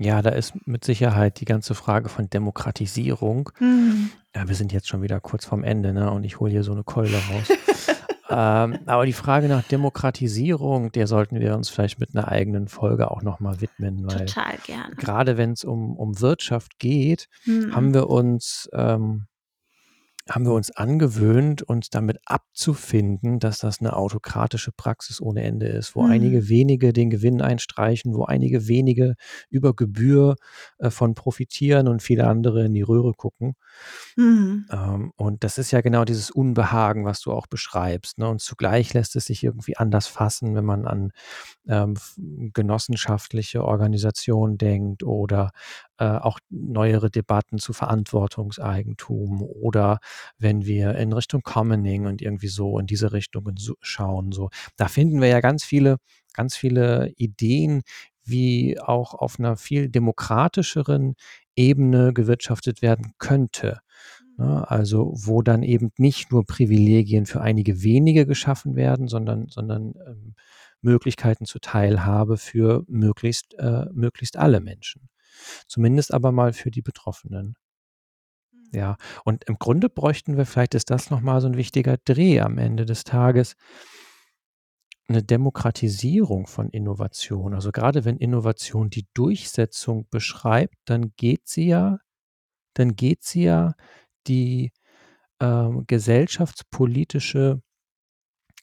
Ja, 0.00 0.22
da 0.22 0.30
ist 0.30 0.54
mit 0.66 0.84
Sicherheit 0.84 1.40
die 1.40 1.44
ganze 1.44 1.74
Frage 1.74 2.08
von 2.08 2.30
Demokratisierung. 2.30 3.50
Mhm. 3.58 4.10
Ja, 4.34 4.46
wir 4.46 4.54
sind 4.54 4.72
jetzt 4.72 4.88
schon 4.88 5.02
wieder 5.02 5.20
kurz 5.20 5.44
vorm 5.44 5.64
Ende, 5.64 5.92
ne? 5.92 6.10
Und 6.12 6.22
ich 6.24 6.38
hole 6.38 6.52
hier 6.52 6.62
so 6.62 6.72
eine 6.72 6.84
Keule 6.84 7.16
raus. 7.16 7.48
ähm, 8.30 8.78
aber 8.86 9.06
die 9.06 9.12
Frage 9.12 9.48
nach 9.48 9.62
Demokratisierung, 9.62 10.92
der 10.92 11.06
sollten 11.06 11.40
wir 11.40 11.54
uns 11.54 11.68
vielleicht 11.68 11.98
mit 11.98 12.14
einer 12.14 12.28
eigenen 12.28 12.68
Folge 12.68 13.10
auch 13.10 13.22
nochmal 13.22 13.60
widmen. 13.60 14.04
Weil 14.06 14.26
Total 14.26 14.56
gerne. 14.64 14.94
Gerade 14.96 15.36
wenn 15.36 15.52
es 15.52 15.64
um, 15.64 15.96
um 15.96 16.20
Wirtschaft 16.20 16.78
geht, 16.78 17.28
mhm. 17.46 17.74
haben 17.74 17.94
wir 17.94 18.10
uns 18.10 18.68
ähm, 18.72 19.26
haben 20.28 20.44
wir 20.44 20.52
uns 20.52 20.70
angewöhnt, 20.70 21.62
uns 21.62 21.90
damit 21.90 22.18
abzufinden, 22.26 23.38
dass 23.38 23.60
das 23.60 23.80
eine 23.80 23.94
autokratische 23.96 24.72
Praxis 24.72 25.20
ohne 25.20 25.42
Ende 25.42 25.66
ist, 25.66 25.96
wo 25.96 26.02
mhm. 26.02 26.10
einige 26.10 26.48
wenige 26.48 26.92
den 26.92 27.10
Gewinn 27.10 27.40
einstreichen, 27.40 28.14
wo 28.14 28.24
einige 28.24 28.68
wenige 28.68 29.14
über 29.48 29.74
Gebühr 29.74 30.36
äh, 30.78 30.90
von 30.90 31.14
profitieren 31.14 31.88
und 31.88 32.02
viele 32.02 32.26
andere 32.26 32.66
in 32.66 32.74
die 32.74 32.82
Röhre 32.82 33.12
gucken. 33.14 33.54
Mhm. 34.16 34.66
Ähm, 34.70 35.12
und 35.16 35.44
das 35.44 35.58
ist 35.58 35.70
ja 35.70 35.80
genau 35.80 36.04
dieses 36.04 36.30
Unbehagen, 36.30 37.04
was 37.04 37.20
du 37.20 37.32
auch 37.32 37.46
beschreibst. 37.46 38.18
Ne? 38.18 38.28
Und 38.28 38.40
zugleich 38.40 38.92
lässt 38.94 39.16
es 39.16 39.24
sich 39.24 39.42
irgendwie 39.42 39.76
anders 39.76 40.06
fassen, 40.06 40.54
wenn 40.54 40.64
man 40.64 40.86
an 40.86 41.12
ähm, 41.66 41.94
genossenschaftliche 42.52 43.64
Organisationen 43.64 44.58
denkt 44.58 45.02
oder 45.02 45.50
auch 46.04 46.38
neuere 46.50 47.10
Debatten 47.10 47.58
zu 47.58 47.72
Verantwortungseigentum 47.72 49.42
oder 49.42 49.98
wenn 50.38 50.64
wir 50.64 50.94
in 50.96 51.12
Richtung 51.12 51.42
Commoning 51.42 52.06
und 52.06 52.22
irgendwie 52.22 52.48
so 52.48 52.78
in 52.78 52.86
diese 52.86 53.12
Richtung 53.12 53.52
schauen, 53.80 54.32
so, 54.32 54.50
da 54.76 54.88
finden 54.88 55.20
wir 55.20 55.28
ja 55.28 55.40
ganz 55.40 55.64
viele, 55.64 55.96
ganz 56.34 56.56
viele 56.56 57.12
Ideen, 57.16 57.82
wie 58.24 58.78
auch 58.78 59.14
auf 59.14 59.38
einer 59.38 59.56
viel 59.56 59.88
demokratischeren 59.88 61.14
Ebene 61.56 62.12
gewirtschaftet 62.12 62.82
werden 62.82 63.12
könnte. 63.18 63.80
Ne? 64.38 64.46
Mhm. 64.46 64.64
Also 64.66 65.12
wo 65.14 65.42
dann 65.42 65.62
eben 65.62 65.90
nicht 65.98 66.30
nur 66.30 66.46
Privilegien 66.46 67.26
für 67.26 67.40
einige 67.40 67.82
wenige 67.82 68.26
geschaffen 68.26 68.76
werden, 68.76 69.08
sondern, 69.08 69.48
sondern 69.48 69.94
ähm, 70.06 70.34
Möglichkeiten 70.80 71.44
zur 71.44 71.60
Teilhabe 71.60 72.36
für 72.36 72.84
möglichst, 72.86 73.54
äh, 73.58 73.86
möglichst 73.92 74.36
alle 74.36 74.60
Menschen. 74.60 75.08
Zumindest 75.66 76.12
aber 76.12 76.32
mal 76.32 76.52
für 76.52 76.70
die 76.70 76.82
Betroffenen. 76.82 77.56
Mhm. 78.52 78.68
Ja, 78.72 78.96
und 79.24 79.44
im 79.44 79.58
Grunde 79.58 79.88
bräuchten 79.88 80.36
wir, 80.36 80.46
vielleicht 80.46 80.74
ist 80.74 80.90
das 80.90 81.10
nochmal 81.10 81.40
so 81.40 81.48
ein 81.48 81.56
wichtiger 81.56 81.96
Dreh 82.04 82.40
am 82.40 82.58
Ende 82.58 82.86
des 82.86 83.04
Tages, 83.04 83.56
eine 85.08 85.22
Demokratisierung 85.22 86.46
von 86.46 86.68
Innovation. 86.68 87.54
Also 87.54 87.72
gerade 87.72 88.04
wenn 88.04 88.18
Innovation 88.18 88.90
die 88.90 89.06
Durchsetzung 89.14 90.06
beschreibt, 90.10 90.76
dann 90.84 91.12
geht 91.16 91.48
sie 91.48 91.68
ja, 91.68 91.98
dann 92.74 92.94
geht 92.94 93.24
sie 93.24 93.44
ja 93.44 93.74
die 94.26 94.72
äh, 95.38 95.70
gesellschaftspolitische 95.86 97.62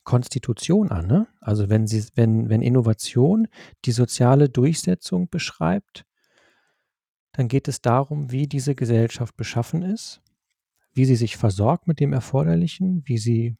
Konstitution 0.03 0.91
an. 0.91 1.07
Ne? 1.07 1.27
Also 1.41 1.69
wenn, 1.69 1.87
sie, 1.87 2.05
wenn, 2.15 2.47
wenn 2.49 2.61
Innovation 2.61 3.47
die 3.85 3.91
soziale 3.91 4.49
Durchsetzung 4.49 5.29
beschreibt, 5.29 6.05
dann 7.35 7.47
geht 7.47 7.67
es 7.67 7.81
darum, 7.81 8.31
wie 8.31 8.47
diese 8.47 8.75
Gesellschaft 8.75 9.35
beschaffen 9.35 9.81
ist, 9.81 10.21
wie 10.93 11.05
sie 11.05 11.15
sich 11.15 11.35
versorgt 11.37 11.87
mit 11.87 11.99
dem 11.99 12.13
Erforderlichen, 12.13 13.03
wie 13.05 13.17
sie 13.17 13.57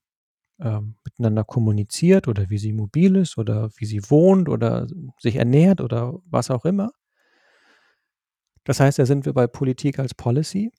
äh, 0.59 0.79
miteinander 1.03 1.43
kommuniziert 1.43 2.27
oder 2.27 2.49
wie 2.49 2.57
sie 2.57 2.71
mobil 2.71 3.17
ist 3.17 3.37
oder 3.37 3.69
wie 3.75 3.85
sie 3.85 4.01
wohnt 4.09 4.47
oder 4.47 4.87
sich 5.19 5.35
ernährt 5.35 5.81
oder 5.81 6.19
was 6.25 6.49
auch 6.49 6.63
immer. 6.63 6.91
Das 8.63 8.79
heißt, 8.79 8.97
da 8.97 9.05
sind 9.05 9.25
wir 9.25 9.33
bei 9.33 9.47
Politik 9.47 9.99
als 9.99 10.13
Policy. 10.13 10.71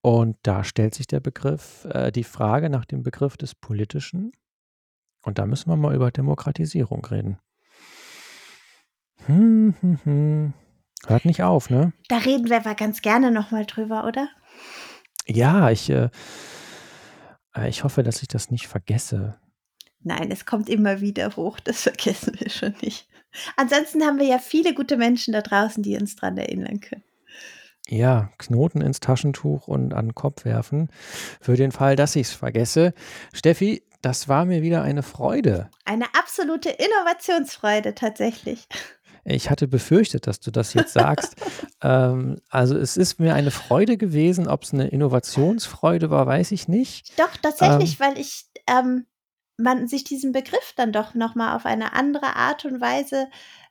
Und 0.00 0.36
da 0.42 0.64
stellt 0.64 0.94
sich 0.94 1.06
der 1.06 1.20
Begriff, 1.20 1.84
äh, 1.90 2.12
die 2.12 2.24
Frage 2.24 2.70
nach 2.70 2.84
dem 2.84 3.02
Begriff 3.02 3.36
des 3.36 3.54
Politischen. 3.54 4.32
Und 5.22 5.38
da 5.38 5.46
müssen 5.46 5.68
wir 5.68 5.76
mal 5.76 5.94
über 5.94 6.10
Demokratisierung 6.10 7.04
reden. 7.04 7.38
Hm, 9.26 9.74
hm, 9.80 9.98
hm. 10.04 10.54
Hört 11.06 11.24
nicht 11.24 11.42
auf, 11.42 11.70
ne? 11.70 11.92
Da 12.08 12.18
reden 12.18 12.50
wir 12.50 12.56
aber 12.56 12.74
ganz 12.74 13.00
gerne 13.00 13.30
nochmal 13.30 13.64
drüber, 13.64 14.06
oder? 14.06 14.28
Ja, 15.26 15.70
ich, 15.70 15.88
äh, 15.90 16.08
äh, 17.56 17.68
ich 17.68 17.84
hoffe, 17.84 18.02
dass 18.02 18.22
ich 18.22 18.28
das 18.28 18.50
nicht 18.50 18.66
vergesse. 18.66 19.38
Nein, 20.02 20.30
es 20.30 20.46
kommt 20.46 20.68
immer 20.68 21.00
wieder 21.00 21.34
hoch, 21.36 21.60
das 21.60 21.82
vergessen 21.82 22.34
wir 22.38 22.50
schon 22.50 22.74
nicht. 22.82 23.08
Ansonsten 23.56 24.02
haben 24.02 24.18
wir 24.18 24.26
ja 24.26 24.38
viele 24.38 24.74
gute 24.74 24.96
Menschen 24.96 25.32
da 25.32 25.42
draußen, 25.42 25.82
die 25.82 25.96
uns 25.96 26.16
daran 26.16 26.38
erinnern 26.38 26.80
können. 26.80 27.04
Ja, 27.88 28.30
Knoten 28.38 28.80
ins 28.80 28.98
Taschentuch 28.98 29.68
und 29.68 29.94
an 29.94 30.06
den 30.06 30.14
Kopf 30.14 30.44
werfen. 30.44 30.88
Für 31.40 31.56
den 31.56 31.70
Fall, 31.70 31.94
dass 31.94 32.16
ich 32.16 32.28
es 32.28 32.32
vergesse. 32.32 32.94
Steffi, 33.32 33.84
das 34.02 34.28
war 34.28 34.44
mir 34.44 34.62
wieder 34.62 34.82
eine 34.82 35.02
Freude. 35.02 35.70
Eine 35.84 36.06
absolute 36.18 36.70
Innovationsfreude 36.70 37.94
tatsächlich. 37.94 38.66
Ich 39.28 39.50
hatte 39.50 39.66
befürchtet, 39.66 40.28
dass 40.28 40.38
du 40.38 40.52
das 40.52 40.72
jetzt 40.72 40.92
sagst. 40.92 41.34
ähm, 41.82 42.40
also 42.48 42.76
es 42.78 42.96
ist 42.96 43.18
mir 43.18 43.34
eine 43.34 43.50
Freude 43.50 43.96
gewesen. 43.96 44.46
Ob 44.46 44.62
es 44.62 44.72
eine 44.72 44.88
Innovationsfreude 44.88 46.10
war, 46.10 46.26
weiß 46.26 46.52
ich 46.52 46.68
nicht. 46.68 47.18
Doch, 47.18 47.36
tatsächlich, 47.36 47.98
ähm, 48.00 48.06
weil 48.06 48.18
ich 48.18 48.46
ähm, 48.68 49.06
man 49.58 49.88
sich 49.88 50.04
diesen 50.04 50.32
Begriff 50.32 50.74
dann 50.76 50.92
doch 50.92 51.14
nochmal 51.14 51.56
auf 51.56 51.66
eine 51.66 51.94
andere 51.94 52.36
Art 52.36 52.64
und 52.64 52.80
Weise 52.80 53.28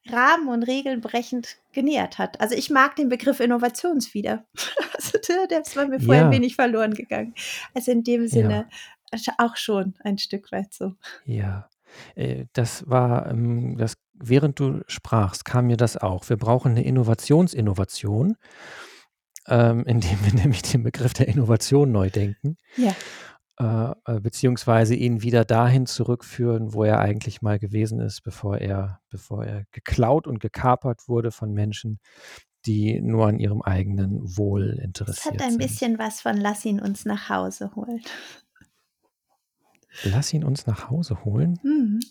Rahmen 0.07 0.49
und 0.49 0.63
Regeln 0.63 1.01
brechend 1.01 1.57
genähert 1.71 2.17
hat. 2.17 2.41
Also 2.41 2.55
ich 2.55 2.69
mag 2.69 2.95
den 2.95 3.09
Begriff 3.09 3.39
Innovationswieder. 3.39 4.45
also 4.93 5.17
der, 5.27 5.47
der 5.47 5.61
ist 5.61 5.75
bei 5.75 5.87
mir 5.87 5.99
vorher 5.99 6.23
ja. 6.23 6.29
ein 6.29 6.33
wenig 6.33 6.55
verloren 6.55 6.93
gegangen. 6.93 7.33
Also 7.73 7.91
in 7.91 8.03
dem 8.03 8.27
Sinne 8.27 8.67
ja. 9.13 9.33
auch 9.37 9.55
schon 9.55 9.95
ein 10.03 10.17
Stück 10.17 10.51
weit 10.51 10.73
so. 10.73 10.95
Ja. 11.25 11.69
Äh, 12.15 12.45
das 12.53 12.89
war, 12.89 13.29
ähm, 13.29 13.77
das, 13.77 13.95
während 14.19 14.59
du 14.59 14.81
sprachst, 14.87 15.45
kam 15.45 15.67
mir 15.67 15.77
das 15.77 15.97
auch. 15.97 16.29
Wir 16.29 16.37
brauchen 16.37 16.71
eine 16.71 16.83
Innovationsinnovation, 16.83 18.35
ähm, 19.47 19.83
indem 19.85 20.25
wir 20.25 20.33
nämlich 20.33 20.61
den 20.61 20.83
Begriff 20.83 21.13
der 21.13 21.27
Innovation 21.27 21.91
neu 21.91 22.09
denken. 22.09 22.57
Ja. 22.77 22.95
Äh, 23.57 23.93
äh, 24.05 24.19
beziehungsweise 24.19 24.95
ihn 24.95 25.21
wieder 25.21 25.45
dahin 25.45 25.85
zurückführen, 25.85 26.73
wo 26.73 26.83
er 26.83 26.99
eigentlich 26.99 27.41
mal 27.41 27.57
gewesen 27.57 28.01
ist, 28.01 28.21
bevor 28.21 28.57
er, 28.57 28.99
bevor 29.09 29.45
er 29.45 29.63
geklaut 29.71 30.27
und 30.27 30.41
gekapert 30.41 31.07
wurde 31.07 31.31
von 31.31 31.53
Menschen, 31.53 31.99
die 32.65 32.99
nur 32.99 33.27
an 33.27 33.39
ihrem 33.39 33.61
eigenen 33.61 34.19
Wohl 34.37 34.79
interessiert 34.81 35.23
sind. 35.23 35.35
Es 35.35 35.41
hat 35.41 35.45
ein 35.45 35.51
sind. 35.51 35.61
bisschen 35.61 35.99
was 35.99 36.21
von 36.21 36.35
Lass 36.35 36.65
ihn 36.65 36.81
uns 36.81 37.05
nach 37.05 37.29
Hause 37.29 37.73
holen. 37.75 38.01
Lass 40.03 40.33
ihn 40.33 40.43
uns 40.43 40.67
nach 40.67 40.89
Hause 40.89 41.23
holen. 41.23 41.57
Mhm. 41.63 42.01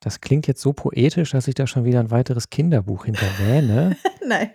Das 0.00 0.20
klingt 0.20 0.46
jetzt 0.46 0.62
so 0.62 0.72
poetisch, 0.72 1.32
dass 1.32 1.46
ich 1.46 1.54
da 1.54 1.66
schon 1.66 1.84
wieder 1.84 2.00
ein 2.00 2.10
weiteres 2.10 2.48
Kinderbuch 2.48 3.04
hinterwähne. 3.04 3.96
Nein, 4.26 4.50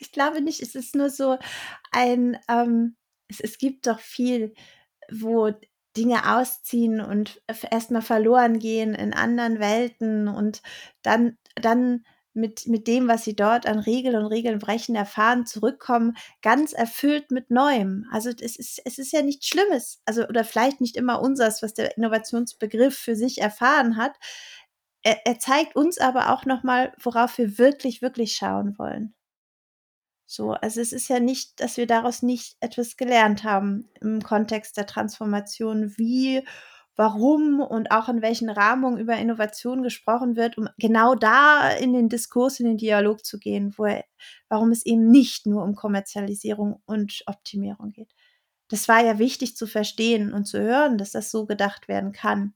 ich 0.00 0.12
glaube 0.12 0.40
nicht. 0.40 0.62
Es 0.62 0.74
ist 0.74 0.94
nur 0.94 1.10
so 1.10 1.36
ein, 1.90 2.38
ähm, 2.48 2.96
es, 3.28 3.40
es 3.40 3.58
gibt 3.58 3.86
doch 3.88 3.98
viel, 3.98 4.54
wo 5.10 5.52
Dinge 5.96 6.36
ausziehen 6.36 7.00
und 7.00 7.42
erstmal 7.70 8.02
verloren 8.02 8.58
gehen 8.58 8.94
in 8.94 9.14
anderen 9.14 9.58
Welten 9.58 10.28
und 10.28 10.62
dann, 11.02 11.38
dann 11.54 12.04
mit, 12.36 12.66
mit 12.66 12.86
dem, 12.86 13.08
was 13.08 13.24
sie 13.24 13.34
dort 13.34 13.66
an 13.66 13.78
Regeln 13.78 14.16
und 14.16 14.26
Regeln 14.26 14.58
brechen 14.58 14.94
erfahren, 14.94 15.46
zurückkommen, 15.46 16.16
ganz 16.42 16.72
erfüllt 16.72 17.30
mit 17.30 17.50
Neuem. 17.50 18.06
Also 18.12 18.30
es 18.30 18.56
ist, 18.56 18.80
es 18.84 18.98
ist 18.98 19.12
ja 19.12 19.22
nichts 19.22 19.48
Schlimmes. 19.48 20.00
Also, 20.04 20.26
oder 20.28 20.44
vielleicht 20.44 20.80
nicht 20.80 20.96
immer 20.96 21.20
unseres, 21.20 21.62
was 21.62 21.74
der 21.74 21.96
Innovationsbegriff 21.96 22.96
für 22.96 23.16
sich 23.16 23.40
erfahren 23.40 23.96
hat. 23.96 24.12
Er, 25.02 25.26
er 25.26 25.38
zeigt 25.38 25.76
uns 25.76 25.98
aber 25.98 26.32
auch 26.32 26.44
nochmal, 26.44 26.92
worauf 27.00 27.38
wir 27.38 27.58
wirklich, 27.58 28.02
wirklich 28.02 28.34
schauen 28.34 28.78
wollen. 28.78 29.14
So, 30.28 30.52
also 30.52 30.80
es 30.80 30.92
ist 30.92 31.08
ja 31.08 31.20
nicht, 31.20 31.60
dass 31.60 31.76
wir 31.76 31.86
daraus 31.86 32.22
nicht 32.22 32.56
etwas 32.60 32.96
gelernt 32.96 33.44
haben 33.44 33.88
im 34.00 34.20
Kontext 34.22 34.76
der 34.76 34.86
Transformation, 34.86 35.94
wie 35.96 36.42
warum 36.96 37.60
und 37.60 37.90
auch 37.90 38.08
in 38.08 38.22
welchen 38.22 38.48
Rahmungen 38.48 38.98
über 38.98 39.16
Innovation 39.16 39.82
gesprochen 39.82 40.34
wird, 40.34 40.58
um 40.58 40.68
genau 40.78 41.14
da 41.14 41.70
in 41.70 41.92
den 41.92 42.08
Diskurs, 42.08 42.58
in 42.58 42.66
den 42.66 42.78
Dialog 42.78 43.24
zu 43.24 43.38
gehen, 43.38 43.74
wo 43.76 43.84
er, 43.84 44.04
warum 44.48 44.72
es 44.72 44.84
eben 44.84 45.10
nicht 45.10 45.46
nur 45.46 45.62
um 45.62 45.74
Kommerzialisierung 45.74 46.82
und 46.86 47.22
Optimierung 47.26 47.92
geht. 47.92 48.14
Das 48.68 48.88
war 48.88 49.04
ja 49.04 49.18
wichtig 49.18 49.56
zu 49.56 49.66
verstehen 49.66 50.32
und 50.32 50.46
zu 50.46 50.58
hören, 50.58 50.98
dass 50.98 51.12
das 51.12 51.30
so 51.30 51.46
gedacht 51.46 51.86
werden 51.86 52.12
kann, 52.12 52.54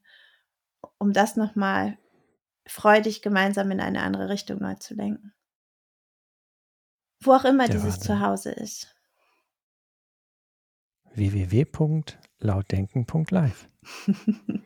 um 0.98 1.12
das 1.12 1.36
nochmal 1.36 1.98
freudig 2.66 3.22
gemeinsam 3.22 3.70
in 3.70 3.80
eine 3.80 4.02
andere 4.02 4.28
Richtung 4.28 4.58
neu 4.60 4.74
zu 4.74 4.94
lenken. 4.94 5.34
Wo 7.22 7.32
auch 7.32 7.44
immer 7.44 7.66
Der 7.66 7.76
dieses. 7.76 8.00
Zuhause 8.00 8.50
ist. 8.50 8.96
www.lautdenken.live. 11.14 13.68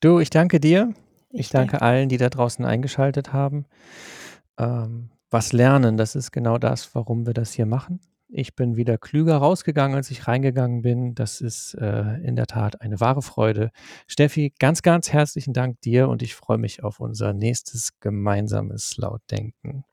Du, 0.00 0.20
ich 0.20 0.30
danke 0.30 0.60
dir. 0.60 0.94
Ich, 1.30 1.40
Ich 1.40 1.48
danke 1.50 1.72
danke. 1.72 1.84
allen, 1.84 2.08
die 2.08 2.18
da 2.18 2.28
draußen 2.30 2.64
eingeschaltet 2.64 3.32
haben. 3.32 3.66
Ähm, 4.58 5.10
was 5.30 5.52
lernen, 5.52 5.96
das 5.96 6.14
ist 6.14 6.30
genau 6.32 6.58
das, 6.58 6.94
warum 6.94 7.26
wir 7.26 7.34
das 7.34 7.52
hier 7.52 7.66
machen. 7.66 8.00
Ich 8.30 8.54
bin 8.54 8.76
wieder 8.76 8.98
klüger 8.98 9.36
rausgegangen, 9.38 9.96
als 9.96 10.10
ich 10.10 10.28
reingegangen 10.28 10.82
bin. 10.82 11.14
Das 11.14 11.40
ist 11.40 11.74
äh, 11.74 12.18
in 12.22 12.36
der 12.36 12.46
Tat 12.46 12.80
eine 12.80 13.00
wahre 13.00 13.22
Freude. 13.22 13.70
Steffi, 14.06 14.52
ganz, 14.58 14.82
ganz 14.82 15.12
herzlichen 15.12 15.52
Dank 15.54 15.80
dir 15.80 16.08
und 16.08 16.22
ich 16.22 16.34
freue 16.36 16.58
mich 16.58 16.84
auf 16.84 17.00
unser 17.00 17.32
nächstes 17.32 17.98
gemeinsames 18.00 18.96
Lautdenken. 18.98 19.84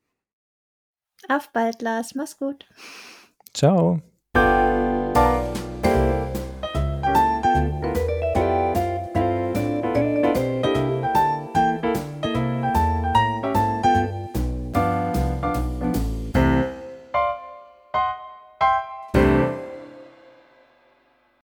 Auf 1.30 1.51
bald, 1.51 1.82
Lars. 1.82 2.13
Mach's 2.15 2.38
gut. 2.38 2.67
Ciao. 3.53 4.01
Música 4.36 4.95